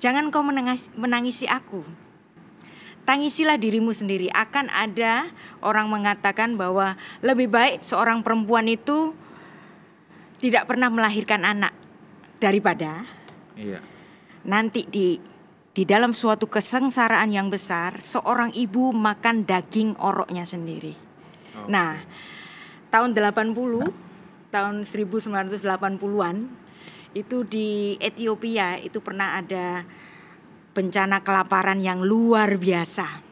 jangan 0.00 0.32
kau 0.32 0.40
menangis, 0.40 0.88
menangisi 0.96 1.44
aku 1.44 1.84
tangisilah 3.04 3.60
dirimu 3.60 3.92
sendiri 3.92 4.32
akan 4.32 4.72
ada 4.72 5.28
orang 5.60 5.92
mengatakan 5.92 6.56
bahwa 6.56 6.96
lebih 7.20 7.52
baik 7.52 7.84
seorang 7.84 8.24
perempuan 8.24 8.64
itu 8.64 9.12
tidak 10.40 10.64
pernah 10.64 10.88
melahirkan 10.88 11.44
anak 11.44 11.76
daripada 12.40 13.04
Iya. 13.60 13.84
nanti 14.48 14.88
di 14.88 15.20
di 15.76 15.84
dalam 15.84 16.16
suatu 16.16 16.48
kesengsaraan 16.48 17.28
yang 17.28 17.52
besar 17.52 18.00
seorang 18.00 18.56
ibu 18.56 18.88
makan 18.96 19.44
daging 19.44 20.00
oroknya 20.00 20.48
sendiri. 20.48 20.96
Nah, 21.68 22.02
tahun 22.88 23.16
80, 23.16 23.54
tahun 24.52 24.74
1980-an 24.84 26.36
itu 27.16 27.36
di 27.48 27.96
Ethiopia 27.98 28.76
itu 28.80 29.00
pernah 29.00 29.40
ada 29.40 29.84
bencana 30.76 31.24
kelaparan 31.24 31.80
yang 31.80 32.04
luar 32.04 32.54
biasa. 32.60 33.24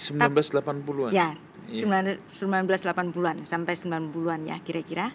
1980-an. 0.00 1.12
Ya, 1.12 1.36
Iya. 1.70 1.86
1980-an 2.26 3.46
sampai 3.46 3.74
90-an 3.78 4.40
ya 4.50 4.56
kira-kira. 4.66 5.14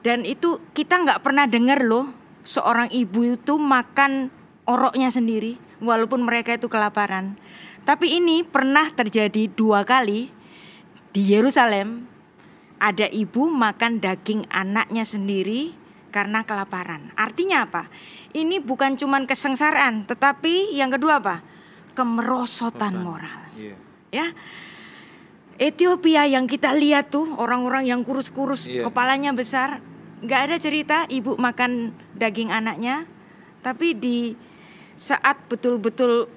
Dan 0.00 0.24
itu 0.24 0.58
kita 0.72 0.98
nggak 1.04 1.20
pernah 1.22 1.44
dengar 1.46 1.84
loh 1.84 2.10
seorang 2.42 2.90
ibu 2.90 3.36
itu 3.38 3.54
makan 3.60 4.32
oroknya 4.66 5.12
sendiri 5.12 5.60
walaupun 5.84 6.24
mereka 6.24 6.56
itu 6.56 6.66
kelaparan. 6.72 7.36
Tapi 7.84 8.18
ini 8.18 8.42
pernah 8.42 8.88
terjadi 8.90 9.52
dua 9.52 9.84
kali 9.84 10.32
di 11.12 11.22
Yerusalem 11.22 12.08
ada 12.82 13.06
ibu 13.06 13.46
makan 13.46 14.02
daging 14.02 14.50
anaknya 14.50 15.06
sendiri 15.06 15.70
karena 16.10 16.42
kelaparan. 16.42 17.14
Artinya 17.14 17.62
apa? 17.70 17.86
Ini 18.34 18.58
bukan 18.58 18.98
cuman 18.98 19.24
kesengsaraan, 19.30 20.04
tetapi 20.10 20.74
yang 20.74 20.90
kedua 20.90 21.22
apa? 21.22 21.46
Kemerosotan 21.94 22.98
moral 22.98 23.42
Iya. 23.52 23.76
ya 24.08 24.26
Ethiopia 25.60 26.24
yang 26.24 26.48
kita 26.48 26.72
lihat 26.72 27.12
tuh 27.12 27.36
orang-orang 27.36 27.84
yang 27.84 28.00
kurus-kurus 28.00 28.64
Iya. 28.64 28.88
kepalanya 28.88 29.36
besar 29.36 29.84
nggak 30.24 30.40
ada 30.48 30.56
cerita 30.56 31.04
ibu 31.12 31.36
makan 31.36 31.92
daging 32.16 32.48
anaknya 32.48 33.04
tapi 33.60 33.92
di 33.92 34.32
saat 34.96 35.36
betul-betul 35.52 36.32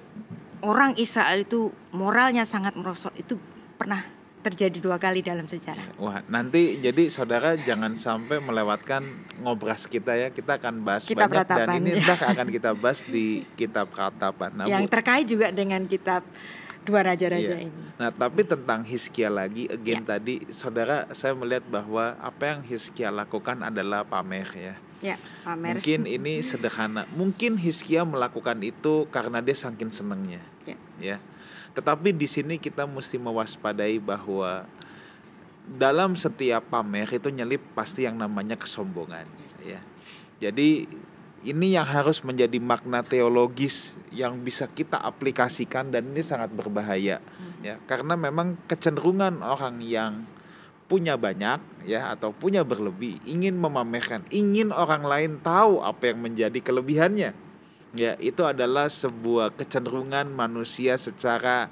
orang 0.60 0.92
Israel 1.00 1.48
itu 1.48 1.72
moralnya 1.96 2.44
sangat 2.44 2.76
merosot 2.76 3.16
itu 3.16 3.40
pernah 3.80 4.04
terjadi 4.46 4.78
dua 4.78 4.96
kali 5.02 5.26
dalam 5.26 5.50
sejarah 5.50 5.98
Wah, 5.98 6.22
nanti 6.30 6.78
jadi 6.78 7.10
saudara 7.10 7.58
jangan 7.58 7.98
sampai 7.98 8.38
melewatkan 8.38 9.02
ngobras 9.42 9.90
kita 9.90 10.14
ya. 10.14 10.28
Kita 10.30 10.62
akan 10.62 10.86
bahas 10.86 11.02
Kitab 11.02 11.26
banyak 11.26 11.42
dan 11.50 11.66
Ratapan, 11.66 11.78
ini 11.82 11.90
ya. 11.90 11.96
entah 12.06 12.20
akan 12.30 12.46
kita 12.54 12.70
bahas 12.78 13.00
di 13.02 13.42
kitab 13.58 13.90
Ratapan. 13.90 14.50
Nah, 14.54 14.66
yang 14.70 14.86
Bu, 14.86 14.92
terkait 14.94 15.26
juga 15.26 15.50
dengan 15.50 15.82
kitab 15.90 16.22
dua 16.86 17.02
raja-raja 17.02 17.58
Iya. 17.58 17.66
ini 17.66 17.82
Nah, 17.98 18.14
tapi 18.14 18.46
tentang 18.46 18.86
Hizkia 18.86 19.26
lagi, 19.26 19.66
again 19.66 20.06
Ya. 20.06 20.14
tadi 20.14 20.46
saudara 20.54 21.10
saya 21.10 21.34
melihat 21.34 21.66
bahwa 21.66 22.14
apa 22.22 22.42
yang 22.54 22.60
Hizkia 22.62 23.10
lakukan 23.10 23.66
adalah 23.66 24.06
pamer 24.06 24.46
ya. 24.54 24.74
ya 25.02 25.16
pamer 25.42 25.82
Mungkin 25.82 26.06
ini 26.22 26.38
sederhana. 26.46 27.08
Mungkin 27.16 27.58
Hizkia 27.58 28.06
melakukan 28.06 28.62
itu 28.62 29.10
karena 29.10 29.42
dia 29.42 29.56
saking 29.58 29.90
senengnya. 29.90 30.38
Ya. 30.68 30.76
Ya. 31.02 31.16
Tetapi 31.76 32.16
di 32.16 32.24
sini 32.24 32.56
kita 32.56 32.88
mesti 32.88 33.20
mewaspadai 33.20 34.00
bahwa 34.00 34.64
dalam 35.66 36.16
setiap 36.16 36.72
pamer 36.72 37.06
itu 37.12 37.28
nyelip 37.28 37.60
pasti 37.76 38.08
yang 38.08 38.16
namanya 38.16 38.56
kesombongan, 38.56 39.28
ya. 39.66 39.82
Jadi 40.40 40.88
ini 41.46 41.78
yang 41.78 41.86
harus 41.86 42.26
menjadi 42.26 42.58
makna 42.58 43.06
teologis 43.06 43.94
yang 44.10 44.42
bisa 44.42 44.66
kita 44.66 44.98
aplikasikan 44.98 45.94
dan 45.94 46.10
ini 46.10 46.18
sangat 46.18 46.50
berbahaya 46.50 47.22
ya 47.62 47.74
karena 47.86 48.18
memang 48.18 48.58
kecenderungan 48.66 49.38
orang 49.46 49.78
yang 49.78 50.26
punya 50.90 51.14
banyak 51.14 51.86
ya 51.86 52.14
atau 52.14 52.34
punya 52.34 52.66
berlebih 52.66 53.22
ingin 53.26 53.54
memamerkan 53.58 54.26
ingin 54.34 54.74
orang 54.74 55.06
lain 55.06 55.32
tahu 55.42 55.82
apa 55.82 56.14
yang 56.14 56.18
menjadi 56.22 56.58
kelebihannya 56.58 57.34
ya 57.94 58.18
itu 58.18 58.42
adalah 58.42 58.90
sebuah 58.90 59.54
kecenderungan 59.54 60.26
manusia 60.32 60.98
secara 60.98 61.70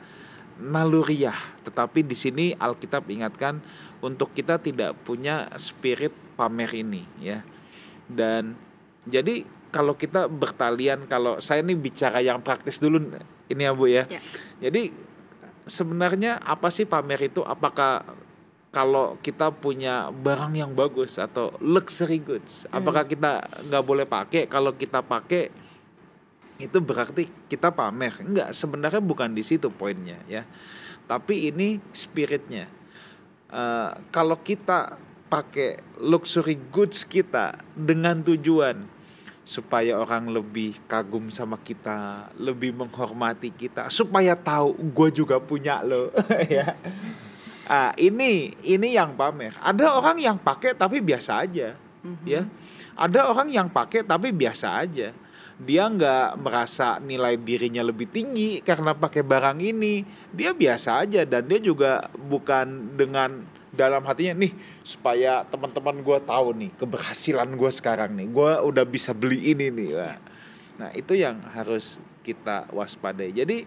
naluriah. 0.60 1.36
Tetapi 1.66 2.06
di 2.06 2.14
sini 2.14 2.44
Alkitab 2.54 3.08
ingatkan 3.10 3.58
untuk 4.04 4.30
kita 4.36 4.60
tidak 4.60 4.94
punya 5.02 5.50
spirit 5.58 6.12
pamer 6.38 6.70
ini 6.76 7.02
ya. 7.18 7.42
Dan 8.06 8.54
jadi 9.08 9.42
kalau 9.74 9.98
kita 9.98 10.30
bertalian 10.30 11.10
kalau 11.10 11.42
saya 11.42 11.66
ini 11.66 11.74
bicara 11.74 12.22
yang 12.22 12.38
praktis 12.38 12.78
dulu 12.78 13.02
ini 13.50 13.62
ya 13.64 13.72
Bu 13.74 13.90
ya. 13.90 14.06
Ya. 14.06 14.20
jadi 14.68 14.94
sebenarnya 15.66 16.38
apa 16.38 16.70
sih 16.70 16.86
pamer 16.86 17.26
itu? 17.26 17.42
Apakah 17.42 18.06
kalau 18.70 19.18
kita 19.22 19.54
punya 19.54 20.10
barang 20.10 20.54
yang 20.58 20.74
bagus 20.74 21.14
atau 21.22 21.54
luxury 21.62 22.18
goods 22.18 22.66
apakah 22.74 23.06
kita 23.06 23.46
nggak 23.70 23.84
boleh 23.86 24.06
pakai? 24.06 24.50
Kalau 24.50 24.74
kita 24.74 25.02
pakai 25.02 25.63
itu 26.58 26.78
berarti 26.78 27.26
kita 27.50 27.74
pamer. 27.74 28.14
Enggak, 28.22 28.54
sebenarnya 28.54 29.02
bukan 29.02 29.34
di 29.34 29.42
situ 29.42 29.70
poinnya 29.70 30.18
ya. 30.30 30.46
Tapi 31.04 31.50
ini 31.50 31.82
spiritnya. 31.90 32.70
Uh, 33.54 33.94
kalau 34.10 34.40
kita 34.42 34.98
pakai 35.30 35.82
luxury 36.02 36.58
goods 36.70 37.02
kita 37.06 37.58
dengan 37.74 38.18
tujuan 38.22 38.82
supaya 39.44 40.00
orang 40.00 40.32
lebih 40.32 40.80
kagum 40.88 41.28
sama 41.28 41.60
kita, 41.60 42.32
lebih 42.40 42.72
menghormati 42.72 43.52
kita, 43.52 43.92
supaya 43.92 44.32
tahu 44.32 44.72
gue 44.72 45.08
juga 45.12 45.36
punya 45.36 45.84
lo, 45.84 46.08
ya. 46.48 46.72
Ah, 47.68 47.92
ini 48.00 48.56
ini 48.64 48.96
yang 48.96 49.12
pamer. 49.12 49.52
Ada 49.60 50.00
orang 50.00 50.16
yang 50.16 50.36
pakai 50.40 50.72
tapi 50.72 51.04
biasa 51.04 51.44
aja, 51.44 51.76
mm-hmm. 51.76 52.24
ya. 52.24 52.42
Ada 52.96 53.28
orang 53.28 53.48
yang 53.52 53.68
pakai 53.68 54.00
tapi 54.00 54.32
biasa 54.32 54.80
aja. 54.80 55.12
Dia 55.54 55.86
nggak 55.86 56.42
merasa 56.42 56.98
nilai 56.98 57.38
dirinya 57.38 57.86
lebih 57.86 58.10
tinggi 58.10 58.58
karena 58.58 58.90
pakai 58.90 59.22
barang 59.22 59.62
ini. 59.62 60.02
Dia 60.34 60.50
biasa 60.50 61.06
aja 61.06 61.22
dan 61.22 61.46
dia 61.46 61.62
juga 61.62 62.10
bukan 62.10 62.98
dengan 62.98 63.46
dalam 63.74 64.06
hatinya 64.06 64.38
nih 64.38 64.54
supaya 64.86 65.42
teman-teman 65.50 65.98
gue 65.98 66.18
tahu 66.22 66.48
nih 66.54 66.70
keberhasilan 66.78 67.50
gue 67.54 67.70
sekarang 67.70 68.14
nih. 68.18 68.26
Gue 68.30 68.52
udah 68.66 68.82
bisa 68.86 69.14
beli 69.14 69.54
ini 69.54 69.70
nih. 69.70 69.90
Nah 70.78 70.90
itu 70.94 71.14
yang 71.14 71.38
harus 71.54 72.02
kita 72.26 72.66
waspadai. 72.74 73.30
Jadi 73.30 73.62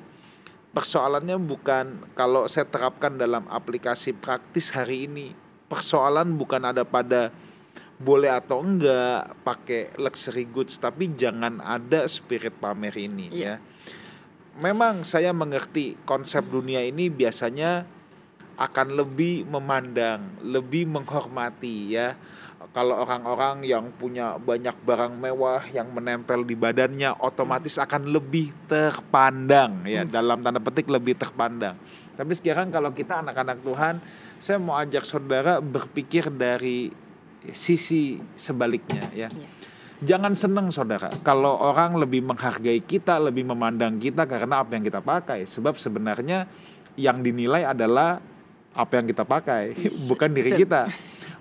persoalannya 0.75 1.39
bukan 1.39 2.11
kalau 2.19 2.51
saya 2.51 2.67
terapkan 2.67 3.15
dalam 3.15 3.47
aplikasi 3.47 4.11
praktis 4.11 4.75
hari 4.75 5.07
ini. 5.07 5.31
Persoalan 5.67 6.39
bukan 6.39 6.63
ada 6.63 6.87
pada 6.87 7.31
boleh 7.97 8.29
atau 8.29 8.61
enggak 8.61 9.41
pakai 9.41 9.97
luxury 9.97 10.45
goods 10.45 10.77
tapi 10.77 11.17
jangan 11.17 11.57
ada 11.61 12.05
spirit 12.05 12.53
pamer 12.61 12.93
ini 12.93 13.33
yeah. 13.33 13.57
ya 13.57 13.77
memang 14.57 15.05
saya 15.05 15.33
mengerti 15.33 15.97
konsep 16.05 16.45
dunia 16.49 16.81
ini 16.81 17.09
biasanya 17.13 17.85
akan 18.57 18.97
lebih 18.97 19.45
memandang, 19.45 20.41
lebih 20.41 20.89
menghormati 20.89 21.93
ya. 21.93 22.17
Kalau 22.73 22.93
orang-orang 23.05 23.65
yang 23.65 23.89
punya 23.93 24.37
banyak 24.37 24.73
barang 24.85 25.13
mewah 25.17 25.65
yang 25.73 25.89
menempel 25.93 26.45
di 26.45 26.53
badannya 26.53 27.09
otomatis 27.21 27.77
akan 27.81 28.09
lebih 28.09 28.53
terpandang 28.69 29.85
ya 29.85 30.05
hmm. 30.05 30.13
dalam 30.13 30.41
tanda 30.41 30.61
petik 30.61 30.89
lebih 30.89 31.17
terpandang. 31.17 31.77
Tapi 32.17 32.33
sekarang 32.33 32.73
kalau 32.73 32.93
kita 32.93 33.21
anak-anak 33.21 33.61
Tuhan, 33.61 33.95
saya 34.41 34.57
mau 34.57 34.77
ajak 34.77 35.05
saudara 35.05 35.61
berpikir 35.61 36.29
dari 36.33 36.89
sisi 37.51 38.19
sebaliknya 38.35 39.07
ya. 39.13 39.29
Yeah. 39.31 39.51
Jangan 39.97 40.37
seneng 40.37 40.69
saudara 40.69 41.09
kalau 41.25 41.57
orang 41.57 41.97
lebih 41.97 42.21
menghargai 42.21 42.85
kita, 42.85 43.17
lebih 43.17 43.49
memandang 43.49 43.97
kita 43.97 44.29
karena 44.29 44.61
apa 44.61 44.77
yang 44.77 44.85
kita 44.85 45.01
pakai. 45.01 45.49
Sebab 45.49 45.73
sebenarnya 45.81 46.45
yang 46.93 47.25
dinilai 47.25 47.65
adalah 47.65 48.21
apa 48.77 48.93
yang 49.01 49.09
kita 49.09 49.25
pakai, 49.25 49.73
bukan 50.09 50.29
diri 50.33 50.53
kita. 50.53 50.85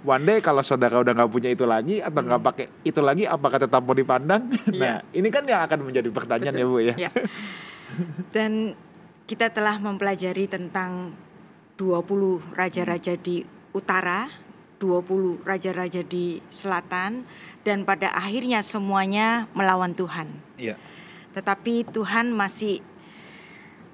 One 0.06 0.24
day 0.24 0.38
kalau 0.40 0.64
saudara 0.64 1.02
udah 1.02 1.12
nggak 1.12 1.30
punya 1.32 1.50
itu 1.52 1.68
lagi 1.68 2.00
atau 2.00 2.20
nggak 2.24 2.40
hmm. 2.40 2.48
pakai 2.48 2.66
itu 2.86 3.00
lagi, 3.04 3.24
apakah 3.28 3.58
tetap 3.60 3.84
mau 3.84 3.92
dipandang? 3.92 4.48
Nah, 4.80 5.00
yeah. 5.04 5.16
ini 5.16 5.28
kan 5.28 5.44
yang 5.44 5.60
akan 5.66 5.92
menjadi 5.92 6.08
pertanyaan 6.08 6.54
Betul. 6.56 6.64
ya 6.64 6.72
bu 6.72 6.78
ya. 6.80 6.94
Yeah. 6.96 7.14
Dan 8.32 8.52
kita 9.26 9.50
telah 9.50 9.82
mempelajari 9.82 10.46
tentang 10.46 11.12
20 11.76 12.56
raja-raja 12.56 13.18
di 13.20 13.44
utara, 13.76 14.32
20 14.78 15.42
raja-raja 15.42 16.04
di 16.04 16.40
selatan, 16.52 17.24
dan 17.64 17.82
pada 17.82 18.12
akhirnya 18.12 18.60
semuanya 18.60 19.48
melawan 19.56 19.96
Tuhan. 19.96 20.28
Yeah. 20.60 20.78
Tetapi 21.32 21.88
Tuhan 21.92 22.32
masih 22.32 22.80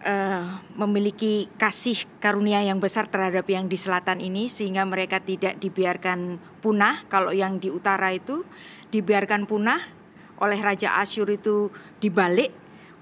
uh, 0.07 0.45
memiliki 0.75 1.49
kasih 1.57 2.07
karunia 2.19 2.63
yang 2.63 2.83
besar 2.83 3.09
terhadap 3.09 3.47
yang 3.49 3.71
di 3.71 3.79
selatan 3.79 4.19
ini 4.19 4.51
sehingga 4.51 4.83
mereka 4.87 5.23
tidak 5.23 5.59
dibiarkan 5.63 6.39
punah 6.61 7.07
kalau 7.07 7.31
yang 7.31 7.59
di 7.63 7.71
utara 7.71 8.13
itu 8.15 8.45
dibiarkan 8.91 9.47
punah 9.49 9.81
oleh 10.43 10.59
raja 10.59 10.99
Asyur 10.99 11.31
itu 11.31 11.71
dibalik 12.03 12.51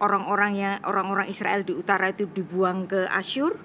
orang-orang 0.01 0.53
yang 0.57 0.75
orang-orang 0.85 1.29
Israel 1.29 1.65
di 1.65 1.73
utara 1.73 2.13
itu 2.13 2.29
dibuang 2.29 2.85
ke 2.89 3.09
Asyur 3.09 3.57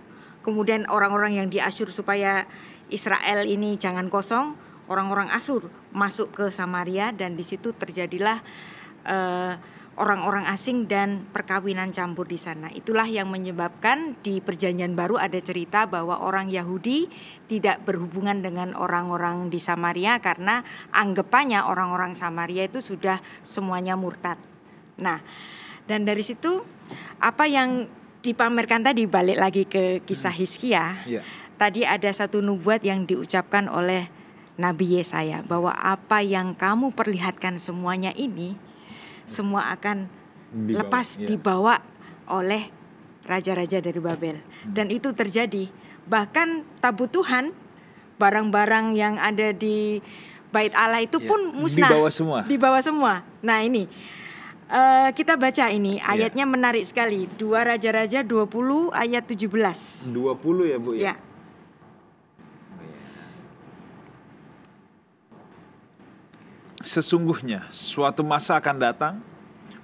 kemudian 0.43 0.87
orang-orang 0.87 1.43
yang 1.43 1.47
di 1.51 1.59
Asyur 1.59 1.91
supaya 1.91 2.47
Israel 2.89 3.45
ini 3.45 3.77
jangan 3.79 4.09
kosong 4.09 4.53
orang-orang 4.85 5.33
Asyur 5.33 5.69
masuk 5.95 6.29
ke 6.33 6.45
Samaria 6.53 7.09
dan 7.09 7.33
di 7.33 7.41
situ 7.41 7.73
terjadilah 7.73 8.41
uh, 9.09 9.53
orang-orang 9.95 10.43
asing 10.51 10.91
dan 10.91 11.23
perkawinan 11.31 11.95
campur 11.95 12.27
di 12.27 12.35
sana. 12.35 12.67
Itulah 12.75 13.07
yang 13.07 13.31
menyebabkan 13.31 14.19
di 14.19 14.43
Perjanjian 14.43 14.91
Baru 14.91 15.15
ada 15.15 15.39
cerita 15.39 15.87
bahwa 15.87 16.19
orang 16.19 16.51
Yahudi 16.51 17.07
tidak 17.47 17.87
berhubungan 17.87 18.43
dengan 18.43 18.75
orang-orang 18.75 19.47
di 19.47 19.57
Samaria 19.57 20.19
karena 20.19 20.67
anggapannya 20.91 21.63
orang-orang 21.63 22.11
Samaria 22.13 22.67
itu 22.67 22.83
sudah 22.83 23.23
semuanya 23.39 23.95
murtad. 23.95 24.35
Nah, 24.99 25.23
dan 25.87 26.03
dari 26.03 26.21
situ 26.27 26.59
apa 27.23 27.47
yang 27.47 27.87
dipamerkan 28.19 28.83
tadi 28.83 29.07
balik 29.07 29.37
lagi 29.39 29.63
ke 29.63 30.03
kisah. 30.03 30.33
Hizkia. 30.33 31.07
Yeah. 31.07 31.23
Tadi 31.55 31.87
ada 31.87 32.11
satu 32.11 32.43
nubuat 32.43 32.83
yang 32.83 33.07
diucapkan 33.07 33.71
oleh 33.71 34.11
Nabi 34.55 34.99
Yesaya 34.99 35.43
bahwa 35.43 35.71
apa 35.71 36.23
yang 36.23 36.55
kamu 36.55 36.91
perlihatkan 36.95 37.59
semuanya 37.59 38.11
ini 38.15 38.55
semua 39.27 39.71
akan 39.75 40.07
dibawa, 40.51 40.79
lepas 40.79 41.07
ya. 41.19 41.27
dibawa 41.27 41.75
oleh 42.31 42.71
raja-raja 43.25 43.81
dari 43.81 43.99
Babel. 43.99 44.37
Hmm. 44.39 44.71
Dan 44.71 44.87
itu 44.93 45.11
terjadi. 45.11 45.67
Bahkan 46.05 46.79
tabut 46.79 47.09
Tuhan, 47.09 47.51
barang-barang 48.21 48.95
yang 48.95 49.15
ada 49.19 49.51
di 49.51 49.99
bait 50.53 50.71
Allah 50.77 51.03
itu 51.03 51.19
ya. 51.19 51.27
pun 51.27 51.39
musnah. 51.57 51.91
Dibawa 51.91 52.09
semua. 52.13 52.39
Dibawa 52.45 52.79
semua. 52.79 53.13
Nah, 53.43 53.59
ini 53.65 53.89
uh, 54.71 55.09
kita 55.11 55.35
baca 55.35 55.67
ini 55.67 55.99
ya. 55.99 56.15
ayatnya 56.15 56.45
menarik 56.47 56.85
sekali. 56.87 57.27
Dua 57.35 57.65
Raja-raja 57.67 58.23
20 58.23 58.93
ayat 58.95 59.23
17. 59.27 60.13
20 60.15 60.71
ya, 60.71 60.77
Bu 60.79 60.91
ya. 60.95 61.01
Ya. 61.11 61.15
Sesungguhnya 66.85 67.65
suatu 67.73 68.21
masa 68.21 68.61
akan 68.61 68.77
datang 68.77 69.17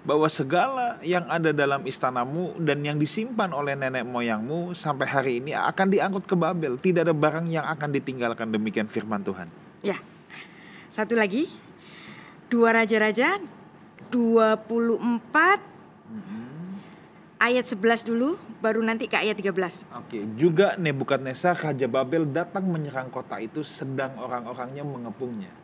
bahwa 0.05 0.29
segala 0.29 1.01
yang 1.01 1.25
ada 1.25 1.49
dalam 1.49 1.81
istanamu 1.81 2.53
dan 2.61 2.85
yang 2.85 3.01
disimpan 3.01 3.49
oleh 3.53 3.73
nenek 3.73 4.05
moyangmu 4.05 4.77
sampai 4.77 5.09
hari 5.09 5.31
ini 5.41 5.57
akan 5.57 5.89
diangkut 5.89 6.29
ke 6.29 6.37
Babel. 6.37 6.77
Tidak 6.77 7.01
ada 7.01 7.13
barang 7.13 7.49
yang 7.49 7.65
akan 7.65 7.89
ditinggalkan 7.89 8.53
demikian 8.53 8.85
firman 8.85 9.25
Tuhan. 9.25 9.49
Ya. 9.81 9.97
Satu 10.93 11.17
lagi. 11.17 11.49
Dua 12.53 12.75
Raja-Raja 12.75 13.39
24 14.11 14.67
hmm. 14.67 15.19
ayat 17.39 17.63
11 17.63 18.11
dulu 18.11 18.35
baru 18.59 18.83
nanti 18.83 19.07
ke 19.07 19.15
ayat 19.15 19.39
13. 19.39 19.87
Oke, 20.05 20.19
juga 20.35 20.75
Nebukadnezar 20.75 21.55
raja 21.55 21.87
Babel 21.87 22.27
datang 22.27 22.67
menyerang 22.67 23.07
kota 23.07 23.39
itu 23.39 23.63
sedang 23.63 24.19
orang-orangnya 24.19 24.83
mengepungnya 24.83 25.60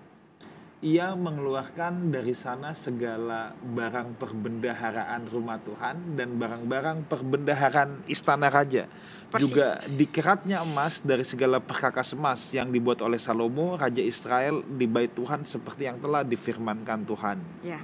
ia 0.77 1.17
mengeluarkan 1.17 2.13
dari 2.13 2.37
sana 2.37 2.77
segala 2.77 3.49
barang 3.57 4.13
perbendaharaan 4.21 5.25
rumah 5.25 5.57
Tuhan 5.57 6.13
dan 6.13 6.37
barang-barang 6.37 7.09
perbendaharaan 7.09 8.05
istana 8.05 8.53
raja. 8.53 8.85
Persis. 9.27 9.49
Juga 9.49 9.81
dikeratnya 9.89 10.61
emas 10.61 11.01
dari 11.01 11.25
segala 11.25 11.57
perkakas 11.57 12.13
emas 12.13 12.53
yang 12.53 12.69
dibuat 12.69 13.01
oleh 13.01 13.17
Salomo, 13.17 13.75
Raja 13.75 13.99
Israel 13.99 14.61
di 14.63 14.85
bait 14.85 15.09
Tuhan 15.11 15.49
seperti 15.49 15.89
yang 15.89 15.97
telah 15.97 16.21
difirmankan 16.21 17.03
Tuhan. 17.03 17.37
Ya. 17.65 17.81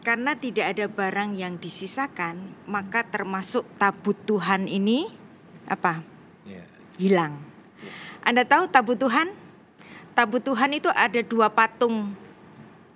Karena 0.00 0.34
tidak 0.34 0.72
ada 0.72 0.86
barang 0.88 1.36
yang 1.36 1.60
disisakan, 1.60 2.64
maka 2.64 3.04
termasuk 3.04 3.68
tabut 3.76 4.16
Tuhan 4.24 4.66
ini 4.66 5.06
apa? 5.68 6.00
Ya. 6.48 6.64
Hilang. 6.96 7.44
Ya. 7.84 7.92
Anda 8.24 8.42
tahu 8.48 8.72
tabut 8.72 8.96
Tuhan? 8.96 9.45
Tabut 10.16 10.40
Tuhan 10.40 10.72
itu 10.72 10.88
ada 10.88 11.20
dua 11.20 11.52
patung. 11.52 12.16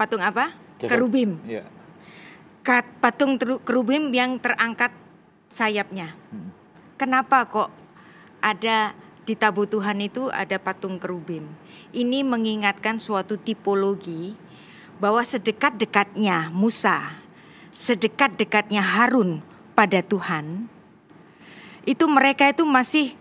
Patung 0.00 0.24
apa? 0.24 0.56
Kerubim. 0.80 1.36
Ya. 1.44 1.68
Patung 3.04 3.36
kerubim 3.36 4.08
yang 4.16 4.40
terangkat 4.40 4.88
sayapnya. 5.52 6.16
Hmm. 6.32 6.48
Kenapa 6.96 7.44
kok 7.44 7.68
ada 8.40 8.96
di 9.28 9.36
tabut 9.36 9.68
Tuhan 9.68 10.00
itu 10.00 10.32
ada 10.32 10.56
patung 10.56 10.96
kerubim? 10.96 11.44
Ini 11.92 12.24
mengingatkan 12.24 12.96
suatu 12.96 13.36
tipologi 13.36 14.32
bahwa 14.96 15.20
sedekat-dekatnya 15.20 16.48
Musa, 16.56 17.20
sedekat-dekatnya 17.68 18.80
Harun 18.80 19.44
pada 19.76 20.00
Tuhan, 20.00 20.68
itu 21.84 22.04
mereka 22.08 22.48
itu 22.48 22.64
masih 22.64 23.16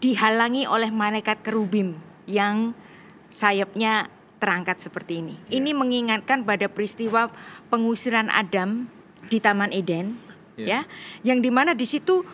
dihalangi 0.00 0.64
oleh 0.64 0.88
malaikat 0.88 1.44
kerubim 1.44 2.00
yang 2.30 2.78
sayapnya 3.26 4.06
terangkat 4.38 4.78
seperti 4.80 5.20
ini. 5.20 5.34
Ya. 5.50 5.58
Ini 5.60 5.70
mengingatkan 5.74 6.46
pada 6.46 6.70
peristiwa 6.70 7.28
pengusiran 7.68 8.30
Adam 8.30 8.86
di 9.28 9.42
Taman 9.42 9.74
Eden, 9.74 10.16
Ya. 10.56 10.66
ya, 10.66 10.80
yang 11.26 11.42
di 11.42 11.50
mana 11.52 11.76
di 11.76 11.84
situ 11.84 12.24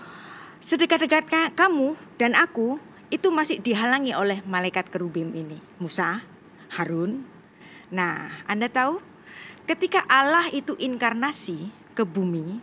sedekat-dekat 0.62 1.24
ka- 1.26 1.52
kamu 1.56 1.96
dan 2.20 2.36
aku 2.38 2.78
itu 3.08 3.30
masih 3.30 3.62
dihalangi 3.62 4.14
oleh 4.14 4.42
malaikat 4.46 4.90
kerubim 4.90 5.30
ini, 5.34 5.58
Musa, 5.78 6.22
Harun. 6.74 7.22
Nah, 7.90 8.42
Anda 8.50 8.66
tahu, 8.66 8.98
ketika 9.66 10.02
Allah 10.10 10.50
itu 10.50 10.74
inkarnasi 10.74 11.70
ke 11.94 12.02
bumi, 12.02 12.58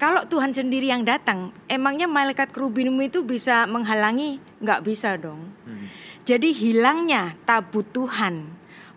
kalau 0.00 0.24
Tuhan 0.26 0.50
sendiri 0.56 0.88
yang 0.88 1.04
datang, 1.04 1.52
emangnya 1.68 2.08
malaikat 2.08 2.50
kerubim 2.50 2.90
itu 3.04 3.22
bisa 3.22 3.68
menghalangi? 3.68 4.40
Nggak 4.58 4.80
bisa 4.82 5.14
dong. 5.20 5.52
Hmm. 5.68 5.86
Jadi 6.28 6.52
hilangnya 6.52 7.34
tabut 7.48 7.88
Tuhan 7.90 8.52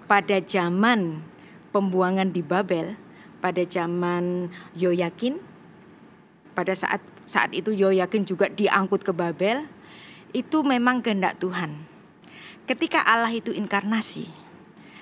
pada 0.05 0.43
zaman 0.43 1.23
pembuangan 1.71 2.29
di 2.29 2.43
Babel, 2.43 2.99
pada 3.39 3.63
zaman 3.63 4.51
Yoyakin, 4.75 5.39
pada 6.53 6.75
saat 6.75 6.99
saat 7.23 7.55
itu 7.55 7.71
Yoyakin 7.71 8.27
juga 8.27 8.51
diangkut 8.51 9.07
ke 9.07 9.15
Babel, 9.15 9.65
itu 10.35 10.61
memang 10.61 10.99
kehendak 10.99 11.39
Tuhan. 11.39 11.87
Ketika 12.67 13.03
Allah 13.03 13.31
itu 13.31 13.51
inkarnasi, 13.51 14.27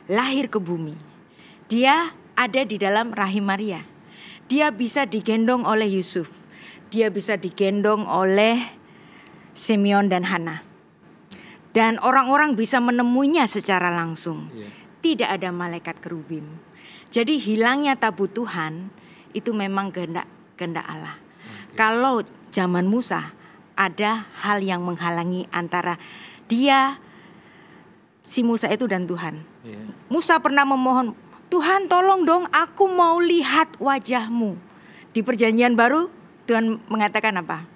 lahir 0.09 0.49
ke 0.49 0.57
bumi, 0.57 0.97
dia 1.69 2.13
ada 2.38 2.61
di 2.65 2.78
dalam 2.78 3.13
rahim 3.13 3.45
Maria. 3.45 3.86
Dia 4.49 4.74
bisa 4.74 5.05
digendong 5.07 5.63
oleh 5.63 5.88
Yusuf. 5.88 6.43
Dia 6.91 7.07
bisa 7.07 7.39
digendong 7.39 8.03
oleh 8.03 8.59
Simeon 9.55 10.11
dan 10.11 10.28
Hana. 10.28 10.70
Dan 11.72 11.99
orang-orang 12.03 12.59
bisa 12.59 12.84
menemuinya 12.84 13.47
secara 13.47 13.88
langsung. 13.88 14.51
Iya. 14.51 14.69
Tidak 15.01 15.30
ada 15.32 15.49
malaikat 15.55 16.03
kerubim. 16.03 16.59
Jadi 17.11 17.39
hilangnya 17.39 17.99
tabut 17.99 18.32
Tuhan 18.32 18.91
itu 19.32 19.51
memang 19.55 19.91
kehendak 19.91 20.28
kehendak 20.59 20.86
Allah. 20.88 21.15
Kalau 21.76 22.24
zaman 22.51 22.84
Musa 22.88 23.32
ada 23.76 24.28
hal 24.43 24.59
yang 24.59 24.84
menghalangi 24.84 25.47
antara 25.49 25.95
dia 26.51 26.99
si 28.22 28.43
Musa 28.43 28.67
itu 28.69 28.86
dan 28.86 29.07
Tuhan. 29.07 29.41
Iya. 29.63 29.82
Musa 30.11 30.38
pernah 30.43 30.67
memohon, 30.67 31.15
Tuhan 31.47 31.88
tolong 31.88 32.28
dong 32.28 32.43
aku 32.51 32.86
mau 32.91 33.17
lihat 33.19 33.80
wajahmu. 33.80 34.55
Di 35.11 35.19
perjanjian 35.24 35.76
baru 35.76 36.07
Tuhan 36.47 36.80
mengatakan 36.88 37.36
apa? 37.39 37.67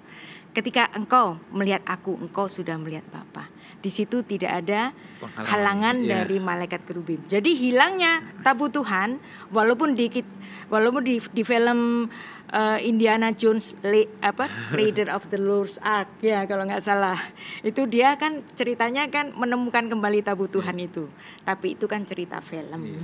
Ketika 0.56 0.88
engkau 0.96 1.36
melihat 1.52 1.84
aku, 1.84 2.16
engkau 2.16 2.48
sudah 2.48 2.80
melihat 2.80 3.04
Bapa. 3.12 3.52
Di 3.86 3.94
situ 3.94 4.20
tidak 4.20 4.66
ada 4.66 4.90
Penghalangan, 5.16 5.46
halangan 5.46 5.96
iya. 6.02 6.10
dari 6.18 6.36
malaikat 6.36 6.82
kerubim. 6.82 7.22
Jadi 7.24 7.54
hilangnya 7.54 8.18
tabu 8.42 8.66
Tuhan, 8.68 9.22
walaupun 9.48 9.94
di 9.94 10.10
kit- 10.10 10.34
walaupun 10.66 11.00
di, 11.00 11.22
di 11.22 11.40
film 11.40 12.10
eh, 12.48 12.78
Indiana 12.82 13.30
Jones 13.30 13.78
Le- 13.80 14.10
apa 14.20 14.44
Raider 14.70 15.08
of 15.08 15.30
the 15.30 15.38
Lost 15.38 15.78
Ark 15.80 16.18
ya 16.18 16.44
kalau 16.44 16.62
nggak 16.62 16.82
salah 16.82 17.14
itu 17.62 17.86
dia 17.86 18.12
kan 18.14 18.42
ceritanya 18.52 19.06
kan 19.06 19.30
menemukan 19.32 19.86
kembali 19.86 20.20
tabu 20.20 20.46
Tuhan 20.46 20.76
itu. 20.76 21.06
Tapi 21.42 21.78
itu 21.78 21.86
kan 21.86 22.02
cerita 22.02 22.42
film. 22.42 22.98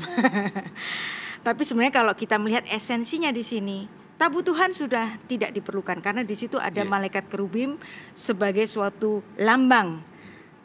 Tapi 1.46 1.62
sebenarnya 1.62 1.94
kalau 1.94 2.12
kita 2.12 2.36
melihat 2.36 2.62
esensinya 2.68 3.30
di 3.30 3.42
sini, 3.42 3.86
tabu 4.14 4.42
Tuhan 4.42 4.70
sudah 4.70 5.18
tidak 5.24 5.50
diperlukan 5.50 5.98
karena 5.98 6.22
di 6.22 6.34
situ 6.34 6.54
ada 6.54 6.82
Iya. 6.82 6.86
malaikat 6.88 7.26
kerubim 7.26 7.80
sebagai 8.12 8.62
suatu 8.64 9.24
lambang 9.34 10.11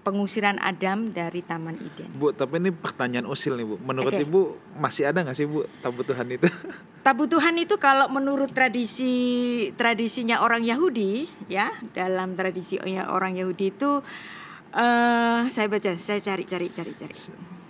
pengusiran 0.08 0.56
Adam 0.64 1.12
dari 1.12 1.44
Taman 1.44 1.76
Eden. 1.76 2.08
Bu, 2.16 2.32
tapi 2.32 2.64
ini 2.64 2.72
pertanyaan 2.72 3.28
usil 3.28 3.60
nih 3.60 3.68
Bu. 3.68 3.76
Menurut 3.84 4.16
Oke. 4.16 4.24
Ibu 4.24 4.42
masih 4.80 5.12
ada 5.12 5.20
nggak 5.28 5.36
sih 5.36 5.44
Bu 5.44 5.68
tabut 5.84 6.08
Tuhan 6.08 6.24
itu? 6.32 6.48
Tabu 7.06 7.28
Tuhan 7.28 7.56
itu 7.60 7.76
kalau 7.76 8.08
menurut 8.08 8.52
tradisi 8.56 9.12
tradisinya 9.76 10.44
orang 10.44 10.64
Yahudi 10.64 11.28
ya 11.48 11.72
dalam 11.92 12.36
tradisi 12.36 12.80
orang 13.08 13.36
Yahudi 13.36 13.76
itu 13.76 14.04
eh 14.76 15.42
saya 15.48 15.68
baca 15.72 15.96
saya 15.96 16.20
cari 16.20 16.44
cari 16.44 16.68
cari 16.72 16.92
cari 16.96 17.16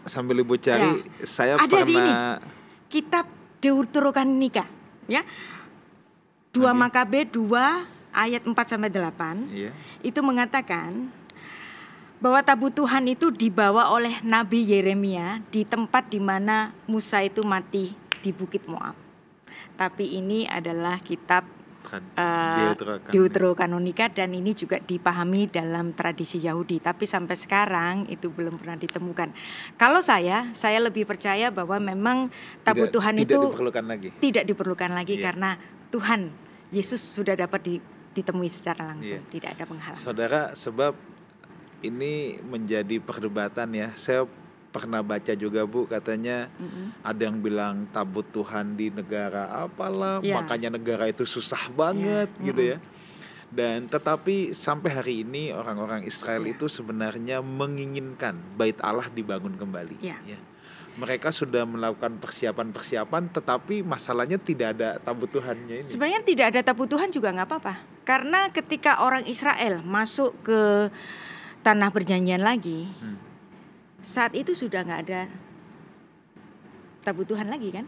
Sambil 0.09 0.41
Ibu 0.41 0.57
cari, 0.57 1.05
saya 1.21 1.53
Ya. 1.59 1.65
Ada 1.69 1.79
di 1.85 1.93
pernah 1.93 2.41
kitab 2.89 3.25
Deuterokanonika 3.61 4.65
ya 5.05 5.21
2 6.53 6.61
Oke. 6.65 6.73
Makabe 6.73 7.19
2 7.29 7.45
ayat 8.17 8.41
4 8.41 8.57
sampai 8.65 8.89
8 8.89 9.53
Iya. 9.53 9.71
itu 10.01 10.19
mengatakan 10.25 11.13
bahwa 12.17 12.41
tabut 12.41 12.73
Tuhan 12.73 13.05
itu 13.05 13.29
dibawa 13.29 13.93
oleh 13.93 14.21
Nabi 14.21 14.65
Yeremia 14.65 15.41
di 15.47 15.61
tempat 15.61 16.09
di 16.09 16.17
mana 16.17 16.73
Musa 16.85 17.21
itu 17.21 17.45
mati 17.45 17.93
di 18.19 18.33
Bukit 18.33 18.65
Moab. 18.65 18.97
Tapi 19.77 20.17
ini 20.17 20.49
adalah 20.49 20.97
kitab 20.97 21.45
Bukan. 21.85 22.01
eh, 22.17 22.73
Deuterokanonika. 23.13 24.09
Dan 24.09 24.33
ini 24.33 24.51
juga 24.51 24.75
dipahami 24.75 25.47
dalam 25.47 25.93
tradisi 25.93 26.41
Yahudi. 26.41 26.81
Tapi 26.81 27.05
sampai 27.05 27.37
sekarang 27.37 27.95
itu 28.09 28.27
belum 28.27 28.57
pernah 28.57 28.75
ditemukan. 28.75 29.29
Kalau 29.77 30.01
saya, 30.01 30.49
saya 30.51 30.81
lebih 30.81 31.05
percaya 31.05 31.47
bahwa 31.47 31.77
memang 31.77 32.33
tabut 32.61 32.89
Tidak- 32.89 32.95
Tuhan 32.97 33.13
tidak 33.15 33.29
itu 33.29 33.39
diperlukan 33.47 33.85
lagi. 33.85 34.07
tidak 34.17 34.43
diperlukan 34.43 34.91
lagi 34.91 35.15
Iya. 35.15 35.23
karena 35.23 35.49
Tuhan 35.87 36.21
Yesus 36.67 36.99
sudah 36.99 37.37
dapat 37.37 37.61
di- 37.63 37.85
ditemui 38.11 38.49
secara 38.49 38.81
langsung, 38.83 39.21
Iya. 39.21 39.29
tidak 39.29 39.49
ada 39.55 39.63
penghalang. 39.63 40.01
Saudara, 40.01 40.41
sebab 40.51 40.97
ini 41.81 42.37
menjadi 42.41 42.97
perdebatan 42.97 43.69
ya. 43.71 43.89
Saya 43.93 44.25
pernah 44.67 45.01
baca 45.01 45.33
juga 45.33 45.65
Bu 45.65 45.87
katanya 45.87 46.51
Mm-mm. 46.59 46.93
ada 47.01 47.21
yang 47.23 47.39
bilang 47.39 47.87
tabut 47.89 48.27
Tuhan 48.29 48.77
di 48.77 48.93
negara 48.93 49.49
apalah 49.65 50.21
Ya. 50.21 50.37
makanya 50.37 50.75
negara 50.75 51.09
itu 51.09 51.25
susah 51.25 51.71
banget 51.71 52.29
Ya, 52.37 52.45
gitu 52.45 52.61
ya. 52.75 52.77
Dan 53.47 53.87
tetapi 53.87 54.51
sampai 54.51 54.91
hari 54.91 55.15
ini 55.23 55.55
orang-orang 55.55 56.03
Israel 56.03 56.43
Ya. 56.45 56.53
itu 56.53 56.67
sebenarnya 56.67 57.39
menginginkan 57.39 58.37
bait 58.53 58.75
Allah 58.83 59.07
dibangun 59.07 59.55
kembali. 59.55 60.03
Ya. 60.03 60.19
Mereka 60.97 61.29
sudah 61.29 61.61
melakukan 61.63 62.17
persiapan-persiapan 62.17 63.29
tetapi 63.29 63.85
masalahnya 63.85 64.35
tidak 64.35 64.77
ada 64.77 64.97
tabut 64.97 65.29
Tuhannya 65.29 65.79
ini. 65.79 65.85
Sebenarnya 65.85 66.21
tidak 66.21 66.45
ada 66.53 66.61
tabut 66.61 66.89
Tuhan 66.89 67.09
juga 67.09 67.29
nggak 67.31 67.47
apa-apa. 67.47 67.73
Karena 68.03 68.49
ketika 68.49 69.01
orang 69.01 69.25
Israel 69.25 69.79
masuk 69.81 70.33
ke 70.41 70.89
tanah 71.67 71.91
perjanjian 71.91 72.39
lagi, 72.39 72.87
Hmm. 73.03 73.19
saat 73.99 74.31
itu 74.31 74.55
sudah 74.55 74.87
nggak 74.87 75.01
ada 75.03 75.27
tabut 77.03 77.27
Tuhan 77.27 77.51
lagi 77.51 77.75
kan? 77.75 77.83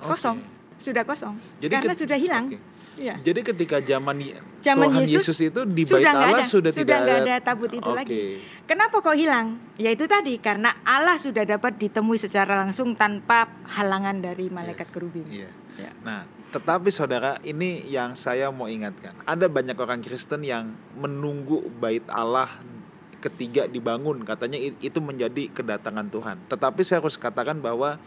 Kosong, 0.00 0.40
sudah 0.80 1.04
kosong. 1.04 1.36
Jadi 1.60 1.72
Karena 1.72 1.92
sudah 1.92 2.16
hilang. 2.16 2.48
Oke. 2.48 2.60
Iya. 2.96 3.20
Jadi 3.20 3.44
ketika 3.44 3.76
zaman, 3.84 4.16
Zaman 4.64 4.88
Tuhan 4.88 5.04
Yesus 5.04 5.28
Yesus, 5.28 5.52
itu 5.52 5.60
di 5.68 5.84
sudah 5.84 6.00
bait 6.00 6.16
Allah 6.16 6.40
ada, 6.40 6.48
sudah, 6.48 6.72
sudah 6.72 6.80
tidak 6.80 6.98
ada, 7.04 7.14
ada 7.20 7.34
tabut 7.44 7.68
itu 7.68 7.84
Oke. 7.84 7.92
lagi. 7.92 8.20
Kenapa 8.64 9.04
kok 9.04 9.12
hilang? 9.12 9.60
Ya 9.76 9.92
itu 9.92 10.08
tadi 10.08 10.40
karena 10.40 10.72
Allah 10.80 11.20
sudah 11.20 11.44
dapat 11.44 11.76
ditemui 11.76 12.16
secara 12.16 12.56
langsung 12.64 12.96
tanpa 12.96 13.52
halangan 13.68 14.16
dari 14.24 14.48
malaikat 14.48 14.88
Yes. 14.88 14.94
kerubim. 14.96 15.28
Iya. 15.28 15.52
Ya. 15.76 15.92
Nah, 16.00 16.24
tetapi 16.56 16.88
saudara, 16.88 17.36
ini 17.44 17.84
yang 17.84 18.16
saya 18.16 18.48
mau 18.48 18.64
ingatkan. 18.64 19.12
Ada 19.28 19.44
banyak 19.44 19.76
orang 19.76 20.00
Kristen 20.00 20.40
yang 20.40 20.72
menunggu 20.96 21.68
bait 21.76 22.02
Allah 22.08 22.48
ketiga 23.26 23.66
dibangun, 23.66 24.22
katanya 24.22 24.58
itu 24.58 24.98
menjadi 25.02 25.50
kedatangan 25.50 26.06
Tuhan. 26.08 26.36
Tetapi 26.46 26.80
saya 26.86 27.02
harus 27.02 27.18
katakan 27.18 27.58
bahwa 27.58 27.98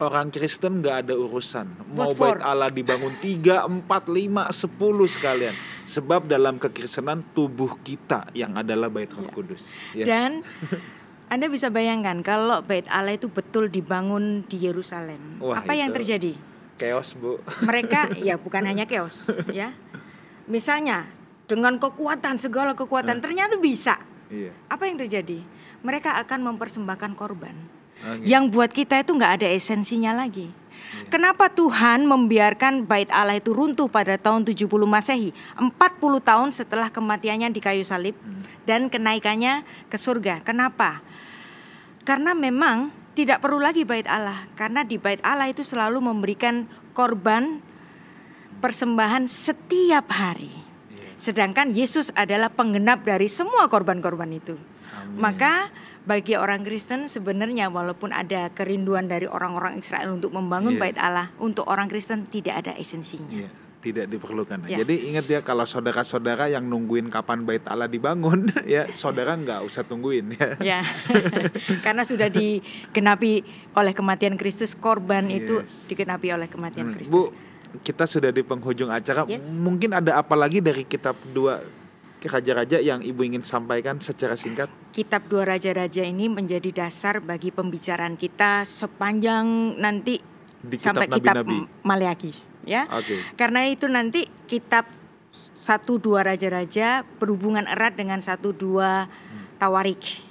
orang 0.00 0.32
Kristen 0.32 0.80
nggak 0.80 1.06
ada 1.06 1.14
urusan 1.14 1.68
mau 1.92 2.16
bait 2.16 2.40
Allah 2.40 2.72
dibangun 2.72 3.12
tiga, 3.20 3.68
empat, 3.68 4.08
lima, 4.08 4.48
sepuluh 4.48 5.04
sekalian. 5.04 5.52
Sebab 5.84 6.24
dalam 6.24 6.56
kekristenan 6.56 7.20
tubuh 7.36 7.76
kita 7.84 8.32
yang 8.32 8.56
adalah 8.56 8.88
bait 8.88 9.12
Roh 9.12 9.28
Ya. 9.28 9.32
Kudus. 9.32 9.62
Ya. 9.92 10.04
Dan 10.08 10.40
Anda 11.32 11.46
bisa 11.46 11.70
bayangkan 11.70 12.24
kalau 12.26 12.64
bait 12.64 12.88
Allah 12.90 13.14
itu 13.14 13.30
betul 13.30 13.70
dibangun 13.70 14.42
di 14.48 14.66
Yerusalem. 14.66 15.38
Wah, 15.38 15.62
apa 15.62 15.76
yang 15.76 15.92
itu- 15.92 16.02
terjadi? 16.02 16.32
Chaos, 16.80 17.12
Bu. 17.12 17.36
Mereka 17.60 18.16
ya 18.26 18.40
bukan 18.40 18.64
hanya 18.64 18.88
chaos, 18.88 19.28
ya. 19.52 19.76
Misalnya 20.48 21.06
dengan 21.44 21.76
kekuatan 21.76 22.40
segala 22.40 22.72
kekuatan 22.72 23.20
ternyata 23.20 23.60
bisa. 23.60 24.00
Iya. 24.30 24.54
Apa 24.70 24.86
yang 24.86 24.96
terjadi? 24.96 25.42
Mereka 25.82 26.16
akan 26.22 26.54
mempersembahkan 26.54 27.12
korban. 27.18 27.52
Oke. 28.00 28.24
Yang 28.24 28.44
buat 28.54 28.70
kita 28.72 29.02
itu 29.02 29.12
nggak 29.12 29.42
ada 29.42 29.48
esensinya 29.50 30.14
lagi. 30.16 30.48
Kenapa 31.12 31.52
Tuhan 31.52 32.08
membiarkan 32.08 32.88
bait 32.88 33.10
Allah 33.12 33.36
itu 33.36 33.52
runtuh 33.52 33.90
pada 33.90 34.16
tahun 34.16 34.48
70 34.48 34.64
Masehi, 34.88 35.36
40 35.60 35.68
tahun 36.24 36.48
setelah 36.56 36.88
kematiannya 36.88 37.52
di 37.52 37.60
kayu 37.60 37.84
salib 37.84 38.16
dan 38.64 38.88
kenaikannya 38.88 39.66
ke 39.92 40.00
surga? 40.00 40.40
Kenapa? 40.40 41.04
Karena 42.08 42.32
memang 42.32 42.88
tidak 43.12 43.44
perlu 43.44 43.60
lagi 43.60 43.84
bait 43.84 44.08
Allah, 44.08 44.48
karena 44.56 44.80
di 44.80 44.96
bait 44.96 45.20
Allah 45.20 45.52
itu 45.52 45.60
selalu 45.60 46.00
memberikan 46.00 46.64
korban 46.96 47.60
persembahan 48.64 49.28
setiap 49.28 50.08
hari. 50.08 50.69
Sedangkan 51.20 51.70
Yesus 51.70 52.08
adalah 52.10 52.48
penggenap 52.48 53.04
dari 53.04 53.28
semua 53.28 53.68
korban-korban 53.68 54.32
itu. 54.32 54.56
Amin. 54.90 55.20
Maka 55.20 55.68
bagi 56.00 56.32
orang 56.32 56.64
Kristen 56.64 57.06
sebenarnya 57.06 57.68
walaupun 57.68 58.08
ada 58.08 58.48
kerinduan 58.50 59.04
dari 59.04 59.28
orang-orang 59.28 59.76
Israel 59.76 60.16
untuk 60.16 60.32
membangun 60.32 60.74
Iya. 60.74 60.80
bait 60.80 60.96
Allah, 60.96 61.28
untuk 61.36 61.68
orang 61.68 61.86
Kristen 61.86 62.24
tidak 62.24 62.64
ada 62.64 62.72
esensinya. 62.72 63.28
Iya, 63.30 63.52
tidak 63.78 64.08
diperlukan. 64.08 64.64
Ya. 64.64 64.80
Jadi 64.80 65.06
ingat 65.06 65.28
ya 65.28 65.40
kalau 65.40 65.64
saudara-saudara 65.64 66.48
yang 66.48 66.64
nungguin 66.64 67.08
kapan 67.08 67.44
bait 67.44 67.60
Allah 67.64 67.84
dibangun, 67.86 68.48
ya 68.66 68.88
saudara 68.88 69.36
nggak 69.36 69.60
usah 69.60 69.84
tungguin 69.84 70.34
ya. 70.34 70.48
Ya, 70.58 70.80
karena 71.84 72.02
sudah 72.02 72.32
digenapi 72.32 73.44
oleh 73.70 73.92
kematian 73.92 74.34
Kristus, 74.34 74.72
korban 74.72 75.28
itu 75.28 75.60
Yes. 75.60 75.84
digenapi 75.84 76.32
oleh 76.32 76.48
kematian 76.48 76.90
Hmm, 76.90 76.96
Kristus. 76.96 77.12
Bu, 77.12 77.28
kita 77.80 78.04
sudah 78.04 78.34
di 78.34 78.42
penghujung 78.42 78.90
acara. 78.90 79.24
Yes. 79.30 79.46
Mungkin 79.50 79.94
ada 79.94 80.18
apa 80.18 80.34
lagi 80.34 80.58
dari 80.58 80.82
kitab 80.82 81.14
dua 81.30 81.62
raja-raja 82.20 82.76
yang 82.82 83.00
ibu 83.00 83.24
ingin 83.24 83.40
sampaikan 83.40 83.96
secara 84.02 84.36
singkat? 84.36 84.68
Kitab 84.92 85.24
Dua 85.30 85.48
Raja-Raja 85.48 86.04
ini 86.04 86.28
menjadi 86.28 86.84
dasar 86.84 87.24
bagi 87.24 87.48
pembicaraan 87.48 88.20
kita 88.20 88.68
sepanjang 88.68 89.78
nanti 89.80 90.20
Di 90.60 90.76
kitab 90.76 91.00
sampai 91.00 91.06
kitab 91.08 91.34
nabi-nabi. 91.40 91.58
Maleaki, 91.80 92.32
ya. 92.68 92.84
Oke. 92.92 93.24
Karena 93.40 93.64
itu 93.64 93.88
nanti 93.88 94.28
kitab 94.44 94.84
satu 95.32 95.96
dua 95.96 96.26
raja-raja 96.26 97.06
berhubungan 97.16 97.64
erat 97.64 97.96
dengan 97.96 98.20
satu 98.20 98.52
dua 98.52 99.08
tawarik. 99.56 100.28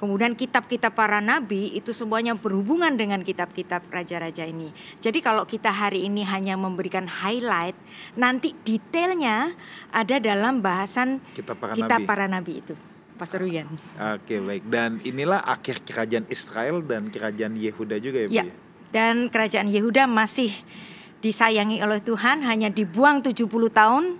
Kemudian 0.00 0.32
kitab-kitab 0.32 0.96
para 0.96 1.20
nabi 1.20 1.76
itu 1.76 1.92
semuanya 1.92 2.32
berhubungan 2.32 2.96
dengan 2.96 3.20
kitab-kitab 3.20 3.84
raja-raja 3.92 4.48
ini. 4.48 4.72
Jadi 4.96 5.20
kalau 5.20 5.44
kita 5.44 5.68
hari 5.68 6.08
ini 6.08 6.24
hanya 6.24 6.56
memberikan 6.56 7.04
highlight, 7.04 7.76
nanti 8.16 8.56
detailnya 8.64 9.52
ada 9.92 10.16
dalam 10.16 10.64
bahasan 10.64 11.20
Kitab 11.36 11.60
para 11.60 11.76
kitab 11.76 12.00
nabi. 12.00 12.08
para 12.08 12.24
nabi 12.32 12.52
itu. 12.64 12.72
Pastor 13.20 13.44
Wian. 13.44 13.68
Oke, 14.16 14.40
baik. 14.40 14.64
Dan 14.72 15.04
inilah 15.04 15.44
akhir 15.44 15.84
kerajaan 15.84 16.24
Israel 16.32 16.80
dan 16.80 17.12
kerajaan 17.12 17.60
Yehuda 17.60 18.00
juga 18.00 18.24
ya, 18.24 18.28
Bu 18.32 18.32
Ya. 18.32 18.44
ya? 18.48 18.54
Dan 18.96 19.28
kerajaan 19.28 19.68
Yehuda 19.68 20.08
masih 20.08 20.48
disayangi 21.20 21.84
oleh 21.84 22.00
Tuhan 22.00 22.40
hanya 22.48 22.72
dibuang 22.72 23.20
70 23.20 23.68
tahun 23.68 24.16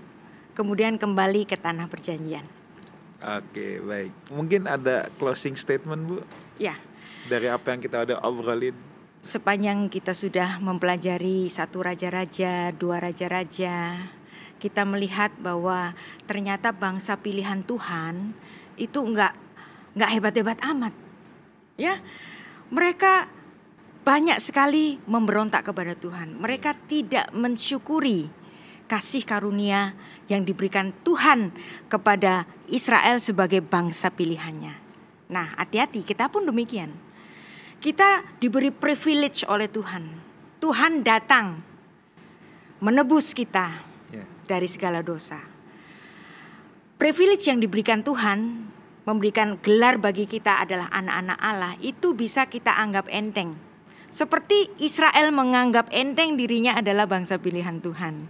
kemudian 0.52 1.00
kembali 1.00 1.48
ke 1.48 1.56
tanah 1.56 1.88
perjanjian. 1.88 2.59
Oke, 3.20 3.84
baik. 3.84 4.32
Mungkin 4.32 4.64
ada 4.64 5.12
closing 5.20 5.52
statement, 5.52 6.02
Bu, 6.08 6.16
Ya, 6.56 6.80
dari 7.28 7.52
apa 7.52 7.76
yang 7.76 7.80
kita 7.84 8.08
udah 8.08 8.18
obrolin. 8.24 8.72
sepanjang 9.20 9.92
kita 9.92 10.16
sudah 10.16 10.56
mempelajari 10.64 11.44
satu 11.52 11.84
raja-raja, 11.84 12.72
dua 12.72 13.04
raja-raja, 13.04 14.08
kita 14.56 14.88
melihat 14.88 15.28
bahwa 15.36 15.92
ternyata 16.24 16.72
bangsa 16.72 17.20
pilihan 17.20 17.60
Tuhan 17.60 18.32
itu 18.80 18.96
enggak 19.04 19.36
enggak 19.92 20.10
hebat-hebat 20.16 20.58
amat. 20.64 20.94
Ya. 21.76 22.00
Mereka 22.72 23.28
banyak 24.00 24.40
sekali 24.40 24.96
memberontak 25.04 25.68
kepada 25.68 25.92
Tuhan. 25.92 26.40
Mereka 26.40 26.88
tidak 26.88 27.28
mensyukuri 27.36 28.32
kasih 28.90 29.22
karunia 29.22 29.94
yang 30.26 30.42
diberikan 30.42 30.90
Tuhan 31.06 31.54
kepada 31.86 32.50
Israel 32.66 33.22
sebagai 33.22 33.62
bangsa 33.62 34.10
pilihannya. 34.10 34.74
Nah, 35.30 35.54
hati-hati, 35.54 36.02
kita 36.02 36.26
pun 36.26 36.42
demikian. 36.42 36.90
Kita 37.78 38.26
diberi 38.42 38.74
privilege 38.74 39.46
oleh 39.46 39.70
Tuhan. 39.70 40.10
Tuhan 40.58 41.06
datang 41.06 41.62
menebus 42.82 43.30
kita 43.30 43.86
Ya. 44.10 44.26
dari 44.50 44.66
segala 44.66 45.06
dosa. 45.06 45.38
Privilege 46.98 47.46
yang 47.46 47.62
diberikan 47.62 48.02
Tuhan 48.02 48.68
memberikan 49.08 49.56
gelar 49.62 49.96
bagi 49.96 50.26
kita 50.28 50.66
adalah 50.66 50.90
anak-anak 50.92 51.38
Allah 51.40 51.72
itu 51.80 52.12
bisa 52.12 52.44
kita 52.50 52.74
anggap 52.76 53.08
enteng. 53.08 53.56
Seperti 54.10 54.68
Israel 54.82 55.30
menganggap 55.30 55.88
enteng 55.94 56.34
dirinya 56.34 56.74
adalah 56.74 57.06
bangsa 57.06 57.38
pilihan 57.38 57.78
Tuhan. 57.78 58.26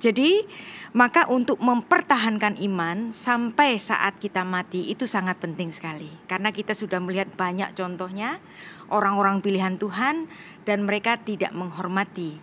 Jadi, 0.00 0.48
maka 0.96 1.28
untuk 1.28 1.60
mempertahankan 1.60 2.56
iman 2.64 3.12
sampai 3.12 3.76
saat 3.76 4.16
kita 4.16 4.48
mati 4.48 4.88
itu 4.88 5.04
sangat 5.04 5.36
penting 5.36 5.68
sekali. 5.68 6.08
Karena 6.24 6.50
kita 6.50 6.72
sudah 6.72 6.96
melihat 7.04 7.28
banyak 7.36 7.76
contohnya 7.76 8.40
orang-orang 8.88 9.44
pilihan 9.44 9.76
Tuhan 9.76 10.24
dan 10.64 10.88
mereka 10.88 11.20
tidak 11.20 11.52
menghormati 11.52 12.40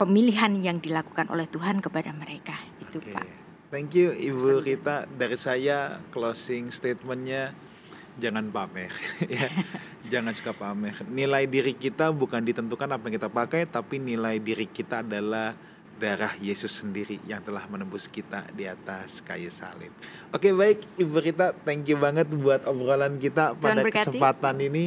pemilihan 0.00 0.56
yang 0.64 0.80
dilakukan 0.80 1.28
oleh 1.28 1.44
Tuhan 1.44 1.84
kepada 1.84 2.10
mereka. 2.16 2.56
Itu, 2.80 3.04
Oke. 3.04 3.12
Pak. 3.12 3.44
Thank 3.74 3.98
you 3.98 4.14
Ibu 4.14 4.62
Rita. 4.62 5.04
Dari 5.04 5.34
saya 5.34 5.98
closing 6.14 6.70
statementnya 6.70 7.50
jangan 8.14 8.46
pamer 8.54 8.94
ya. 9.26 9.50
jangan 10.06 10.30
suka 10.30 10.54
pamer. 10.54 10.94
Nilai 11.10 11.50
diri 11.50 11.74
kita 11.74 12.14
bukan 12.14 12.46
ditentukan 12.46 12.86
apa 12.86 13.02
yang 13.10 13.14
kita 13.18 13.30
pakai, 13.30 13.66
tapi 13.66 13.98
nilai 13.98 14.38
diri 14.38 14.70
kita 14.70 15.02
adalah 15.02 15.58
darah 15.98 16.34
Yesus 16.42 16.82
sendiri 16.82 17.22
yang 17.24 17.38
telah 17.40 17.62
menembus 17.70 18.10
kita 18.10 18.44
di 18.52 18.66
atas 18.66 19.22
kayu 19.22 19.48
salib. 19.48 19.94
Oke 20.34 20.50
baik 20.50 20.82
Ibu 20.98 21.16
Rita, 21.22 21.54
thank 21.62 21.86
you 21.86 21.96
banget 21.96 22.26
buat 22.28 22.66
obrolan 22.66 23.16
kita 23.16 23.54
Tuhan 23.54 23.62
pada 23.62 23.82
berkati. 23.82 24.10
kesempatan 24.10 24.56
ini. 24.60 24.84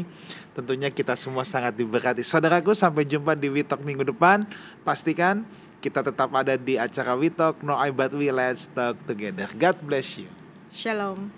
Tentunya 0.52 0.90
kita 0.90 1.14
semua 1.14 1.46
sangat 1.46 1.78
diberkati. 1.78 2.26
Saudaraku 2.26 2.74
sampai 2.74 3.06
jumpa 3.06 3.38
di 3.38 3.46
Witok 3.48 3.86
minggu 3.86 4.10
depan. 4.10 4.42
Pastikan 4.82 5.46
kita 5.78 6.02
tetap 6.02 6.34
ada 6.34 6.58
di 6.58 6.82
acara 6.82 7.14
Witok 7.14 7.62
No 7.62 7.78
I 7.78 7.94
But 7.94 8.12
We 8.18 8.34
Let's 8.34 8.66
Talk 8.66 8.98
Together. 9.06 9.46
God 9.54 9.78
bless 9.86 10.18
you. 10.18 10.28
Shalom. 10.74 11.30